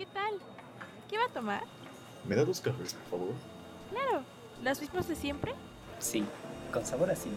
¿qué 0.00 0.06
tal? 0.06 0.32
¿Qué 1.10 1.18
va 1.18 1.26
a 1.26 1.28
tomar? 1.28 1.62
¿Me 2.26 2.34
da 2.34 2.42
dos 2.42 2.58
cafés, 2.58 2.94
por 2.94 3.20
favor? 3.20 3.34
Claro, 3.90 4.24
¿las 4.62 4.80
mismas 4.80 5.06
de 5.06 5.14
siempre? 5.14 5.52
Sí, 5.98 6.24
con 6.72 6.86
sabor 6.86 7.10
así. 7.10 7.28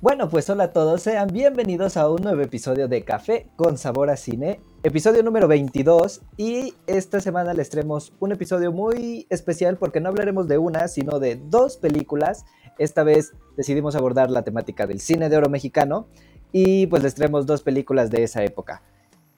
Bueno, 0.00 0.28
pues 0.28 0.50
hola 0.50 0.64
a 0.64 0.72
todos, 0.72 1.02
sean 1.02 1.28
bienvenidos 1.28 1.96
a 1.96 2.10
un 2.10 2.22
nuevo 2.22 2.42
episodio 2.42 2.88
de 2.88 3.04
Café 3.04 3.46
con 3.54 3.78
Sabor 3.78 4.10
a 4.10 4.16
Cine, 4.16 4.58
episodio 4.84 5.22
número 5.22 5.46
22 5.46 6.22
y 6.36 6.74
esta 6.88 7.20
semana 7.20 7.54
les 7.54 7.70
traemos 7.70 8.12
un 8.18 8.32
episodio 8.32 8.72
muy 8.72 9.26
especial 9.30 9.76
porque 9.76 10.00
no 10.00 10.08
hablaremos 10.08 10.48
de 10.48 10.58
una, 10.58 10.88
sino 10.88 11.20
de 11.20 11.36
dos 11.36 11.76
películas. 11.76 12.44
Esta 12.78 13.04
vez 13.04 13.32
decidimos 13.56 13.94
abordar 13.94 14.30
la 14.30 14.42
temática 14.42 14.88
del 14.88 14.98
cine 15.00 15.28
de 15.28 15.36
oro 15.36 15.48
mexicano 15.48 16.08
y 16.50 16.88
pues 16.88 17.02
les 17.04 17.14
traemos 17.14 17.46
dos 17.46 17.62
películas 17.62 18.10
de 18.10 18.24
esa 18.24 18.42
época. 18.42 18.82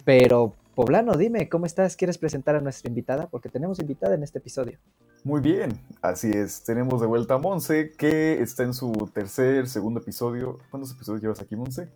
Pero 0.04 0.54
Poblano, 0.74 1.14
dime, 1.16 1.48
¿cómo 1.50 1.66
estás? 1.66 1.94
¿Quieres 1.96 2.16
presentar 2.16 2.56
a 2.56 2.60
nuestra 2.60 2.88
invitada? 2.88 3.28
Porque 3.28 3.50
tenemos 3.50 3.78
invitada 3.78 4.14
en 4.14 4.22
este 4.22 4.38
episodio. 4.38 4.78
Muy 5.24 5.40
bien, 5.40 5.72
así 6.00 6.30
es. 6.30 6.64
Tenemos 6.64 7.02
de 7.02 7.06
vuelta 7.06 7.34
a 7.34 7.38
Monse, 7.38 7.92
que 7.92 8.42
está 8.42 8.62
en 8.62 8.72
su 8.72 8.92
tercer, 9.12 9.68
segundo 9.68 10.00
episodio. 10.00 10.58
¿Cuántos 10.70 10.92
episodios 10.92 11.22
llevas 11.22 11.40
aquí, 11.40 11.54
Monse? 11.54 11.88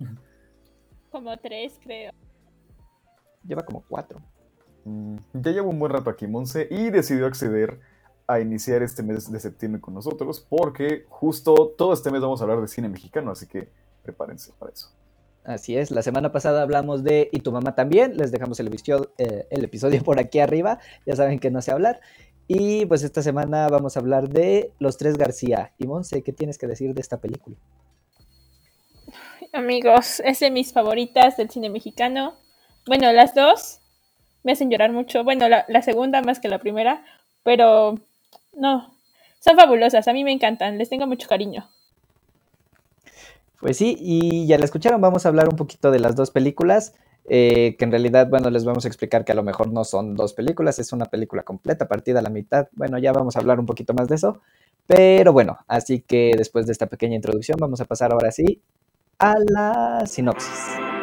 Como 1.11 1.37
tres, 1.39 1.79
creo. 1.83 2.13
Lleva 3.49 3.63
como 3.63 3.83
cuatro. 3.89 4.21
Mm, 4.85 5.17
ya 5.33 5.51
llevo 5.51 5.71
un 5.71 5.79
buen 5.79 5.91
rato 5.91 6.11
aquí, 6.11 6.27
Monse, 6.27 6.69
y 6.71 6.91
decidió 6.91 7.27
acceder 7.27 7.81
a 8.27 8.41
iniciar 8.41 8.83
este 8.83 9.03
mes 9.03 9.33
de 9.33 9.41
septiembre 9.41 9.81
con 9.81 9.95
nosotros, 9.95 10.47
porque 10.49 11.07
justo 11.09 11.75
todo 11.77 11.95
este 11.95 12.11
mes 12.11 12.21
vamos 12.21 12.41
a 12.41 12.45
hablar 12.45 12.61
de 12.61 12.69
cine 12.69 12.89
mexicano, 12.89 13.31
así 13.31 13.47
que 13.47 13.71
prepárense 14.03 14.53
para 14.59 14.71
eso. 14.73 14.91
Así 15.45 15.79
es, 15.79 15.91
la 15.91 16.03
semana 16.03 16.31
pasada 16.31 16.61
hablamos 16.61 17.03
de 17.05 17.31
Y 17.33 17.41
tu 17.41 17.53
mamá 17.53 17.75
también, 17.75 18.19
les 18.19 18.31
dejamos 18.31 18.61
el 18.61 18.67
episodio, 18.67 19.13
eh, 19.17 19.47
el 19.51 19.65
episodio 19.65 20.03
por 20.05 20.21
aquí 20.21 20.41
arriba, 20.41 20.79
ya 21.07 21.17
saben 21.17 21.39
que 21.39 21.51
no 21.51 21.63
sé 21.63 21.73
hablar. 21.73 22.01
Y 22.47 22.85
pues 22.87 23.03
esta 23.03 23.23
semana 23.23 23.69
vamos 23.69 23.97
a 23.97 24.01
hablar 24.01 24.29
de 24.29 24.73
Los 24.79 24.99
Tres 24.99 25.17
García. 25.17 25.73
Y 25.79 25.87
Monse, 25.87 26.23
¿qué 26.23 26.33
tienes 26.33 26.59
que 26.59 26.67
decir 26.67 26.95
de 26.95 27.01
esta 27.01 27.19
película? 27.19 27.57
Amigos, 29.53 30.21
es 30.25 30.41
de 30.41 30.51
mis 30.51 30.73
favoritas 30.73 31.37
del 31.39 31.49
cine 31.49 31.71
mexicano. 31.71 32.35
Bueno, 32.89 33.13
las 33.13 33.35
dos 33.35 33.81
me 34.43 34.53
hacen 34.53 34.71
llorar 34.71 34.93
mucho. 34.93 35.23
Bueno, 35.23 35.47
la, 35.49 35.83
segunda 35.83 36.23
más 36.23 36.41
que 36.41 36.49
la 36.49 36.59
primera, 36.59 37.05
pero 37.43 37.97
no, 38.55 38.95
son 39.41 39.57
fabulosas, 39.57 40.09
a 40.09 40.13
mí 40.15 40.25
me 40.25 40.33
encantan, 40.33 40.79
les 40.79 40.89
tengo 40.89 41.07
mucho 41.07 41.29
cariño. 41.29 41.69
Pues 43.61 43.77
sí, 43.77 43.97
y 44.01 44.47
ya 44.47 44.57
la 44.57 44.65
escucharon, 44.65 45.01
vamos 45.01 45.27
a 45.27 45.29
hablar 45.29 45.49
un 45.49 45.57
poquito 45.57 45.91
de 45.91 45.99
las 45.99 46.17
dos 46.17 46.31
películas, 46.31 46.95
eh, 47.29 47.77
que 47.79 47.85
en 47.85 47.91
realidad, 47.91 48.29
bueno, 48.31 48.49
les 48.49 48.65
vamos 48.65 48.87
a 48.87 48.89
explicar 48.89 49.25
que 49.25 49.33
a 49.33 49.35
lo 49.35 49.43
mejor 49.43 49.71
no 49.71 49.85
son 49.85 50.15
dos 50.15 50.33
películas, 50.33 50.79
es 50.79 50.93
una 50.93 51.05
película 51.05 51.43
completa, 51.43 51.89
partida 51.89 52.21
a 52.21 52.23
la 52.23 52.31
mitad. 52.31 52.69
Bueno, 52.73 52.99
ya 52.99 53.13
vamos 53.13 53.37
a 53.37 53.41
hablar 53.41 53.61
un 53.61 53.67
poquito 53.67 53.93
más 53.93 54.09
de 54.09 54.15
eso, 54.15 54.41
pero 54.87 55.35
bueno, 55.35 55.59
así 55.67 56.01
que 56.01 56.33
después 56.39 56.65
de 56.67 56.73
esta 56.73 56.87
pequeña 56.87 57.17
introducción 57.17 57.59
vamos 57.61 57.83
a 57.83 57.85
pasar 57.85 58.13
ahora 58.13 58.31
sí 58.31 58.63
a 59.19 59.35
la 59.51 60.07
sinopsis. 60.07 60.98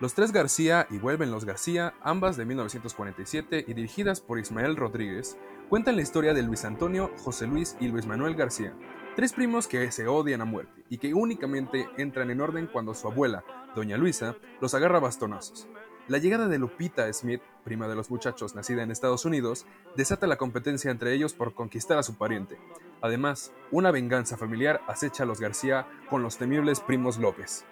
Los 0.00 0.14
tres 0.14 0.30
García 0.30 0.86
y 0.90 0.98
Vuelven 0.98 1.32
los 1.32 1.44
García, 1.44 1.94
ambas 2.02 2.36
de 2.36 2.44
1947 2.44 3.64
y 3.66 3.74
dirigidas 3.74 4.20
por 4.20 4.38
Ismael 4.38 4.76
Rodríguez, 4.76 5.36
cuentan 5.68 5.96
la 5.96 6.02
historia 6.02 6.34
de 6.34 6.42
Luis 6.42 6.64
Antonio, 6.64 7.10
José 7.18 7.48
Luis 7.48 7.76
y 7.80 7.88
Luis 7.88 8.06
Manuel 8.06 8.36
García, 8.36 8.74
Tres 9.18 9.32
primos 9.32 9.66
que 9.66 9.90
se 9.90 10.06
odian 10.06 10.42
a 10.42 10.44
muerte 10.44 10.84
y 10.88 10.98
que 10.98 11.12
únicamente 11.12 11.88
entran 11.96 12.30
en 12.30 12.40
orden 12.40 12.68
cuando 12.72 12.94
su 12.94 13.08
abuela, 13.08 13.42
doña 13.74 13.96
Luisa, 13.96 14.36
los 14.60 14.74
agarra 14.74 15.00
bastonazos. 15.00 15.66
La 16.06 16.18
llegada 16.18 16.46
de 16.46 16.60
Lupita 16.60 17.12
Smith, 17.12 17.42
prima 17.64 17.88
de 17.88 17.96
los 17.96 18.12
muchachos 18.12 18.54
nacida 18.54 18.84
en 18.84 18.92
Estados 18.92 19.24
Unidos, 19.24 19.66
desata 19.96 20.28
la 20.28 20.36
competencia 20.36 20.92
entre 20.92 21.12
ellos 21.14 21.34
por 21.34 21.52
conquistar 21.54 21.98
a 21.98 22.04
su 22.04 22.14
pariente. 22.14 22.60
Además, 23.02 23.52
una 23.72 23.90
venganza 23.90 24.36
familiar 24.36 24.82
acecha 24.86 25.24
a 25.24 25.26
los 25.26 25.40
García 25.40 25.88
con 26.08 26.22
los 26.22 26.38
temibles 26.38 26.78
primos 26.78 27.18
López. 27.18 27.64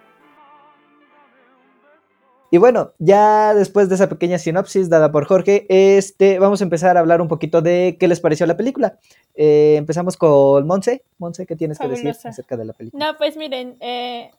Y 2.50 2.58
bueno, 2.58 2.92
ya 2.98 3.54
después 3.54 3.88
de 3.88 3.96
esa 3.96 4.08
pequeña 4.08 4.38
sinopsis 4.38 4.88
dada 4.88 5.10
por 5.10 5.26
Jorge, 5.26 5.66
este, 5.68 6.38
vamos 6.38 6.60
a 6.60 6.64
empezar 6.64 6.96
a 6.96 7.00
hablar 7.00 7.20
un 7.20 7.28
poquito 7.28 7.60
de 7.60 7.96
qué 7.98 8.08
les 8.08 8.20
pareció 8.20 8.46
la 8.46 8.56
película. 8.56 8.98
Eh, 9.34 9.74
empezamos 9.76 10.16
con 10.16 10.66
Monse. 10.66 11.02
Monse, 11.18 11.46
¿qué 11.46 11.56
tienes 11.56 11.78
que 11.78 11.88
decir 11.88 12.10
acerca 12.10 12.56
de 12.56 12.64
la 12.64 12.72
película? 12.72 13.04
No, 13.04 13.18
pues 13.18 13.36
miren, 13.36 13.76
eh, 13.80 14.30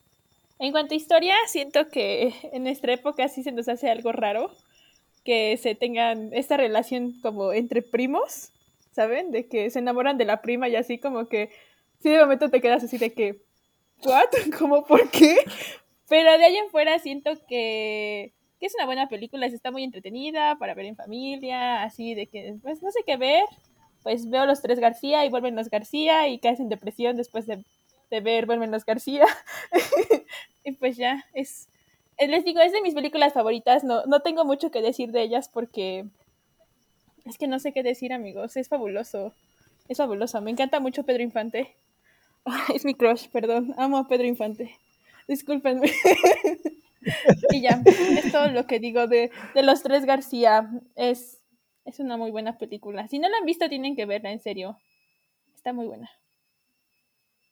en 0.59 0.71
cuanto 0.71 0.93
a 0.93 0.97
historia, 0.97 1.35
siento 1.47 1.89
que 1.89 2.33
en 2.53 2.63
nuestra 2.63 2.93
época 2.93 3.27
sí 3.27 3.43
se 3.43 3.51
nos 3.51 3.67
hace 3.67 3.89
algo 3.89 4.11
raro 4.11 4.51
que 5.23 5.57
se 5.57 5.75
tengan 5.75 6.33
esta 6.33 6.55
relación 6.55 7.19
como 7.21 7.51
entre 7.51 7.81
primos, 7.81 8.51
¿saben? 8.91 9.31
De 9.31 9.47
que 9.47 9.69
se 9.69 9.79
enamoran 9.79 10.17
de 10.17 10.23
la 10.23 10.41
prima 10.41 10.69
y 10.69 10.77
así 10.77 10.97
como 10.97 11.27
que, 11.27 11.49
sí, 12.01 12.09
de 12.09 12.19
momento 12.19 12.49
te 12.49 12.61
quedas 12.61 12.83
así 12.85 12.97
de 12.97 13.11
que, 13.11 13.41
¿what? 14.05 14.29
¿Cómo 14.57 14.85
por 14.85 15.09
qué? 15.11 15.35
Pero 16.09 16.37
de 16.37 16.45
ahí 16.45 16.57
en 16.57 16.69
fuera 16.69 16.99
siento 16.99 17.31
que, 17.47 18.33
es 18.59 18.75
una 18.75 18.85
buena 18.85 19.07
película, 19.07 19.45
está 19.45 19.71
muy 19.71 19.83
entretenida 19.83 20.57
para 20.57 20.73
ver 20.73 20.85
en 20.85 20.95
familia, 20.95 21.83
así 21.83 22.15
de 22.15 22.27
que, 22.27 22.55
pues 22.61 22.81
no 22.81 22.91
sé 22.91 23.01
qué 23.05 23.17
ver, 23.17 23.43
pues 24.03 24.29
veo 24.29 24.45
los 24.45 24.61
tres 24.61 24.79
García 24.79 25.25
y 25.25 25.29
vuelven 25.29 25.55
los 25.55 25.69
García 25.69 26.27
y 26.27 26.39
caes 26.39 26.59
en 26.59 26.69
depresión 26.69 27.17
después 27.17 27.45
de, 27.45 27.63
de 28.09 28.21
ver 28.21 28.45
vuelven 28.45 28.71
los 28.71 28.85
García. 28.85 29.25
y 30.63 30.71
pues 30.73 30.97
ya, 30.97 31.25
es, 31.33 31.69
les 32.17 32.45
digo, 32.45 32.61
es 32.61 32.71
de 32.71 32.81
mis 32.81 32.93
películas 32.93 33.33
favoritas, 33.33 33.83
no, 33.83 34.05
no 34.05 34.21
tengo 34.21 34.45
mucho 34.45 34.71
que 34.71 34.81
decir 34.81 35.11
de 35.11 35.21
ellas 35.21 35.49
porque 35.49 36.05
es 37.25 37.37
que 37.37 37.47
no 37.47 37.59
sé 37.59 37.73
qué 37.73 37.83
decir 37.83 38.13
amigos, 38.13 38.55
es 38.55 38.69
fabuloso, 38.69 39.33
es 39.89 39.97
fabuloso, 39.97 40.41
me 40.41 40.51
encanta 40.51 40.79
mucho 40.79 41.03
Pedro 41.03 41.23
Infante. 41.23 41.75
es 42.73 42.85
mi 42.85 42.95
crush, 42.95 43.27
perdón, 43.27 43.75
amo 43.77 43.97
a 43.97 44.07
Pedro 44.07 44.25
Infante. 44.25 44.79
Discúlpenme. 45.27 45.91
y 47.51 47.61
ya, 47.61 47.81
es 47.85 48.31
todo 48.31 48.47
lo 48.49 48.65
que 48.65 48.79
digo 48.79 49.07
de, 49.07 49.31
de 49.53 49.63
los 49.63 49.83
tres 49.83 50.05
García. 50.05 50.69
Es, 50.95 51.41
es 51.85 51.99
una 51.99 52.17
muy 52.17 52.31
buena 52.31 52.57
película. 52.57 53.07
Si 53.07 53.19
no 53.19 53.29
la 53.29 53.37
han 53.37 53.45
visto, 53.45 53.69
tienen 53.69 53.95
que 53.95 54.05
verla, 54.05 54.31
en 54.31 54.39
serio. 54.39 54.77
Está 55.55 55.73
muy 55.73 55.87
buena. 55.87 56.09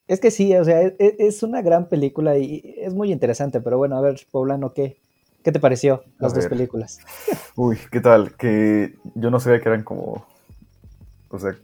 Es 0.08 0.20
que 0.20 0.30
sí, 0.30 0.56
o 0.56 0.64
sea, 0.64 0.82
es, 0.82 0.94
es 1.00 1.44
una 1.44 1.62
gran 1.62 1.90
película 1.90 2.38
y 2.38 2.76
es 2.78 2.94
muy 2.94 3.12
interesante, 3.12 3.60
pero 3.60 3.78
bueno, 3.78 3.98
a 3.98 4.02
ver, 4.02 4.20
Poblano, 4.30 4.72
¿qué, 4.72 5.00
qué 5.44 5.52
te 5.52 5.60
pareció 5.60 6.04
las 6.20 6.34
dos 6.34 6.46
películas? 6.46 7.00
Uy, 7.56 7.78
¿qué 7.92 8.02
tal? 8.02 8.36
Que 8.36 8.94
yo 9.16 9.32
no 9.32 9.40
sabía 9.40 9.62
que 9.62 9.70
eran 9.70 9.84
como, 9.84 10.28
o 11.30 11.40
sea, 11.40 11.56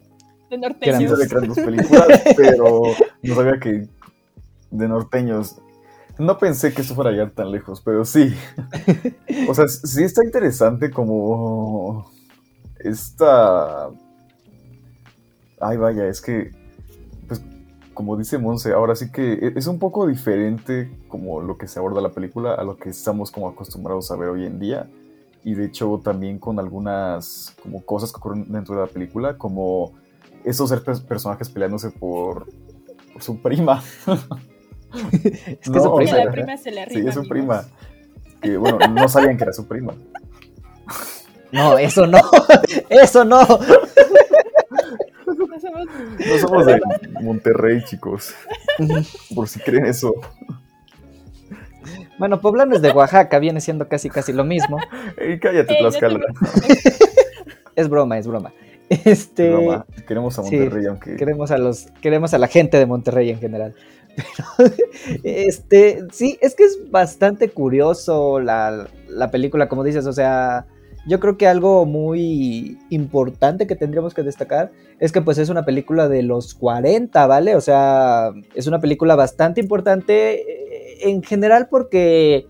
de 0.49 0.57
norteños. 0.57 0.97
Que 0.97 1.05
eran, 1.05 1.29
que 1.29 1.35
eran 1.35 1.47
dos 1.47 1.59
películas, 1.59 2.23
pero 2.37 2.81
no 3.21 3.35
sabía 3.35 3.59
que 3.59 3.87
de 4.71 4.87
norteños. 4.87 5.57
No 6.21 6.37
pensé 6.37 6.71
que 6.71 6.83
eso 6.83 6.93
fuera 6.93 7.09
a 7.09 7.13
llegar 7.13 7.31
tan 7.31 7.49
lejos, 7.49 7.81
pero 7.81 8.05
sí. 8.05 8.31
O 9.49 9.55
sea, 9.55 9.67
sí 9.67 10.03
está 10.03 10.23
interesante 10.23 10.91
como 10.91 12.11
esta... 12.77 13.89
Ay, 15.59 15.77
vaya, 15.77 16.05
es 16.05 16.21
que, 16.21 16.51
pues, 17.27 17.41
como 17.95 18.17
dice 18.17 18.37
Monse, 18.37 18.71
ahora 18.71 18.95
sí 18.95 19.11
que 19.11 19.53
es 19.55 19.65
un 19.65 19.79
poco 19.79 20.05
diferente 20.05 20.95
como 21.07 21.41
lo 21.41 21.57
que 21.57 21.67
se 21.67 21.79
aborda 21.79 22.01
la 22.01 22.11
película 22.11 22.53
a 22.53 22.63
lo 22.63 22.77
que 22.77 22.89
estamos 22.89 23.31
como 23.31 23.49
acostumbrados 23.49 24.11
a 24.11 24.15
ver 24.15 24.29
hoy 24.29 24.45
en 24.45 24.59
día. 24.59 24.91
Y 25.43 25.55
de 25.55 25.65
hecho 25.65 26.01
también 26.03 26.37
con 26.37 26.59
algunas 26.59 27.55
como 27.63 27.83
cosas 27.83 28.11
que 28.11 28.17
ocurren 28.17 28.45
dentro 28.51 28.75
de 28.75 28.81
la 28.81 28.87
película, 28.87 29.39
como 29.39 29.93
esos 30.45 30.71
personajes 31.01 31.49
peleándose 31.49 31.89
por, 31.89 32.45
por 33.11 33.23
su 33.23 33.41
prima. 33.41 33.81
es 35.13 35.59
que 35.59 35.69
no, 35.69 35.83
su 35.83 35.95
prima, 35.95 36.17
la 36.17 36.31
prima 36.31 36.57
se 36.57 36.71
le 36.71 36.81
arriba, 36.81 37.01
Sí, 37.01 37.07
es 37.07 37.13
su 37.15 37.27
prima. 37.27 37.65
Que 38.41 38.57
bueno, 38.57 38.79
no 38.89 39.07
sabían 39.07 39.37
que 39.37 39.43
era 39.43 39.53
su 39.53 39.67
prima. 39.67 39.93
No, 41.53 41.77
eso 41.77 42.07
no. 42.07 42.17
Eso 42.89 43.25
no. 43.25 43.41
No 43.41 43.47
somos- 45.59 45.85
No 46.27 46.37
somos 46.39 46.65
de 46.65 46.79
Monterrey, 47.21 47.83
chicos. 47.83 48.33
Por 49.35 49.47
si 49.49 49.59
creen 49.59 49.85
eso. 49.85 50.13
Bueno, 52.17 52.39
Poblano 52.39 52.73
es 52.75 52.81
de 52.81 52.91
Oaxaca, 52.91 53.37
viene 53.39 53.59
siendo 53.61 53.87
casi 53.89 54.09
casi 54.09 54.31
lo 54.31 54.43
mismo. 54.45 54.77
Ey, 55.17 55.39
cállate, 55.39 55.73
Ey, 55.77 55.83
no 55.83 55.89
Tlaxcala. 55.89 56.19
te- 56.19 56.93
Es 57.75 57.89
broma, 57.89 58.17
es 58.17 58.27
broma. 58.27 58.53
Este, 58.89 59.49
Broma. 59.49 59.85
Queremos 60.07 60.37
a 60.39 60.43
sí, 60.43 60.55
Monterrey, 60.57 60.85
aunque. 60.85 61.15
queremos 61.15 61.51
a 61.51 61.57
los, 61.57 61.87
queremos 62.01 62.33
a 62.33 62.37
la 62.37 62.47
gente 62.47 62.77
de 62.77 62.85
Monterrey 62.85 63.29
en 63.29 63.39
general. 63.39 63.73
Pero, 64.15 64.71
este, 65.23 66.03
sí, 66.11 66.37
es 66.41 66.55
que 66.55 66.63
es 66.63 66.91
bastante 66.91 67.49
curioso 67.49 68.39
la, 68.39 68.87
la 69.07 69.31
película, 69.31 69.69
como 69.69 69.83
dices, 69.83 70.05
o 70.05 70.13
sea, 70.13 70.65
yo 71.07 71.19
creo 71.19 71.37
que 71.37 71.47
algo 71.47 71.85
muy 71.85 72.77
importante 72.89 73.65
que 73.65 73.75
tendríamos 73.75 74.13
que 74.13 74.23
destacar 74.23 74.71
es 74.99 75.11
que 75.11 75.21
pues 75.21 75.39
es 75.39 75.49
una 75.49 75.65
película 75.65 76.07
de 76.07 76.21
los 76.21 76.53
40, 76.53 77.25
¿vale? 77.25 77.55
O 77.55 77.61
sea, 77.61 78.31
es 78.53 78.67
una 78.67 78.79
película 78.79 79.15
bastante 79.15 79.59
importante 79.59 80.41
eh, 80.41 81.09
en 81.09 81.23
general 81.23 81.67
porque 81.69 82.45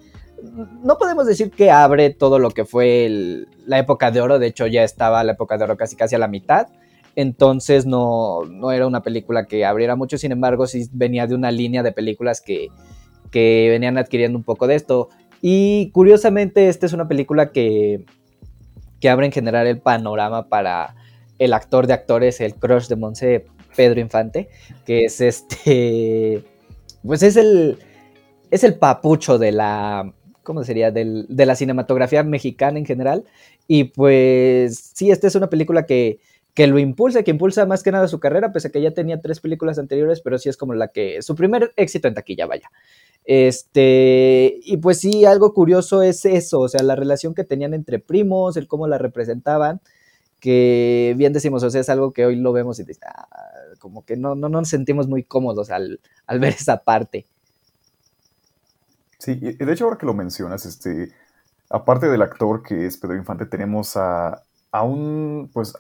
no 0.84 0.98
podemos 0.98 1.25
decir 1.28 1.52
que 1.52 1.72
abre 1.72 2.10
todo 2.10 2.40
lo 2.40 2.52
que 2.52 2.66
fue 2.66 3.46
la 3.66 3.80
época 3.80 4.12
de 4.12 4.22
oro, 4.22 4.40
de 4.40 4.48
hecho 4.48 4.68
ya 4.68 4.84
estaba 4.84 5.24
la 5.24 5.34
época 5.34 5.58
de 5.58 5.63
oro 5.63 5.78
casi 5.78 5.96
casi 5.96 6.16
a 6.16 6.19
la 6.19 6.28
mitad, 6.28 6.68
entonces 7.16 7.86
no, 7.86 8.44
no 8.46 8.72
era 8.72 8.88
una 8.88 9.04
película 9.04 9.46
que 9.46 9.66
abriera 9.66 9.96
mucho, 9.96 10.18
sin 10.18 10.31
embargo 10.31 10.68
sí 10.68 10.88
venía 10.92 11.28
de 11.28 11.36
una 11.36 11.52
línea 11.52 11.84
de 11.84 11.92
películas 11.92 12.42
que, 12.42 12.68
que 13.31 13.68
venían 13.69 13.98
adquiriendo 13.98 14.38
un 14.38 14.44
poco 14.44 14.68
de 14.68 14.75
esto. 14.75 15.10
Y 15.42 15.90
curiosamente 15.92 16.68
esta 16.69 16.86
es 16.86 16.94
una 16.94 17.08
película 17.08 17.52
que, 17.52 18.06
que 19.00 19.10
abre 19.10 19.25
en 19.25 19.31
general 19.31 19.68
el 19.68 19.80
panorama 19.80 20.48
para 20.48 20.96
el 21.40 21.54
actor 21.54 21.88
de 21.88 21.94
actores, 21.94 22.40
el 22.42 22.54
crush 22.56 22.88
de 22.88 22.96
Monse, 22.96 23.46
Pedro 23.75 24.00
Infante, 24.00 24.50
que 24.86 25.06
es 25.06 25.22
este, 25.22 26.44
pues 27.04 27.24
es 27.24 27.36
el, 27.38 27.80
es 28.52 28.63
el 28.63 28.75
papucho 28.75 29.40
de 29.40 29.52
la, 29.52 30.13
¿cómo 30.44 30.63
sería? 30.63 30.92
Del- 30.92 31.25
de 31.30 31.46
la 31.46 31.56
cinematografía 31.56 32.22
mexicana 32.24 32.78
en 32.78 32.86
general. 32.86 33.24
Y 33.68 33.86
pues 33.86 34.92
sí, 34.94 35.10
esta 35.10 35.25
es 35.28 35.36
una 35.36 35.50
película 35.50 35.86
que, 35.86 36.19
que 36.53 36.68
lo 36.68 36.80
impulsa, 36.80 37.24
que 37.24 37.31
impulsa 37.31 37.65
más 37.65 37.83
que 37.83 37.92
nada 37.92 38.07
su 38.07 38.19
carrera, 38.19 38.51
pese 38.51 38.68
a 38.68 38.71
que 38.71 38.81
ya 38.81 38.92
tenía 38.92 39.21
tres 39.21 39.39
películas 39.39 39.80
anteriores, 39.80 40.21
pero 40.21 40.38
sí 40.38 40.50
es 40.50 40.57
como 40.57 40.74
la 40.74 40.89
que, 40.89 41.21
su 41.21 41.36
primer 41.36 41.74
éxito 41.77 42.07
en 42.07 42.13
taquilla, 42.13 42.45
vaya. 42.45 42.69
Este, 43.24 44.59
y 44.63 44.77
pues 44.77 45.00
sí, 45.00 45.25
algo 45.25 45.53
curioso 45.53 46.01
es 46.01 46.25
eso, 46.25 46.59
o 46.62 46.68
sea, 46.68 46.83
la 46.83 46.95
relación 46.95 47.33
que 47.36 47.44
tenían 47.44 47.74
entre 47.74 48.00
primos, 48.00 48.57
el 48.57 48.68
cómo 48.68 48.88
la 48.88 48.98
representaban, 48.98 49.80
que 50.39 51.13
bien 51.18 51.33
decimos, 51.33 51.63
o 51.63 51.69
sea, 51.69 51.81
es 51.81 51.89
algo 51.89 52.13
que 52.13 52.25
hoy 52.25 52.36
lo 52.36 52.51
vemos 52.51 52.80
y 52.80 52.86
"Ah", 53.06 53.27
como 53.80 54.03
que 54.06 54.18
no, 54.18 54.36
no 54.36 54.50
nos 54.50 54.69
sentimos 54.69 55.07
muy 55.07 55.24
cómodos 55.24 55.69
al, 55.69 56.01
al 56.25 56.39
ver 56.39 56.53
esa 56.53 56.83
parte. 56.83 57.27
Sí, 59.19 59.38
y 59.39 59.53
de 59.53 59.71
hecho 59.71 59.86
ahora 59.86 59.98
que 60.00 60.07
lo 60.07 60.15
mencionas, 60.15 60.65
este, 60.65 61.12
aparte 61.69 62.07
del 62.07 62.24
actor 62.24 62.63
que 62.63 62.88
es 62.88 62.98
Pedro 62.98 63.15
Infante, 63.15 63.45
tenemos 63.45 63.95
a, 63.95 64.44
a 64.71 64.83
un, 64.83 65.50
pues, 65.53 65.74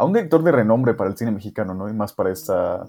a 0.00 0.04
un 0.04 0.14
director 0.14 0.42
de 0.42 0.50
renombre 0.50 0.94
para 0.94 1.10
el 1.10 1.16
cine 1.16 1.30
mexicano, 1.30 1.74
¿no? 1.74 1.88
Y 1.88 1.92
más 1.92 2.14
para 2.14 2.32
esta 2.32 2.86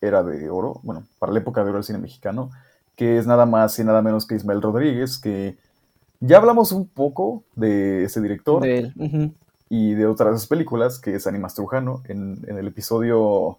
era 0.00 0.22
de 0.22 0.48
oro, 0.48 0.80
bueno, 0.82 1.04
para 1.18 1.30
la 1.32 1.40
época 1.40 1.62
de 1.62 1.68
oro 1.68 1.76
del 1.76 1.84
cine 1.84 1.98
mexicano, 1.98 2.50
que 2.96 3.18
es 3.18 3.26
nada 3.26 3.44
más 3.44 3.78
y 3.78 3.84
nada 3.84 4.00
menos 4.00 4.26
que 4.26 4.34
Ismael 4.34 4.62
Rodríguez, 4.62 5.18
que 5.18 5.58
ya 6.20 6.38
hablamos 6.38 6.72
un 6.72 6.88
poco 6.88 7.42
de 7.54 8.04
ese 8.04 8.22
director 8.22 8.62
de 8.62 8.78
él. 8.78 9.34
Y 9.68 9.92
de 9.92 10.06
otras 10.06 10.46
películas, 10.46 10.98
que 10.98 11.14
es 11.14 11.26
Animas 11.26 11.54
Trujano, 11.54 12.02
en, 12.08 12.38
en 12.46 12.56
el 12.56 12.66
episodio... 12.68 13.58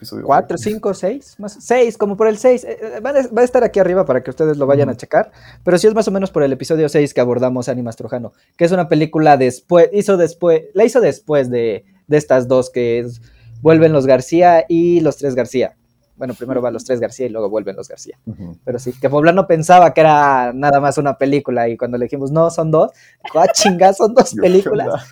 ¿qué 0.00 0.04
episodio? 0.04 0.24
Cuatro, 0.24 0.56
cinco, 0.56 0.94
seis, 0.94 1.36
más 1.38 1.58
seis, 1.60 1.96
como 1.98 2.16
por 2.16 2.26
el 2.26 2.38
seis. 2.38 2.64
Eh, 2.64 2.78
eh, 2.80 3.00
Va 3.00 3.10
a, 3.10 3.28
va 3.28 3.42
a 3.42 3.44
estar 3.44 3.62
aquí 3.62 3.78
arriba 3.78 4.04
para 4.06 4.22
que 4.22 4.30
ustedes 4.30 4.56
lo 4.56 4.66
vayan 4.66 4.88
a 4.88 4.92
Ujú. 4.92 4.98
checar. 5.00 5.30
Pero 5.62 5.76
sí 5.78 5.86
es 5.86 5.94
más 5.94 6.08
o 6.08 6.10
menos 6.10 6.30
por 6.30 6.42
el 6.42 6.52
episodio 6.52 6.88
6 6.88 7.12
que 7.14 7.20
abordamos 7.20 7.68
Animas 7.68 7.96
Trujano, 7.96 8.32
que 8.56 8.64
es 8.64 8.72
una 8.72 8.88
película 8.88 9.36
después, 9.36 9.90
hizo 9.92 10.16
después, 10.16 10.62
la 10.74 10.84
hizo 10.84 11.00
después 11.00 11.50
de, 11.50 11.84
de 12.06 12.16
estas 12.16 12.48
dos, 12.48 12.70
que 12.70 12.98
es 13.00 13.20
Vuelven 13.62 13.92
los 13.92 14.06
García 14.06 14.64
y 14.68 15.00
Los 15.00 15.18
Tres 15.18 15.34
García. 15.34 15.76
Bueno, 16.16 16.34
primero 16.34 16.60
van 16.60 16.74
los 16.74 16.84
Tres 16.84 17.00
García 17.00 17.26
y 17.26 17.28
luego 17.30 17.48
vuelven 17.48 17.76
los 17.76 17.88
García. 17.88 18.18
Ujú. 18.26 18.56
Pero 18.64 18.78
sí, 18.78 18.92
que 19.00 19.08
Poblano 19.08 19.46
pensaba 19.46 19.92
que 19.94 20.00
era 20.02 20.52
nada 20.54 20.80
más 20.80 20.98
una 20.98 21.16
película 21.16 21.68
y 21.68 21.76
cuando 21.78 21.96
le 21.98 22.06
dijimos, 22.06 22.30
no, 22.30 22.50
son 22.50 22.70
dos, 22.70 22.90
ah, 23.34 23.46
chinga, 23.52 23.92
son 23.94 24.14
dos 24.14 24.30
Yo, 24.34 24.36
¿qué 24.36 24.48
películas. 24.48 25.04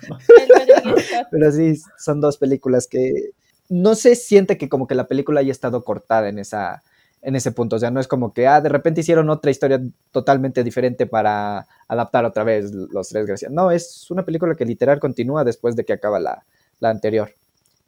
Pero 1.31 1.51
sí, 1.51 1.79
son 1.97 2.21
dos 2.21 2.37
películas 2.37 2.87
que 2.87 3.31
no 3.69 3.95
se 3.95 4.15
siente 4.15 4.57
que 4.57 4.69
como 4.69 4.87
que 4.87 4.95
la 4.95 5.07
película 5.07 5.39
haya 5.39 5.51
estado 5.51 5.83
cortada 5.83 6.29
en 6.29 6.39
esa 6.39 6.83
en 7.21 7.35
ese 7.35 7.51
punto, 7.51 7.75
o 7.75 7.79
sea, 7.79 7.91
no 7.91 7.99
es 7.99 8.07
como 8.07 8.33
que 8.33 8.47
ah, 8.47 8.61
de 8.61 8.69
repente 8.69 9.01
hicieron 9.01 9.29
otra 9.29 9.51
historia 9.51 9.81
totalmente 10.11 10.63
diferente 10.63 11.05
para 11.05 11.67
adaptar 11.87 12.23
otra 12.23 12.45
vez 12.45 12.71
los 12.73 13.09
tres 13.09 13.25
García. 13.25 13.49
No, 13.51 13.71
es 13.71 14.09
una 14.09 14.23
película 14.23 14.55
que 14.55 14.65
literal 14.65 14.99
continúa 14.99 15.43
después 15.43 15.75
de 15.75 15.83
que 15.83 15.93
acaba 15.93 16.19
la, 16.19 16.45
la 16.79 16.89
anterior. 16.89 17.31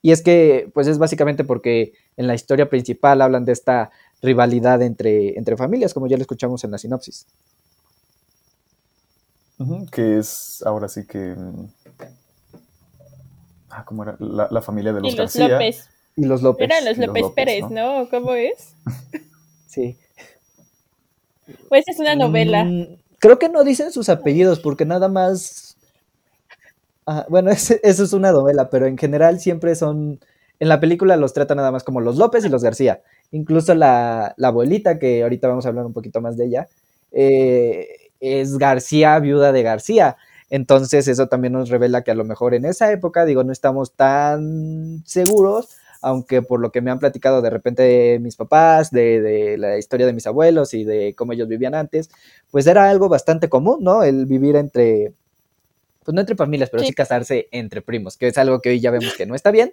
Y 0.01 0.11
es 0.11 0.21
que, 0.21 0.69
pues 0.73 0.87
es 0.87 0.97
básicamente 0.97 1.43
porque 1.43 1.93
en 2.17 2.27
la 2.27 2.35
historia 2.35 2.69
principal 2.69 3.21
hablan 3.21 3.45
de 3.45 3.53
esta 3.53 3.91
rivalidad 4.21 4.81
entre, 4.81 5.37
entre 5.37 5.55
familias, 5.57 5.93
como 5.93 6.07
ya 6.07 6.17
lo 6.17 6.21
escuchamos 6.21 6.63
en 6.63 6.71
la 6.71 6.77
sinopsis. 6.77 7.27
Que 9.91 10.17
es 10.17 10.63
ahora 10.65 10.89
sí 10.89 11.05
que. 11.05 11.35
Ah, 13.71 13.83
¿cómo 13.85 14.03
era? 14.03 14.15
La, 14.19 14.47
la 14.51 14.61
familia 14.61 14.93
de 14.93 15.01
los 15.01 15.13
Y 15.13 15.15
los 15.15 15.35
García. 15.35 15.47
López. 15.47 15.89
Y 16.15 16.25
los 16.25 16.41
López. 16.41 16.69
Eran 16.69 16.85
los 16.85 16.97
López 16.97 17.23
López, 17.23 17.35
Pérez, 17.35 17.61
¿no? 17.69 17.99
¿no? 18.03 18.09
¿Cómo 18.09 18.33
es? 18.33 18.75
Sí. 19.67 19.97
Pues 21.69 21.87
es 21.87 21.97
una 21.99 22.15
novela. 22.15 22.65
Mm, 22.65 22.97
creo 23.19 23.39
que 23.39 23.47
no 23.47 23.63
dicen 23.63 23.91
sus 23.91 24.09
apellidos 24.09 24.59
porque 24.59 24.85
nada 24.85 25.07
más... 25.07 25.77
Ah, 27.05 27.25
bueno, 27.29 27.51
eso 27.51 28.03
es 28.03 28.13
una 28.13 28.31
novela, 28.31 28.69
pero 28.69 28.85
en 28.85 28.97
general 28.97 29.39
siempre 29.39 29.75
son... 29.75 30.19
En 30.59 30.67
la 30.67 30.79
película 30.79 31.15
los 31.15 31.33
trata 31.33 31.55
nada 31.55 31.71
más 31.71 31.83
como 31.83 32.01
los 32.01 32.17
López 32.17 32.45
y 32.45 32.49
los 32.49 32.63
García. 32.63 33.01
Incluso 33.31 33.73
la, 33.73 34.33
la 34.37 34.49
abuelita, 34.49 34.99
que 34.99 35.23
ahorita 35.23 35.47
vamos 35.47 35.65
a 35.65 35.69
hablar 35.69 35.85
un 35.85 35.93
poquito 35.93 36.19
más 36.21 36.37
de 36.37 36.45
ella, 36.45 36.67
eh, 37.11 37.87
es 38.19 38.57
García, 38.57 39.17
viuda 39.19 39.53
de 39.53 39.63
García. 39.63 40.17
Entonces 40.51 41.07
eso 41.07 41.27
también 41.27 41.53
nos 41.53 41.69
revela 41.69 42.03
que 42.03 42.11
a 42.11 42.15
lo 42.15 42.25
mejor 42.25 42.53
en 42.53 42.65
esa 42.65 42.91
época, 42.91 43.23
digo, 43.23 43.43
no 43.45 43.53
estamos 43.53 43.93
tan 43.93 45.01
seguros, 45.05 45.69
aunque 46.01 46.41
por 46.41 46.59
lo 46.59 46.73
que 46.73 46.81
me 46.81 46.91
han 46.91 46.99
platicado 46.99 47.41
de 47.41 47.49
repente 47.49 47.83
de 47.83 48.19
mis 48.19 48.35
papás, 48.35 48.91
de, 48.91 49.21
de 49.21 49.57
la 49.57 49.77
historia 49.77 50.05
de 50.05 50.11
mis 50.13 50.27
abuelos 50.27 50.73
y 50.73 50.83
de 50.83 51.15
cómo 51.15 51.31
ellos 51.31 51.47
vivían 51.47 51.73
antes, 51.73 52.09
pues 52.51 52.67
era 52.67 52.89
algo 52.89 53.07
bastante 53.07 53.47
común, 53.47 53.77
¿no? 53.81 54.03
El 54.03 54.25
vivir 54.25 54.57
entre, 54.57 55.13
pues 56.03 56.13
no 56.13 56.19
entre 56.19 56.35
familias, 56.35 56.69
pero 56.69 56.83
sí, 56.83 56.89
Sí. 56.89 56.95
casarse 56.95 57.47
entre 57.51 57.81
primos, 57.81 58.17
que 58.17 58.27
es 58.27 58.37
algo 58.37 58.59
que 58.59 58.71
hoy 58.71 58.81
ya 58.81 58.91
vemos 58.91 59.13
que 59.15 59.25
no 59.25 59.35
está 59.35 59.51
bien, 59.51 59.71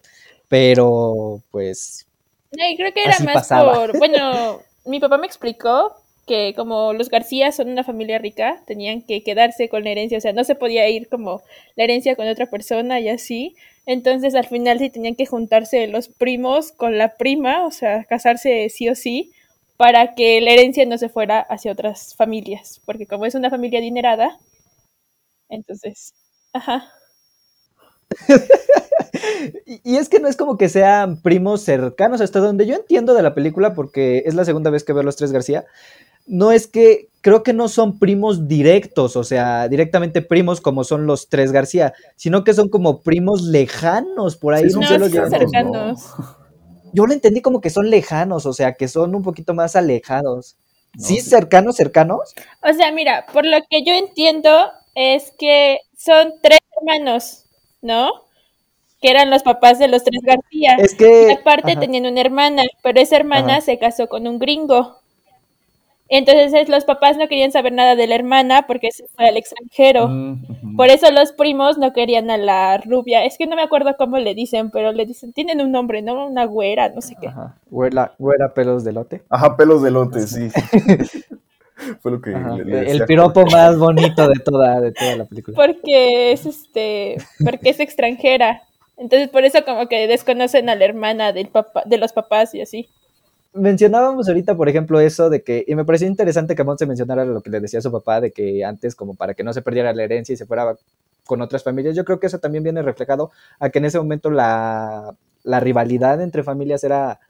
pero 0.48 1.42
pues 1.50 2.06
No, 2.52 2.64
y 2.70 2.76
creo 2.76 2.94
que 2.94 3.02
era 3.02 3.14
Así 3.14 3.24
más 3.24 3.34
pasaba. 3.34 3.74
por. 3.74 3.98
Bueno, 3.98 4.60
mi 4.86 5.00
papá 5.00 5.18
me 5.18 5.26
explicó 5.26 5.96
que 6.28 6.54
como 6.56 6.92
los 6.92 7.10
García 7.10 7.52
son 7.52 7.70
una 7.70 7.84
familia 7.84 8.18
rica, 8.20 8.62
tenían 8.66 9.02
que 9.02 9.24
quedarse 9.24 9.68
con 9.68 9.84
la 9.84 9.90
herencia, 9.90 10.18
o 10.18 10.20
sea, 10.20 10.32
no 10.34 10.44
se 10.44 10.54
podía 10.54 10.88
ir 10.88 11.08
como 11.08 11.42
la 11.76 11.84
herencia 11.84 12.16
con 12.16 12.28
otra 12.28 12.46
persona 12.46 13.00
y 13.00 13.08
así. 13.08 13.56
Entonces 13.86 14.34
al 14.36 14.46
final 14.46 14.78
sí 14.78 14.90
tenían 14.90 15.16
que 15.16 15.26
juntarse 15.26 15.88
los 15.88 16.08
primos 16.08 16.72
con 16.72 16.98
la 16.98 17.16
prima, 17.16 17.66
o 17.66 17.72
sea, 17.72 18.04
casarse 18.04 18.68
sí 18.70 18.88
o 18.88 18.94
sí, 18.94 19.32
para 19.78 20.14
que 20.14 20.40
la 20.42 20.52
herencia 20.52 20.86
no 20.86 20.98
se 20.98 21.08
fuera 21.08 21.40
hacia 21.40 21.72
otras 21.72 22.14
familias, 22.14 22.80
porque 22.86 23.06
como 23.06 23.26
es 23.26 23.34
una 23.34 23.50
familia 23.50 23.80
adinerada, 23.80 24.38
entonces, 25.50 26.14
ajá. 26.52 26.90
Y 29.84 29.96
es 29.96 30.08
que 30.08 30.20
no 30.20 30.28
es 30.28 30.36
como 30.36 30.56
que 30.58 30.68
sean 30.68 31.20
primos 31.22 31.62
cercanos, 31.62 32.20
hasta 32.20 32.40
donde 32.40 32.66
yo 32.66 32.74
entiendo 32.74 33.14
de 33.14 33.22
la 33.22 33.34
película, 33.34 33.74
porque 33.74 34.22
es 34.26 34.34
la 34.34 34.44
segunda 34.44 34.70
vez 34.70 34.84
que 34.84 34.92
veo 34.92 35.02
los 35.02 35.16
tres 35.16 35.32
García, 35.32 35.64
no 36.26 36.52
es 36.52 36.66
que, 36.66 37.08
creo 37.22 37.42
que 37.42 37.52
no 37.52 37.68
son 37.68 37.98
primos 37.98 38.48
directos, 38.48 39.16
o 39.16 39.24
sea, 39.24 39.68
directamente 39.68 40.22
primos 40.22 40.60
como 40.60 40.84
son 40.84 41.06
los 41.06 41.28
tres 41.28 41.52
García, 41.52 41.94
sino 42.16 42.44
que 42.44 42.54
son 42.54 42.68
como 42.68 43.00
primos 43.00 43.42
lejanos, 43.42 44.36
por 44.36 44.54
ahí 44.54 44.68
Sí, 44.68 44.76
no 44.78 44.86
son 44.86 45.10
llaman. 45.10 45.30
cercanos. 45.30 46.00
Yo 46.92 47.06
lo 47.06 47.12
entendí 47.12 47.40
como 47.42 47.60
que 47.60 47.70
son 47.70 47.90
lejanos, 47.90 48.46
o 48.46 48.52
sea, 48.52 48.74
que 48.74 48.88
son 48.88 49.14
un 49.14 49.22
poquito 49.22 49.54
más 49.54 49.76
alejados. 49.76 50.56
No, 50.94 51.04
¿Sí, 51.04 51.16
sí. 51.20 51.28
cercanos, 51.30 51.76
cercanos? 51.76 52.34
O 52.62 52.72
sea, 52.72 52.92
mira, 52.92 53.26
por 53.32 53.44
lo 53.44 53.58
que 53.68 53.84
yo 53.84 53.92
entiendo 53.94 54.50
es 54.94 55.32
que 55.38 55.78
son 55.96 56.32
tres 56.42 56.58
hermanos, 56.80 57.44
¿no? 57.82 58.10
Que 59.00 59.10
eran 59.10 59.30
los 59.30 59.42
papás 59.42 59.78
de 59.78 59.88
los 59.88 60.02
tres 60.04 60.22
García. 60.22 60.76
Es 60.78 60.94
Y 60.94 60.96
que... 60.96 61.32
aparte 61.40 61.72
ajá. 61.72 61.80
tenían 61.80 62.06
una 62.06 62.20
hermana, 62.20 62.64
pero 62.82 63.00
esa 63.00 63.16
hermana 63.16 63.52
Ajá. 63.54 63.60
se 63.60 63.78
casó 63.78 64.08
con 64.08 64.26
un 64.26 64.38
gringo. 64.38 64.96
Entonces 66.10 66.54
es- 66.54 66.68
los 66.70 66.84
papás 66.84 67.18
no 67.18 67.28
querían 67.28 67.52
saber 67.52 67.72
nada 67.72 67.94
de 67.94 68.06
la 68.06 68.14
hermana 68.14 68.66
porque 68.66 68.90
se 68.92 69.06
fue 69.08 69.28
al 69.28 69.36
extranjero. 69.36 70.08
Mm. 70.08 70.74
Por 70.76 70.88
eso 70.88 71.10
los 71.12 71.32
primos 71.32 71.76
no 71.76 71.92
querían 71.92 72.30
a 72.30 72.38
la 72.38 72.78
rubia. 72.78 73.24
Es 73.24 73.36
que 73.36 73.46
no 73.46 73.56
me 73.56 73.62
acuerdo 73.62 73.94
cómo 73.98 74.16
le 74.18 74.34
dicen, 74.34 74.70
pero 74.70 74.92
le 74.92 75.04
dicen, 75.04 75.32
tienen 75.34 75.60
un 75.60 75.70
nombre, 75.70 76.00
¿no? 76.00 76.26
Una 76.26 76.46
güera, 76.46 76.88
no 76.88 77.02
sé 77.02 77.14
qué. 77.20 77.28
Ajá. 77.28 77.56
Güera, 77.70 78.14
güera 78.18 78.54
pelos 78.54 78.84
de 78.84 78.92
lote. 78.92 79.22
Ajá, 79.28 79.54
pelos 79.56 79.82
de 79.82 79.90
lote, 79.90 80.26
sí. 80.26 80.48
Fue 82.00 82.10
lo 82.10 82.20
que 82.20 82.34
Ajá, 82.34 82.56
le, 82.56 82.64
le 82.64 82.90
El 82.90 83.04
piropo 83.04 83.44
más 83.46 83.78
bonito 83.78 84.26
de 84.26 84.40
toda, 84.44 84.80
de 84.80 84.92
toda 84.92 85.14
la 85.16 85.24
película. 85.26 85.54
Porque 85.56 86.32
es 86.32 86.44
este, 86.46 87.18
porque 87.44 87.70
es 87.70 87.80
extranjera. 87.80 88.62
Entonces 88.98 89.28
por 89.28 89.44
eso 89.44 89.64
como 89.64 89.88
que 89.88 90.06
desconocen 90.08 90.68
a 90.68 90.74
la 90.74 90.84
hermana 90.84 91.32
del 91.32 91.48
papá, 91.48 91.82
de 91.86 91.98
los 91.98 92.12
papás 92.12 92.54
y 92.54 92.60
así. 92.62 92.88
mencionábamos 93.52 94.28
ahorita, 94.28 94.56
por 94.56 94.68
ejemplo, 94.68 95.00
eso 95.00 95.30
de 95.30 95.42
que, 95.42 95.64
y 95.66 95.74
me 95.74 95.84
pareció 95.84 96.06
interesante 96.06 96.54
que 96.54 96.64
Monse 96.64 96.86
mencionara 96.86 97.24
lo 97.24 97.42
que 97.42 97.50
le 97.50 97.60
decía 97.60 97.80
a 97.80 97.82
su 97.82 97.92
papá, 97.92 98.20
de 98.20 98.30
que 98.32 98.64
antes, 98.64 98.94
como 98.94 99.14
para 99.14 99.34
que 99.34 99.44
no 99.44 99.52
se 99.52 99.62
perdiera 99.62 99.92
la 99.92 100.04
herencia 100.04 100.32
y 100.32 100.36
se 100.36 100.46
fuera 100.46 100.76
con 101.26 101.42
otras 101.42 101.62
familias, 101.64 101.96
yo 101.96 102.04
creo 102.04 102.20
que 102.20 102.26
eso 102.26 102.38
también 102.38 102.64
viene 102.64 102.82
reflejado 102.82 103.30
a 103.58 103.70
que 103.70 103.78
en 103.78 103.86
ese 103.86 103.98
momento 103.98 104.30
la, 104.30 105.14
la 105.42 105.60
rivalidad 105.60 106.20
entre 106.22 106.42
familias 106.42 106.84
era 106.84 107.20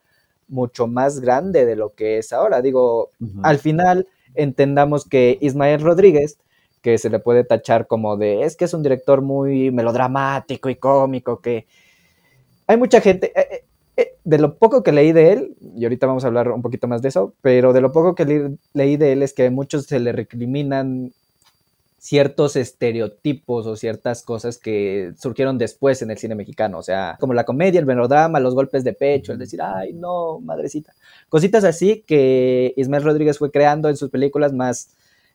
mucho 0.49 0.87
más 0.87 1.21
grande 1.21 1.67
de 1.67 1.77
lo 1.77 1.95
que 1.95 2.19
es 2.19 2.33
ahora. 2.33 2.63
Digo, 2.63 3.11
al 3.43 3.59
final 3.59 4.07
entendamos 4.35 5.05
que 5.05 5.39
Ismael 5.41 5.81
Rodríguez, 5.81 6.39
que 6.83 6.99
se 6.99 7.11
le 7.11 7.19
puede 7.19 7.45
tachar 7.45 7.87
como 7.87 8.17
de, 8.17 8.43
es 8.43 8.57
que 8.57 8.65
es 8.67 8.75
un 8.75 8.83
director 8.83 9.23
muy 9.23 9.71
melodramático 9.71 10.69
y 10.71 10.77
cómico, 10.77 11.41
que 11.41 11.67
hay 12.67 12.77
mucha 12.77 13.01
gente, 13.01 13.33
eh, 13.39 13.47
eh, 13.51 13.65
eh, 13.97 14.15
de 14.25 14.39
lo 14.39 14.57
poco 14.59 14.83
que 14.83 14.93
leí 14.93 15.13
de 15.13 15.33
él, 15.33 15.57
y 15.77 15.85
ahorita 15.85 16.07
vamos 16.07 16.25
a 16.25 16.29
hablar 16.29 16.51
un 16.51 16.63
poquito 16.63 16.87
más 16.87 17.03
de 17.03 17.09
eso, 17.09 17.35
pero 17.41 17.73
de 17.73 17.81
lo 17.81 17.93
poco 17.93 18.15
que 18.15 18.25
le- 18.25 18.57
leí 18.75 18.97
de 18.97 19.13
él 19.13 19.23
es 19.23 19.33
que 19.33 19.47
a 19.47 19.51
muchos 19.51 19.87
se 19.87 19.99
le 20.01 20.13
recriminan 20.13 21.13
ciertos 22.01 22.55
estereotipos 22.57 23.67
o 23.67 23.75
ciertas 23.77 24.23
cosas 24.23 24.57
que 24.59 25.13
surgieron 25.19 25.59
después 25.59 26.01
en 26.01 26.11
el 26.13 26.19
cine 26.19 26.37
mexicano, 26.37 26.79
o 26.79 26.83
sea, 26.83 27.17
como 27.19 27.35
la 27.35 27.45
comedia, 27.45 27.81
el 27.81 27.87
melodrama, 27.87 28.39
los 28.39 28.55
golpes 28.55 28.85
de 28.85 28.93
pecho, 28.93 29.33
el 29.33 29.39
decir, 29.39 29.61
ay, 29.63 29.95
no, 29.95 30.39
madrecita. 30.41 30.95
Cositas 31.29 31.65
así 31.65 32.05
que 32.07 32.73
Ismael 32.77 33.03
Rodríguez 33.03 33.39
fue 33.39 33.51
creando 33.51 33.89
en 33.89 33.97
sus 33.97 34.11
películas 34.11 34.53
más 34.53 34.91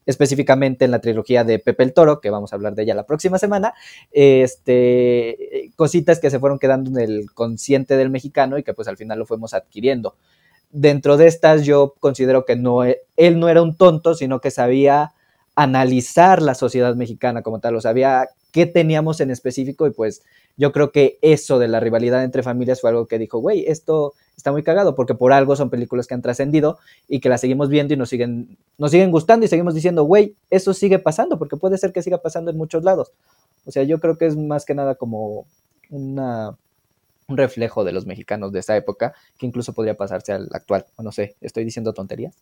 específicamente 0.06 0.86
en 0.86 0.92
la 0.92 1.00
trilogía 1.02 1.44
de 1.44 1.60
Pepe 1.60 1.84
el 1.84 1.94
Toro, 1.94 2.22
que 2.22 2.30
vamos 2.30 2.54
a 2.54 2.56
hablar 2.56 2.76
de 2.76 2.84
ella 2.84 2.96
la 2.96 3.06
próxima 3.06 3.38
semana, 3.38 3.74
este, 4.12 5.72
cositas 5.76 6.20
que 6.20 6.30
se 6.30 6.40
fueron 6.40 6.60
quedando 6.60 6.90
en 6.90 6.98
el 7.10 7.32
consciente 7.34 7.98
del 7.98 8.10
mexicano 8.10 8.58
y 8.58 8.64
que 8.64 8.74
pues 8.74 8.88
al 8.88 8.98
final 8.98 9.20
lo 9.20 9.26
fuimos 9.26 9.54
adquiriendo. 9.54 10.16
Dentro 10.72 11.18
de 11.18 11.28
estas 11.28 11.66
yo 11.66 11.96
considero 12.00 12.46
que 12.46 12.56
no, 12.56 12.84
e- 12.84 13.04
él 13.16 13.40
no 13.40 13.50
era 13.50 13.62
un 13.62 13.78
tonto, 13.78 14.16
sino 14.16 14.42
que 14.42 14.52
sabía 14.52 15.14
analizar 15.56 16.42
la 16.42 16.56
sociedad 16.56 16.96
mexicana 16.96 17.44
como 17.44 17.60
tal, 17.60 17.76
o 17.76 17.82
sabía 17.82 18.28
qué 18.54 18.68
teníamos 18.68 19.20
en 19.20 19.32
específico 19.32 19.88
y 19.88 19.92
pues 19.92 20.22
yo 20.58 20.72
creo 20.72 20.92
que 20.92 21.18
eso 21.24 21.58
de 21.58 21.68
la 21.68 21.80
rivalidad 21.80 22.24
entre 22.24 22.44
familias 22.44 22.80
fue 22.80 22.92
algo 22.92 23.08
que 23.08 23.18
dijo, 23.18 23.40
güey, 23.40 23.66
esto 23.68 24.14
está 24.38 24.52
muy 24.52 24.62
cagado 24.62 24.94
porque 24.94 25.16
por 25.16 25.34
algo 25.34 25.56
son 25.56 25.72
películas 25.72 26.06
que 26.06 26.14
han 26.14 26.22
trascendido 26.22 26.78
y 27.08 27.20
que 27.20 27.30
las 27.30 27.42
seguimos 27.42 27.70
viendo 27.70 27.96
y 27.96 27.98
nos 27.98 28.10
siguen, 28.10 28.60
nos 28.78 28.92
siguen 28.92 29.10
gustando 29.10 29.44
y 29.46 29.50
seguimos 29.50 29.74
diciendo, 29.74 30.04
güey, 30.04 30.36
eso 30.52 30.76
sigue 30.76 31.00
pasando 31.00 31.40
porque 31.40 31.58
puede 31.58 31.80
ser 31.80 31.92
que 31.92 32.04
siga 32.04 32.20
pasando 32.20 32.52
en 32.52 32.58
muchos 32.58 32.84
lados. 32.84 33.12
O 33.66 33.72
sea, 33.72 33.84
yo 33.84 34.00
creo 34.00 34.20
que 34.20 34.28
es 34.28 34.38
más 34.38 34.66
que 34.66 34.76
nada 34.76 34.94
como 34.96 35.48
una, 35.90 36.56
un 37.28 37.38
reflejo 37.38 37.84
de 37.84 37.92
los 37.92 38.06
mexicanos 38.06 38.52
de 38.52 38.60
esa 38.60 38.78
época 38.78 39.16
que 39.40 39.48
incluso 39.48 39.74
podría 39.74 39.98
pasarse 39.98 40.32
al 40.32 40.48
actual. 40.54 40.86
O 40.96 41.02
no 41.02 41.12
sé, 41.12 41.36
estoy 41.42 41.66
diciendo 41.66 41.92
tonterías. 41.94 42.36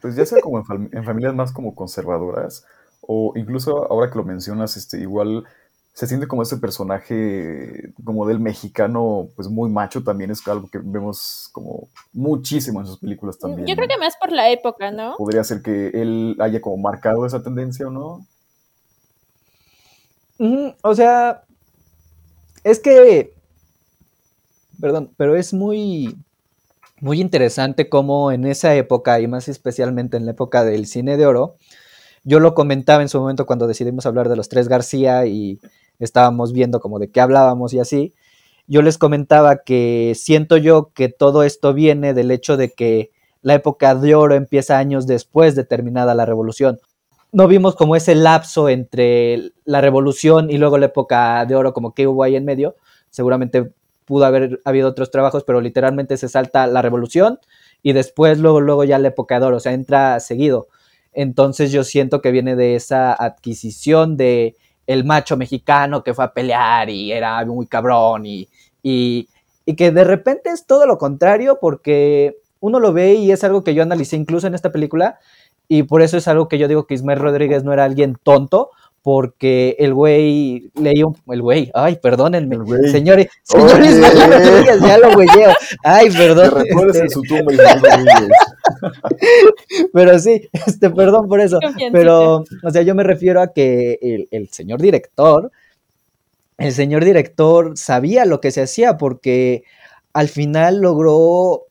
Pues 0.00 0.16
ya 0.16 0.26
sea 0.26 0.40
como 0.40 0.58
en, 0.58 0.90
en 0.92 1.04
familias 1.04 1.34
más 1.34 1.52
como 1.52 1.76
conservadoras, 1.76 2.64
o 3.06 3.32
incluso 3.36 3.90
ahora 3.90 4.10
que 4.10 4.18
lo 4.18 4.24
mencionas, 4.24 4.76
este, 4.76 5.00
igual 5.00 5.44
se 5.96 6.06
siente 6.06 6.28
como 6.28 6.42
ese 6.42 6.58
personaje 6.58 7.90
como 8.04 8.26
del 8.26 8.38
mexicano, 8.38 9.28
pues 9.34 9.48
muy 9.48 9.70
macho 9.70 10.04
también 10.04 10.30
es 10.30 10.46
algo 10.46 10.68
que 10.68 10.78
vemos 10.78 11.48
como 11.52 11.88
muchísimo 12.12 12.80
en 12.80 12.86
sus 12.86 12.98
películas 12.98 13.38
también. 13.38 13.66
Yo 13.66 13.74
creo 13.76 13.88
¿no? 13.88 13.94
que 13.94 14.00
más 14.00 14.14
por 14.18 14.30
la 14.30 14.50
época, 14.50 14.90
¿no? 14.90 15.16
Podría 15.16 15.42
ser 15.42 15.62
que 15.62 15.88
él 15.94 16.36
haya 16.38 16.60
como 16.60 16.76
marcado 16.76 17.24
esa 17.24 17.42
tendencia 17.42 17.88
o 17.88 17.90
no. 17.90 18.26
O 20.82 20.94
sea, 20.94 21.44
es 22.62 22.78
que, 22.78 23.32
perdón, 24.78 25.14
pero 25.16 25.34
es 25.34 25.54
muy, 25.54 26.14
muy 27.00 27.22
interesante 27.22 27.88
cómo 27.88 28.32
en 28.32 28.44
esa 28.44 28.74
época, 28.74 29.18
y 29.20 29.28
más 29.28 29.48
especialmente 29.48 30.18
en 30.18 30.26
la 30.26 30.32
época 30.32 30.62
del 30.64 30.86
cine 30.86 31.16
de 31.16 31.24
oro, 31.24 31.56
yo 32.26 32.40
lo 32.40 32.52
comentaba 32.52 33.00
en 33.00 33.08
su 33.08 33.18
momento 33.18 33.46
cuando 33.46 33.66
decidimos 33.66 34.04
hablar 34.04 34.28
de 34.28 34.36
los 34.36 34.50
tres 34.50 34.68
García 34.68 35.24
y 35.24 35.58
estábamos 35.98 36.52
viendo 36.52 36.80
como 36.80 36.98
de 36.98 37.10
qué 37.10 37.22
hablábamos 37.22 37.72
y 37.72 37.78
así, 37.78 38.12
yo 38.66 38.82
les 38.82 38.98
comentaba 38.98 39.62
que 39.64 40.12
siento 40.14 40.58
yo 40.58 40.90
que 40.92 41.08
todo 41.08 41.42
esto 41.42 41.72
viene 41.72 42.12
del 42.12 42.30
hecho 42.30 42.58
de 42.58 42.72
que 42.72 43.10
la 43.40 43.54
época 43.54 43.94
de 43.94 44.14
oro 44.14 44.34
empieza 44.34 44.76
años 44.76 45.06
después 45.06 45.56
de 45.56 45.64
terminada 45.64 46.14
la 46.14 46.26
revolución 46.26 46.78
no 47.32 47.48
vimos 47.48 47.74
como 47.76 47.96
ese 47.96 48.14
lapso 48.14 48.68
entre 48.70 49.52
la 49.66 49.82
revolución 49.82 50.50
y 50.50 50.58
luego 50.58 50.78
la 50.78 50.86
época 50.86 51.44
de 51.44 51.54
oro, 51.54 51.74
como 51.74 51.92
que 51.92 52.06
hubo 52.06 52.22
ahí 52.22 52.34
en 52.34 52.46
medio. 52.46 52.76
Seguramente 53.10 53.72
pudo 54.06 54.24
haber 54.24 54.60
habido 54.64 54.88
otros 54.88 55.10
trabajos, 55.10 55.44
pero 55.44 55.60
literalmente 55.60 56.16
se 56.16 56.30
salta 56.30 56.66
la 56.66 56.80
revolución 56.80 57.38
y 57.82 57.92
después 57.92 58.38
luego, 58.38 58.60
luego 58.60 58.84
ya 58.84 58.98
la 58.98 59.08
época 59.08 59.38
de 59.38 59.46
oro, 59.46 59.56
o 59.56 59.60
sea, 59.60 59.72
entra 59.72 60.18
seguido. 60.20 60.68
Entonces 61.16 61.72
yo 61.72 61.82
siento 61.82 62.20
que 62.20 62.30
viene 62.30 62.56
de 62.56 62.76
esa 62.76 63.14
adquisición 63.14 64.18
de 64.18 64.54
el 64.86 65.04
macho 65.04 65.38
mexicano 65.38 66.04
que 66.04 66.12
fue 66.12 66.26
a 66.26 66.34
pelear 66.34 66.90
y 66.90 67.10
era 67.10 67.42
muy 67.46 67.66
cabrón 67.66 68.26
y, 68.26 68.48
y, 68.82 69.26
y 69.64 69.74
que 69.74 69.90
de 69.90 70.04
repente 70.04 70.50
es 70.50 70.66
todo 70.66 70.86
lo 70.86 70.98
contrario 70.98 71.58
porque 71.58 72.36
uno 72.60 72.80
lo 72.80 72.92
ve 72.92 73.14
y 73.14 73.32
es 73.32 73.44
algo 73.44 73.64
que 73.64 73.72
yo 73.72 73.82
analicé 73.82 74.16
incluso 74.16 74.46
en 74.46 74.54
esta 74.54 74.70
película 74.70 75.18
y 75.68 75.84
por 75.84 76.02
eso 76.02 76.18
es 76.18 76.28
algo 76.28 76.48
que 76.48 76.58
yo 76.58 76.68
digo 76.68 76.86
que 76.86 76.94
Ismael 76.94 77.18
Rodríguez 77.18 77.64
no 77.64 77.72
era 77.72 77.84
alguien 77.84 78.18
tonto, 78.22 78.70
porque 79.06 79.76
el 79.78 79.94
güey 79.94 80.68
leía 80.74 81.06
un... 81.06 81.16
El 81.28 81.40
güey, 81.40 81.70
ay, 81.74 81.94
perdónenme. 82.02 82.56
El 82.56 82.64
güey. 82.64 82.90
Señor, 82.90 83.24
señor 83.44 83.80
Oye. 83.80 84.00
Ya 84.80 84.98
lo 84.98 85.12
güeyeo. 85.14 85.52
Ay, 85.84 86.10
Te 86.10 86.18
perdón. 86.18 86.50
recuerdes 86.50 86.96
este, 86.96 87.04
en 87.04 87.10
su 87.10 87.22
tumba 87.22 87.52
Rodríguez. 87.52 88.30
pero 89.92 90.18
sí, 90.18 90.48
este, 90.66 90.90
perdón 90.90 91.28
por 91.28 91.38
eso. 91.38 91.60
Pero, 91.92 92.42
o 92.64 92.70
sea, 92.72 92.82
yo 92.82 92.96
me 92.96 93.04
refiero 93.04 93.40
a 93.40 93.52
que 93.52 93.96
el, 94.02 94.26
el 94.32 94.48
señor 94.48 94.82
director, 94.82 95.52
el 96.58 96.72
señor 96.72 97.04
director 97.04 97.78
sabía 97.78 98.24
lo 98.24 98.40
que 98.40 98.50
se 98.50 98.62
hacía 98.62 98.96
porque 98.96 99.62
al 100.14 100.26
final 100.26 100.80
logró 100.80 101.66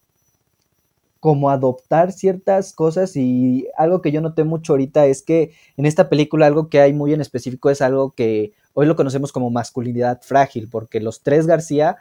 como 1.26 1.50
adoptar 1.50 2.12
ciertas 2.12 2.72
cosas 2.72 3.16
y 3.16 3.68
algo 3.80 4.00
que 4.00 4.12
yo 4.12 4.22
noté 4.22 4.44
mucho 4.44 4.74
ahorita 4.74 5.08
es 5.08 5.24
que 5.24 5.56
en 5.76 5.88
esta 5.88 6.08
película 6.08 6.46
algo 6.46 6.70
que 6.70 6.80
hay 6.80 6.94
muy 6.94 7.14
en 7.14 7.22
específico 7.22 7.72
es 7.72 7.82
algo 7.82 8.12
que 8.12 8.54
hoy 8.76 8.86
lo 8.86 8.96
conocemos 8.96 9.32
como 9.32 9.50
masculinidad 9.50 10.22
frágil, 10.22 10.70
porque 10.70 11.00
los 11.00 11.24
tres 11.24 11.48
García 11.48 11.98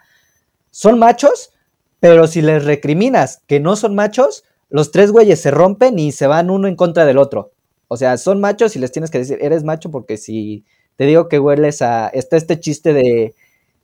son 0.69 0.99
machos, 0.99 1.53
pero 1.99 2.27
si 2.27 2.43
les 2.43 2.65
recriminas 2.65 3.41
que 3.47 3.59
no 3.59 3.75
son 3.75 3.95
machos, 3.95 4.43
los 4.69 4.91
tres 4.91 5.11
güeyes 5.11 5.41
se 5.41 5.49
rompen 5.49 5.97
y 5.97 6.11
se 6.11 6.27
van 6.27 6.51
uno 6.51 6.67
en 6.67 6.75
contra 6.75 7.03
del 7.03 7.17
otro. 7.17 7.51
O 7.87 7.97
sea, 7.97 8.17
son 8.17 8.39
machos 8.39 8.75
y 8.75 8.79
les 8.79 8.91
tienes 8.91 9.09
que 9.09 9.17
decir, 9.17 9.39
eres 9.41 9.63
macho 9.63 9.89
porque 9.89 10.17
si 10.17 10.65
te 10.97 11.07
digo 11.07 11.29
que 11.29 11.39
hueles 11.39 11.81
a... 11.81 12.09
Está 12.09 12.37
este 12.37 12.59
chiste 12.59 12.93
de... 12.93 13.33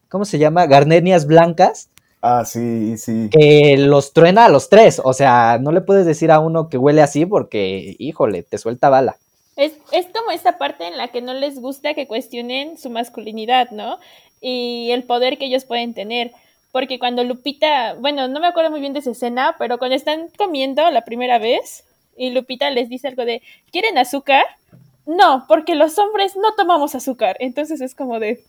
¿Cómo 0.07 0.23
se 0.23 0.37
llama? 0.37 0.67
Gardenias 0.67 1.25
blancas 1.25 1.89
Ah, 2.21 2.45
sí, 2.45 2.97
sí. 2.97 3.29
que 3.31 3.77
los 3.77 4.13
truena 4.13 4.45
a 4.45 4.49
los 4.49 4.69
tres. 4.69 5.01
O 5.03 5.13
sea, 5.13 5.57
no 5.59 5.71
le 5.71 5.81
puedes 5.81 6.05
decir 6.05 6.31
a 6.31 6.39
uno 6.39 6.69
que 6.69 6.77
huele 6.77 7.01
así 7.01 7.25
porque, 7.25 7.95
híjole, 7.97 8.43
te 8.43 8.57
suelta 8.57 8.89
bala. 8.89 9.17
Es, 9.55 9.73
es 9.91 10.07
como 10.13 10.31
esta 10.31 10.57
parte 10.57 10.87
en 10.87 10.97
la 10.97 11.09
que 11.09 11.21
no 11.21 11.33
les 11.33 11.59
gusta 11.59 11.93
que 11.93 12.07
cuestionen 12.07 12.77
su 12.77 12.89
masculinidad, 12.89 13.71
¿no? 13.71 13.97
Y 14.39 14.91
el 14.91 15.03
poder 15.03 15.37
que 15.37 15.45
ellos 15.45 15.65
pueden 15.65 15.93
tener. 15.93 16.31
Porque 16.71 16.99
cuando 16.99 17.23
Lupita, 17.23 17.95
bueno, 17.95 18.27
no 18.27 18.39
me 18.39 18.47
acuerdo 18.47 18.71
muy 18.71 18.79
bien 18.79 18.93
de 18.93 18.99
esa 18.99 19.11
escena, 19.11 19.55
pero 19.59 19.77
cuando 19.77 19.95
están 19.95 20.29
comiendo 20.37 20.89
la 20.89 21.03
primera 21.03 21.37
vez 21.37 21.83
y 22.15 22.29
Lupita 22.29 22.69
les 22.69 22.87
dice 22.87 23.07
algo 23.07 23.25
de, 23.25 23.41
¿quieren 23.71 23.97
azúcar? 23.97 24.45
No, 25.05 25.45
porque 25.47 25.75
los 25.75 25.97
hombres 25.97 26.35
no 26.35 26.53
tomamos 26.55 26.95
azúcar. 26.95 27.35
Entonces 27.39 27.81
es 27.81 27.95
como 27.95 28.19
de, 28.19 28.43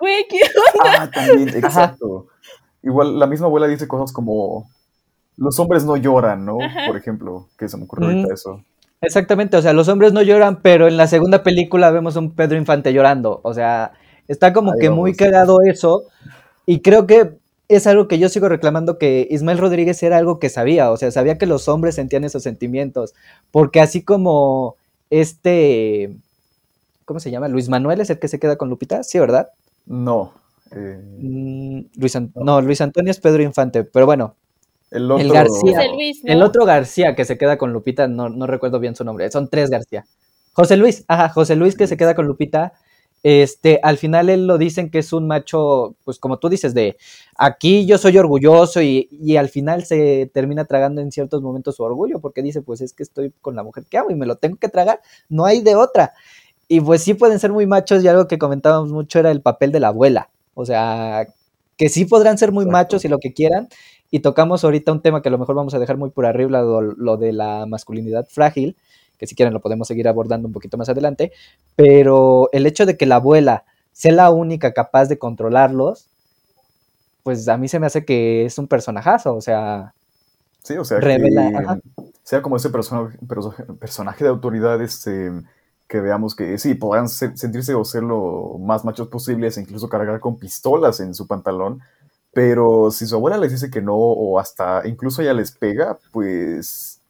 güey, 0.00 0.26
¿qué 0.28 0.38
Ah, 0.84 1.08
también, 1.12 1.48
exacto. 1.50 2.26
Igual 2.82 3.18
la 3.18 3.26
misma 3.26 3.46
abuela 3.46 3.68
dice 3.68 3.86
cosas 3.86 4.12
como 4.12 4.68
los 5.36 5.58
hombres 5.60 5.84
no 5.84 5.96
lloran, 5.96 6.44
¿no? 6.44 6.58
Ajá. 6.62 6.86
Por 6.86 6.96
ejemplo, 6.96 7.46
que 7.58 7.68
se 7.68 7.76
me 7.76 7.84
ocurrió 7.84 8.08
Mm. 8.08 8.10
ahorita 8.16 8.34
eso. 8.34 8.62
Exactamente, 9.02 9.56
o 9.56 9.62
sea, 9.62 9.72
los 9.72 9.88
hombres 9.88 10.12
no 10.12 10.20
lloran, 10.22 10.60
pero 10.62 10.86
en 10.88 10.96
la 10.98 11.06
segunda 11.06 11.42
película 11.42 11.90
vemos 11.90 12.16
a 12.16 12.20
un 12.20 12.32
Pedro 12.32 12.56
Infante 12.58 12.92
llorando. 12.92 13.40
O 13.44 13.54
sea, 13.54 13.92
está 14.28 14.52
como 14.52 14.72
Ahí 14.72 14.78
que 14.80 14.90
muy 14.90 15.14
cagado 15.14 15.58
eso. 15.64 16.04
Y 16.66 16.80
creo 16.80 17.06
que 17.06 17.32
es 17.68 17.86
algo 17.86 18.08
que 18.08 18.18
yo 18.18 18.28
sigo 18.28 18.48
reclamando 18.50 18.98
que 18.98 19.26
Ismael 19.30 19.56
Rodríguez 19.58 20.02
era 20.02 20.18
algo 20.18 20.38
que 20.38 20.50
sabía. 20.50 20.90
O 20.90 20.96
sea, 20.98 21.10
sabía 21.10 21.38
que 21.38 21.46
los 21.46 21.68
hombres 21.68 21.94
sentían 21.94 22.24
esos 22.24 22.42
sentimientos. 22.42 23.14
Porque 23.50 23.80
así 23.80 24.02
como 24.02 24.76
este. 25.08 26.14
¿Cómo 27.06 27.20
se 27.20 27.30
llama? 27.30 27.48
Luis 27.48 27.68
Manuel 27.70 28.00
es 28.02 28.10
el 28.10 28.18
que 28.18 28.28
se 28.28 28.38
queda 28.38 28.56
con 28.56 28.68
Lupita, 28.68 29.02
sí, 29.02 29.18
¿verdad? 29.18 29.48
No. 29.90 30.32
eh, 30.70 31.02
Mm, 31.18 31.80
Luis 31.96 32.16
no, 32.36 32.60
Luis 32.60 32.80
Antonio 32.80 33.10
es 33.10 33.18
Pedro 33.18 33.42
Infante, 33.42 33.82
pero 33.82 34.06
bueno, 34.06 34.36
el 34.92 35.10
otro. 35.10 35.32
García. 35.32 35.76
José 35.76 35.88
Luis, 35.92 36.24
¿no? 36.24 36.32
el 36.32 36.42
otro 36.42 36.64
García 36.64 37.16
que 37.16 37.24
se 37.24 37.36
queda 37.36 37.58
con 37.58 37.72
Lupita, 37.72 38.06
no, 38.06 38.28
no 38.28 38.46
recuerdo 38.46 38.78
bien 38.78 38.94
su 38.94 39.04
nombre, 39.04 39.28
son 39.32 39.48
tres 39.48 39.68
García. 39.68 40.06
José 40.52 40.76
Luis, 40.76 41.04
ajá, 41.08 41.28
José 41.30 41.56
Luis 41.56 41.76
que 41.76 41.88
se 41.88 41.96
queda 41.96 42.14
con 42.14 42.26
Lupita, 42.26 42.72
este, 43.24 43.80
al 43.82 43.98
final 43.98 44.28
él 44.30 44.46
lo 44.46 44.58
dicen 44.58 44.90
que 44.90 45.00
es 45.00 45.12
un 45.12 45.26
macho, 45.26 45.96
pues 46.04 46.20
como 46.20 46.38
tú 46.38 46.48
dices, 46.48 46.72
de 46.72 46.96
aquí 47.36 47.84
yo 47.84 47.98
soy 47.98 48.16
orgulloso 48.16 48.80
y, 48.80 49.08
y, 49.10 49.36
al 49.36 49.48
final 49.48 49.84
se 49.84 50.30
termina 50.32 50.64
tragando 50.66 51.00
en 51.00 51.10
ciertos 51.10 51.42
momentos 51.42 51.76
su 51.76 51.82
orgullo 51.82 52.20
porque 52.20 52.42
dice, 52.42 52.62
pues 52.62 52.80
es 52.80 52.92
que 52.92 53.02
estoy 53.02 53.32
con 53.40 53.56
la 53.56 53.64
mujer 53.64 53.84
que 53.90 53.98
amo 53.98 54.10
y 54.10 54.14
me 54.14 54.26
lo 54.26 54.36
tengo 54.36 54.56
que 54.56 54.68
tragar, 54.68 55.00
no 55.28 55.44
hay 55.44 55.60
de 55.62 55.74
otra. 55.74 56.12
Y 56.72 56.80
pues 56.80 57.02
sí 57.02 57.14
pueden 57.14 57.40
ser 57.40 57.50
muy 57.50 57.66
machos 57.66 58.04
y 58.04 58.06
algo 58.06 58.28
que 58.28 58.38
comentábamos 58.38 58.92
mucho 58.92 59.18
era 59.18 59.32
el 59.32 59.42
papel 59.42 59.72
de 59.72 59.80
la 59.80 59.88
abuela, 59.88 60.30
o 60.54 60.64
sea, 60.64 61.26
que 61.76 61.88
sí 61.88 62.04
podrán 62.04 62.38
ser 62.38 62.52
muy 62.52 62.62
Exacto. 62.62 62.72
machos 62.78 63.04
y 63.04 63.08
lo 63.08 63.18
que 63.18 63.32
quieran. 63.32 63.68
Y 64.08 64.20
tocamos 64.20 64.62
ahorita 64.62 64.92
un 64.92 65.02
tema 65.02 65.20
que 65.20 65.30
a 65.30 65.32
lo 65.32 65.38
mejor 65.38 65.56
vamos 65.56 65.74
a 65.74 65.80
dejar 65.80 65.96
muy 65.96 66.10
por 66.10 66.26
arriba, 66.26 66.62
lo, 66.62 66.80
lo 66.80 67.16
de 67.16 67.32
la 67.32 67.66
masculinidad 67.66 68.24
frágil, 68.28 68.76
que 69.18 69.26
si 69.26 69.34
quieren 69.34 69.52
lo 69.52 69.60
podemos 69.60 69.88
seguir 69.88 70.06
abordando 70.06 70.46
un 70.46 70.52
poquito 70.54 70.76
más 70.78 70.88
adelante, 70.88 71.32
pero 71.74 72.48
el 72.52 72.64
hecho 72.66 72.86
de 72.86 72.96
que 72.96 73.04
la 73.04 73.16
abuela 73.16 73.64
sea 73.90 74.12
la 74.12 74.30
única 74.30 74.72
capaz 74.72 75.06
de 75.06 75.18
controlarlos, 75.18 76.06
pues 77.24 77.48
a 77.48 77.56
mí 77.56 77.66
se 77.66 77.80
me 77.80 77.86
hace 77.86 78.04
que 78.04 78.44
es 78.44 78.58
un 78.58 78.68
personajazo, 78.68 79.34
o 79.34 79.40
sea, 79.40 79.92
Sí, 80.62 80.76
o 80.76 80.84
sea, 80.84 81.00
Revela, 81.00 81.80
que 81.96 82.04
sea 82.22 82.42
como 82.42 82.56
ese 82.58 82.70
personaje, 82.70 83.18
perso- 83.26 83.76
personaje 83.78 84.22
de 84.22 84.30
autoridad, 84.30 84.80
este, 84.82 85.32
que 85.90 86.00
veamos 86.00 86.36
que 86.36 86.56
sí, 86.56 86.74
podrán 86.74 87.08
ser- 87.08 87.36
sentirse 87.36 87.74
o 87.74 87.84
ser 87.84 88.04
lo 88.04 88.56
más 88.60 88.84
machos 88.84 89.08
posibles, 89.08 89.58
e 89.58 89.62
incluso 89.62 89.88
cargar 89.88 90.20
con 90.20 90.38
pistolas 90.38 91.00
en 91.00 91.14
su 91.16 91.26
pantalón, 91.26 91.80
pero 92.32 92.92
si 92.92 93.06
su 93.06 93.16
abuela 93.16 93.36
les 93.38 93.50
dice 93.50 93.70
que 93.72 93.82
no, 93.82 93.96
o 93.96 94.38
hasta 94.38 94.86
incluso 94.86 95.20
ella 95.20 95.34
les 95.34 95.50
pega, 95.50 95.98
pues, 96.12 97.00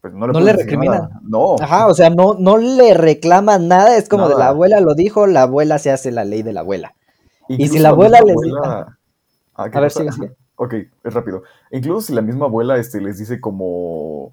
pues 0.00 0.14
no 0.14 0.28
le, 0.28 0.32
No 0.34 0.38
le 0.38 0.52
decir 0.52 0.66
recriminan. 0.66 1.00
nada. 1.02 1.20
No, 1.24 1.56
ajá, 1.60 1.88
o 1.88 1.94
sea, 1.94 2.10
no, 2.10 2.34
no 2.38 2.58
le 2.58 2.94
reclama 2.94 3.58
nada, 3.58 3.96
es 3.96 4.08
como 4.08 4.28
de 4.28 4.36
la 4.36 4.48
abuela 4.48 4.78
lo 4.80 4.94
dijo, 4.94 5.26
la 5.26 5.42
abuela 5.42 5.80
se 5.80 5.90
hace 5.90 6.12
la 6.12 6.24
ley 6.24 6.42
de 6.44 6.52
la 6.52 6.60
abuela. 6.60 6.94
y 7.48 7.66
si 7.68 7.80
la 7.80 7.88
abuela 7.88 8.20
les- 8.20 8.36
abuela- 8.36 8.98
Ah, 9.56 9.68
¿qué 9.70 9.78
A 9.78 9.80
ver, 9.80 9.90
sigue. 9.90 10.10
Ok, 10.58 10.74
es 11.02 11.12
rápido. 11.12 11.42
Incluso 11.72 12.06
si 12.06 12.14
la 12.14 12.22
misma 12.22 12.46
abuela 12.46 12.76
este, 12.78 13.00
les 13.00 13.18
dice 13.18 13.40
como, 13.40 14.32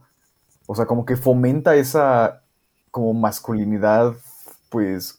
o 0.68 0.76
sea, 0.76 0.86
como 0.86 1.06
que 1.06 1.18
fomenta 1.18 1.76
esa 1.76 2.43
como 2.94 3.12
masculinidad, 3.16 4.14
pues, 4.70 5.18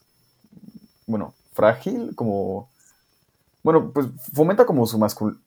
bueno, 1.08 1.34
frágil, 1.54 2.14
como, 2.14 2.68
bueno, 3.64 3.90
pues 3.90 4.06
fomenta 4.32 4.64
como 4.64 4.86
su, 4.86 4.96
mascul- 4.96 5.40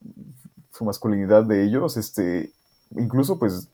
su 0.74 0.84
masculinidad 0.84 1.46
de 1.46 1.64
ellos, 1.64 1.96
este, 1.96 2.52
incluso 2.98 3.40
pues 3.40 3.70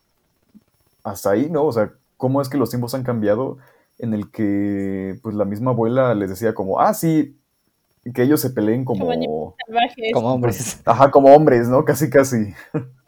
hasta 1.04 1.32
ahí, 1.32 1.50
¿no? 1.50 1.66
O 1.66 1.72
sea, 1.74 1.94
cómo 2.16 2.44
es 2.44 2.48
que 2.48 2.60
los 2.60 2.70
tiempos 2.70 2.94
han 2.94 3.02
cambiado 3.02 3.58
en 3.98 4.14
el 4.14 4.30
que 4.30 5.20
pues 5.24 5.34
la 5.36 5.46
misma 5.46 5.72
abuela 5.72 6.14
les 6.14 6.30
decía 6.30 6.54
como, 6.54 6.80
ah, 6.80 6.94
sí, 6.94 7.36
que 8.14 8.22
ellos 8.22 8.40
se 8.40 8.52
peleen 8.52 8.86
como... 8.86 9.00
Como 9.08 9.56
Salvajes. 9.66 10.14
Como 10.14 10.32
hombres. 10.32 10.82
Ajá, 10.86 11.10
como 11.10 11.34
hombres, 11.34 11.68
¿no? 11.70 11.84
Casi, 11.86 12.08
casi. 12.12 12.54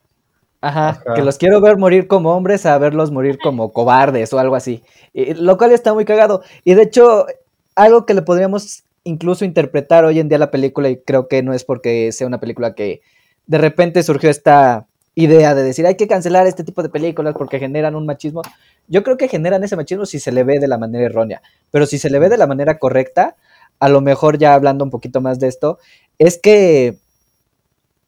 Ajá, 0.66 0.90
Ajá. 0.90 1.14
que 1.14 1.22
los 1.22 1.38
quiero 1.38 1.62
ver 1.62 1.78
morir 1.78 2.08
como 2.08 2.32
hombres 2.36 2.66
a 2.66 2.78
verlos 2.80 3.12
morir 3.12 3.38
como 3.44 3.72
cobardes 3.72 4.34
o 4.34 4.40
algo 4.40 4.56
así. 4.56 4.84
Y- 5.14 5.34
lo 5.36 5.58
cual 5.58 5.72
está 5.74 5.94
muy 5.94 6.06
cagado. 6.06 6.42
Y 6.64 6.74
de 6.74 6.82
hecho, 6.84 7.28
algo 7.76 8.06
que 8.06 8.16
le 8.16 8.24
podríamos 8.24 8.84
incluso 9.04 9.46
interpretar 9.46 10.06
hoy 10.06 10.20
en 10.20 10.28
día 10.28 10.38
a 10.38 10.40
la 10.40 10.50
película, 10.52 10.90
y 10.90 10.98
creo 10.98 11.28
que 11.28 11.44
no 11.44 11.54
es 11.54 11.64
porque 11.64 12.12
sea 12.12 12.26
una 12.26 12.40
película 12.40 12.74
que 12.74 13.02
de 13.46 13.58
repente 13.60 14.02
surgió 14.02 14.32
esta 14.32 14.88
idea 15.14 15.54
de 15.56 15.62
decir 15.64 15.86
hay 15.86 15.96
que 15.96 16.08
cancelar 16.08 16.48
este 16.48 16.64
tipo 16.64 16.82
de 16.84 16.90
películas 16.90 17.36
porque 17.38 17.60
generan 17.60 17.96
un 17.96 18.06
machismo. 18.08 18.42
Yo 18.88 19.04
creo 19.04 19.18
que 19.18 19.28
generan 19.28 19.64
ese 19.64 19.76
machismo 19.76 20.06
si 20.08 20.20
se 20.20 20.32
le 20.32 20.44
ve 20.44 20.60
de 20.60 20.68
la 20.68 20.78
manera 20.80 21.06
errónea, 21.06 21.42
pero 21.72 21.86
si 21.86 22.00
se 22.00 22.10
le 22.10 22.18
ve 22.20 22.28
de 22.30 22.38
la 22.38 22.48
manera 22.48 22.80
correcta, 22.80 23.36
a 23.80 23.88
lo 23.90 24.02
mejor 24.02 24.40
ya 24.40 24.56
hablando 24.56 24.84
un 24.84 24.90
poquito 24.90 25.22
más 25.22 25.40
de 25.40 25.48
esto, 25.48 25.78
es 26.18 26.40
que 26.40 26.98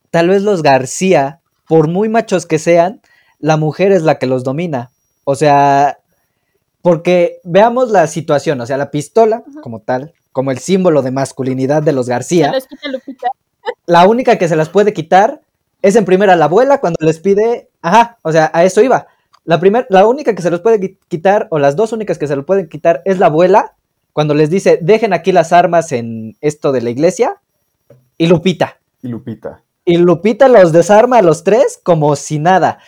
tal 0.09 0.29
vez 0.29 0.41
los 0.41 0.63
García, 0.63 1.39
por 1.67 1.87
muy 1.87 2.09
machos 2.09 2.45
que 2.45 2.59
sean, 2.59 3.01
la 3.39 3.57
mujer 3.57 3.91
es 3.91 4.03
la 4.03 4.17
que 4.19 4.25
los 4.27 4.43
domina. 4.43 4.91
O 5.23 5.35
sea, 5.35 5.99
porque 6.81 7.39
veamos 7.43 7.89
la 7.91 8.07
situación, 8.07 8.59
o 8.61 8.65
sea, 8.65 8.77
la 8.77 8.91
pistola 8.91 9.43
como 9.61 9.79
tal, 9.81 10.13
como 10.31 10.51
el 10.51 10.59
símbolo 10.59 11.01
de 11.01 11.11
masculinidad 11.11 11.83
de 11.83 11.91
los 11.91 12.07
García, 12.07 12.51
la 13.85 14.07
única 14.07 14.37
que 14.37 14.47
se 14.47 14.55
las 14.55 14.69
puede 14.69 14.93
quitar 14.93 15.41
es 15.81 15.95
en 15.95 16.05
primera 16.05 16.35
la 16.35 16.45
abuela 16.45 16.79
cuando 16.79 16.97
les 17.05 17.19
pide, 17.19 17.69
ajá, 17.81 18.17
o 18.21 18.31
sea, 18.31 18.49
a 18.53 18.63
eso 18.63 18.81
iba. 18.81 19.07
La, 19.45 19.59
primer, 19.59 19.85
la 19.89 20.05
única 20.07 20.33
que 20.35 20.41
se 20.41 20.49
los 20.49 20.61
puede 20.61 20.79
qui- 20.79 20.97
quitar, 21.07 21.47
o 21.51 21.59
las 21.59 21.75
dos 21.75 21.93
únicas 21.93 22.17
que 22.17 22.27
se 22.27 22.35
los 22.35 22.45
pueden 22.45 22.67
quitar, 22.67 23.01
es 23.05 23.19
la 23.19 23.27
abuela 23.27 23.75
cuando 24.13 24.33
les 24.33 24.49
dice, 24.49 24.79
dejen 24.81 25.13
aquí 25.13 25.31
las 25.31 25.53
armas 25.53 25.91
en 25.91 26.35
esto 26.41 26.71
de 26.71 26.81
la 26.81 26.89
iglesia, 26.89 27.35
y 28.17 28.27
Lupita. 28.27 28.79
Y 29.03 29.07
Lupita. 29.09 29.61
Y 29.89 29.95
Lupita 29.95 30.49
los 30.49 30.73
desarma 30.73 31.19
a 31.19 31.21
los 31.21 31.45
tres 31.45 31.79
como 31.81 32.17
si 32.17 32.39
nada. 32.39 32.79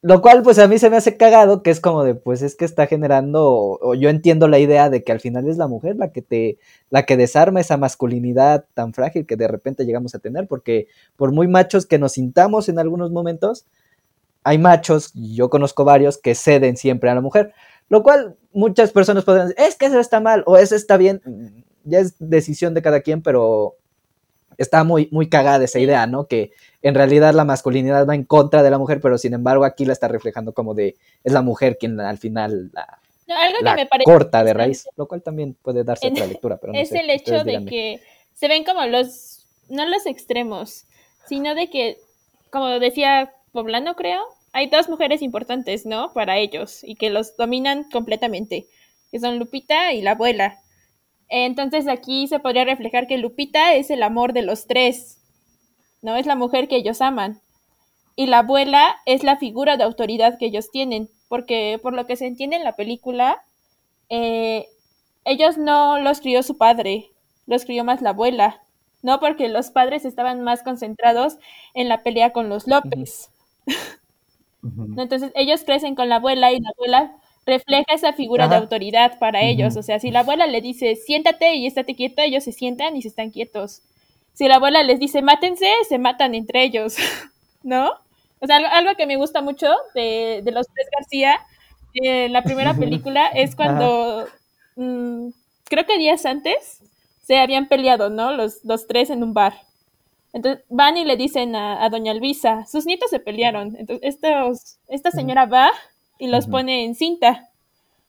Lo 0.00 0.22
cual, 0.22 0.42
pues 0.42 0.58
a 0.58 0.66
mí 0.66 0.78
se 0.78 0.88
me 0.88 0.96
hace 0.96 1.18
cagado, 1.18 1.62
que 1.62 1.70
es 1.70 1.80
como 1.80 2.02
de, 2.02 2.14
pues 2.14 2.40
es 2.40 2.56
que 2.56 2.64
está 2.64 2.86
generando, 2.86 3.78
o, 3.78 3.94
yo 3.94 4.08
entiendo 4.08 4.48
la 4.48 4.58
idea 4.58 4.88
de 4.88 5.04
que 5.04 5.12
al 5.12 5.20
final 5.20 5.46
es 5.46 5.58
la 5.58 5.68
mujer 5.68 5.96
la 5.96 6.12
que 6.12 6.22
te, 6.22 6.58
la 6.88 7.04
que 7.04 7.18
desarma 7.18 7.60
esa 7.60 7.76
masculinidad 7.76 8.64
tan 8.72 8.94
frágil 8.94 9.26
que 9.26 9.36
de 9.36 9.48
repente 9.48 9.84
llegamos 9.84 10.14
a 10.14 10.18
tener, 10.18 10.48
porque 10.48 10.88
por 11.16 11.30
muy 11.30 11.46
machos 11.46 11.84
que 11.84 11.98
nos 11.98 12.12
sintamos 12.12 12.70
en 12.70 12.78
algunos 12.78 13.10
momentos, 13.10 13.66
hay 14.44 14.56
machos, 14.56 15.12
yo 15.12 15.50
conozco 15.50 15.84
varios, 15.84 16.16
que 16.16 16.34
ceden 16.34 16.78
siempre 16.78 17.10
a 17.10 17.14
la 17.14 17.20
mujer. 17.20 17.52
Lo 17.90 18.02
cual 18.02 18.38
muchas 18.54 18.92
personas 18.92 19.24
podrían 19.24 19.48
decir, 19.48 19.62
es 19.62 19.76
que 19.76 19.86
eso 19.86 20.00
está 20.00 20.20
mal, 20.20 20.42
o 20.46 20.56
eso 20.56 20.74
está 20.74 20.96
bien, 20.96 21.20
ya 21.84 21.98
es 21.98 22.14
decisión 22.18 22.72
de 22.72 22.80
cada 22.80 23.02
quien, 23.02 23.20
pero 23.20 23.76
está 24.58 24.84
muy, 24.84 25.08
muy 25.12 25.28
cagada 25.28 25.64
esa 25.64 25.78
idea, 25.78 26.06
¿no? 26.06 26.26
Que 26.26 26.52
en 26.82 26.94
realidad 26.94 27.34
la 27.34 27.44
masculinidad 27.44 28.06
va 28.06 28.14
en 28.14 28.24
contra 28.24 28.62
de 28.62 28.70
la 28.70 28.78
mujer, 28.78 29.00
pero 29.00 29.18
sin 29.18 29.34
embargo 29.34 29.64
aquí 29.64 29.84
la 29.84 29.92
está 29.92 30.08
reflejando 30.08 30.52
como 30.52 30.74
de 30.74 30.96
es 31.22 31.32
la 31.32 31.42
mujer 31.42 31.78
quien 31.78 31.98
al 32.00 32.18
final 32.18 32.70
la, 32.72 32.98
No, 33.26 33.36
algo 33.36 33.58
la 33.62 33.74
que 33.74 33.82
me 33.82 33.86
parece 33.86 34.04
corta 34.10 34.44
de 34.44 34.52
raíz, 34.54 34.88
lo 34.96 35.06
cual 35.06 35.22
también 35.22 35.54
puede 35.62 35.84
darse 35.84 36.06
En- 36.08 36.12
otra 36.14 36.26
lectura, 36.26 36.56
pero 36.58 36.72
no 36.72 36.78
es 36.78 36.88
sé, 36.90 37.00
el 37.00 37.10
hecho 37.10 37.42
de 37.44 37.44
díganme. 37.44 37.70
que 37.70 38.00
se 38.34 38.48
ven 38.48 38.64
como 38.64 38.84
los, 38.86 39.46
no 39.68 39.86
los 39.88 40.06
extremos, 40.06 40.84
sino 41.26 41.54
de 41.54 41.70
que, 41.70 41.98
como 42.50 42.68
decía 42.80 43.32
Poblano, 43.52 43.94
creo, 43.96 44.22
hay 44.52 44.68
dos 44.68 44.88
mujeres 44.88 45.22
importantes, 45.22 45.86
¿no? 45.86 46.12
Para 46.12 46.36
ellos 46.38 46.84
y 46.84 46.96
que 46.96 47.10
los 47.10 47.36
dominan 47.36 47.84
completamente, 47.90 48.66
que 49.10 49.20
son 49.20 49.38
Lupita 49.38 49.92
y 49.92 50.02
la 50.02 50.12
abuela. 50.12 50.60
Entonces 51.28 51.88
aquí 51.88 52.26
se 52.28 52.38
podría 52.38 52.64
reflejar 52.64 53.06
que 53.06 53.18
Lupita 53.18 53.74
es 53.74 53.90
el 53.90 54.02
amor 54.02 54.32
de 54.32 54.42
los 54.42 54.66
tres, 54.66 55.18
¿no? 56.02 56.16
Es 56.16 56.26
la 56.26 56.36
mujer 56.36 56.68
que 56.68 56.76
ellos 56.76 57.00
aman. 57.00 57.40
Y 58.16 58.26
la 58.26 58.40
abuela 58.40 58.96
es 59.06 59.24
la 59.24 59.36
figura 59.36 59.76
de 59.76 59.84
autoridad 59.84 60.38
que 60.38 60.46
ellos 60.46 60.70
tienen, 60.70 61.08
porque 61.28 61.80
por 61.82 61.94
lo 61.94 62.06
que 62.06 62.16
se 62.16 62.26
entiende 62.26 62.56
en 62.56 62.64
la 62.64 62.76
película, 62.76 63.42
eh, 64.08 64.68
ellos 65.24 65.58
no 65.58 65.98
los 65.98 66.20
crió 66.20 66.42
su 66.42 66.56
padre, 66.56 67.10
los 67.46 67.64
crió 67.64 67.84
más 67.84 68.02
la 68.02 68.10
abuela, 68.10 68.62
¿no? 69.02 69.18
Porque 69.18 69.48
los 69.48 69.70
padres 69.70 70.04
estaban 70.04 70.42
más 70.42 70.62
concentrados 70.62 71.38
en 71.74 71.88
la 71.88 72.02
pelea 72.02 72.32
con 72.32 72.48
los 72.48 72.68
López. 72.68 73.30
Entonces 74.96 75.32
ellos 75.34 75.64
crecen 75.64 75.94
con 75.94 76.08
la 76.08 76.16
abuela 76.16 76.52
y 76.52 76.60
la 76.60 76.70
abuela 76.70 77.16
refleja 77.46 77.94
esa 77.94 78.12
figura 78.12 78.48
de 78.48 78.56
autoridad 78.56 79.18
para 79.18 79.42
ellos. 79.42 79.76
O 79.76 79.82
sea, 79.82 79.98
si 80.00 80.10
la 80.10 80.20
abuela 80.20 80.46
le 80.46 80.60
dice 80.60 80.96
siéntate 80.96 81.54
y 81.56 81.66
estate 81.66 81.94
quieto, 81.96 82.22
ellos 82.22 82.44
se 82.44 82.52
sientan 82.52 82.96
y 82.96 83.02
se 83.02 83.08
están 83.08 83.30
quietos. 83.30 83.82
Si 84.32 84.48
la 84.48 84.56
abuela 84.56 84.82
les 84.82 84.98
dice 84.98 85.22
mátense, 85.22 85.66
se 85.88 85.98
matan 85.98 86.34
entre 86.34 86.64
ellos, 86.64 86.96
¿no? 87.62 87.90
O 88.40 88.46
sea, 88.46 88.56
algo, 88.56 88.68
algo 88.70 88.94
que 88.96 89.06
me 89.06 89.16
gusta 89.16 89.42
mucho 89.42 89.68
de, 89.94 90.42
de 90.44 90.52
los 90.52 90.66
tres 90.68 90.88
García, 90.96 91.40
eh, 91.94 92.28
la 92.28 92.42
primera 92.42 92.74
película, 92.78 93.26
es 93.28 93.54
cuando 93.56 94.26
mm, 94.76 95.28
creo 95.64 95.86
que 95.86 95.98
días 95.98 96.26
antes 96.26 96.80
se 97.22 97.38
habían 97.38 97.68
peleado, 97.68 98.10
¿no? 98.10 98.32
Los, 98.32 98.64
los 98.64 98.86
tres 98.86 99.10
en 99.10 99.22
un 99.22 99.32
bar. 99.34 99.54
Entonces 100.32 100.64
van 100.68 100.96
y 100.96 101.04
le 101.04 101.16
dicen 101.16 101.54
a, 101.56 101.84
a 101.84 101.88
doña 101.90 102.12
Luisa, 102.14 102.66
sus 102.66 102.86
nietos 102.86 103.10
se 103.10 103.20
pelearon. 103.20 103.76
Entonces 103.76 104.14
estos, 104.14 104.78
esta 104.88 105.10
señora 105.10 105.46
va 105.46 105.70
y 106.24 106.28
los 106.28 106.44
Ujú. 106.44 106.52
pone 106.52 106.84
en 106.84 106.94
cinta. 106.94 107.50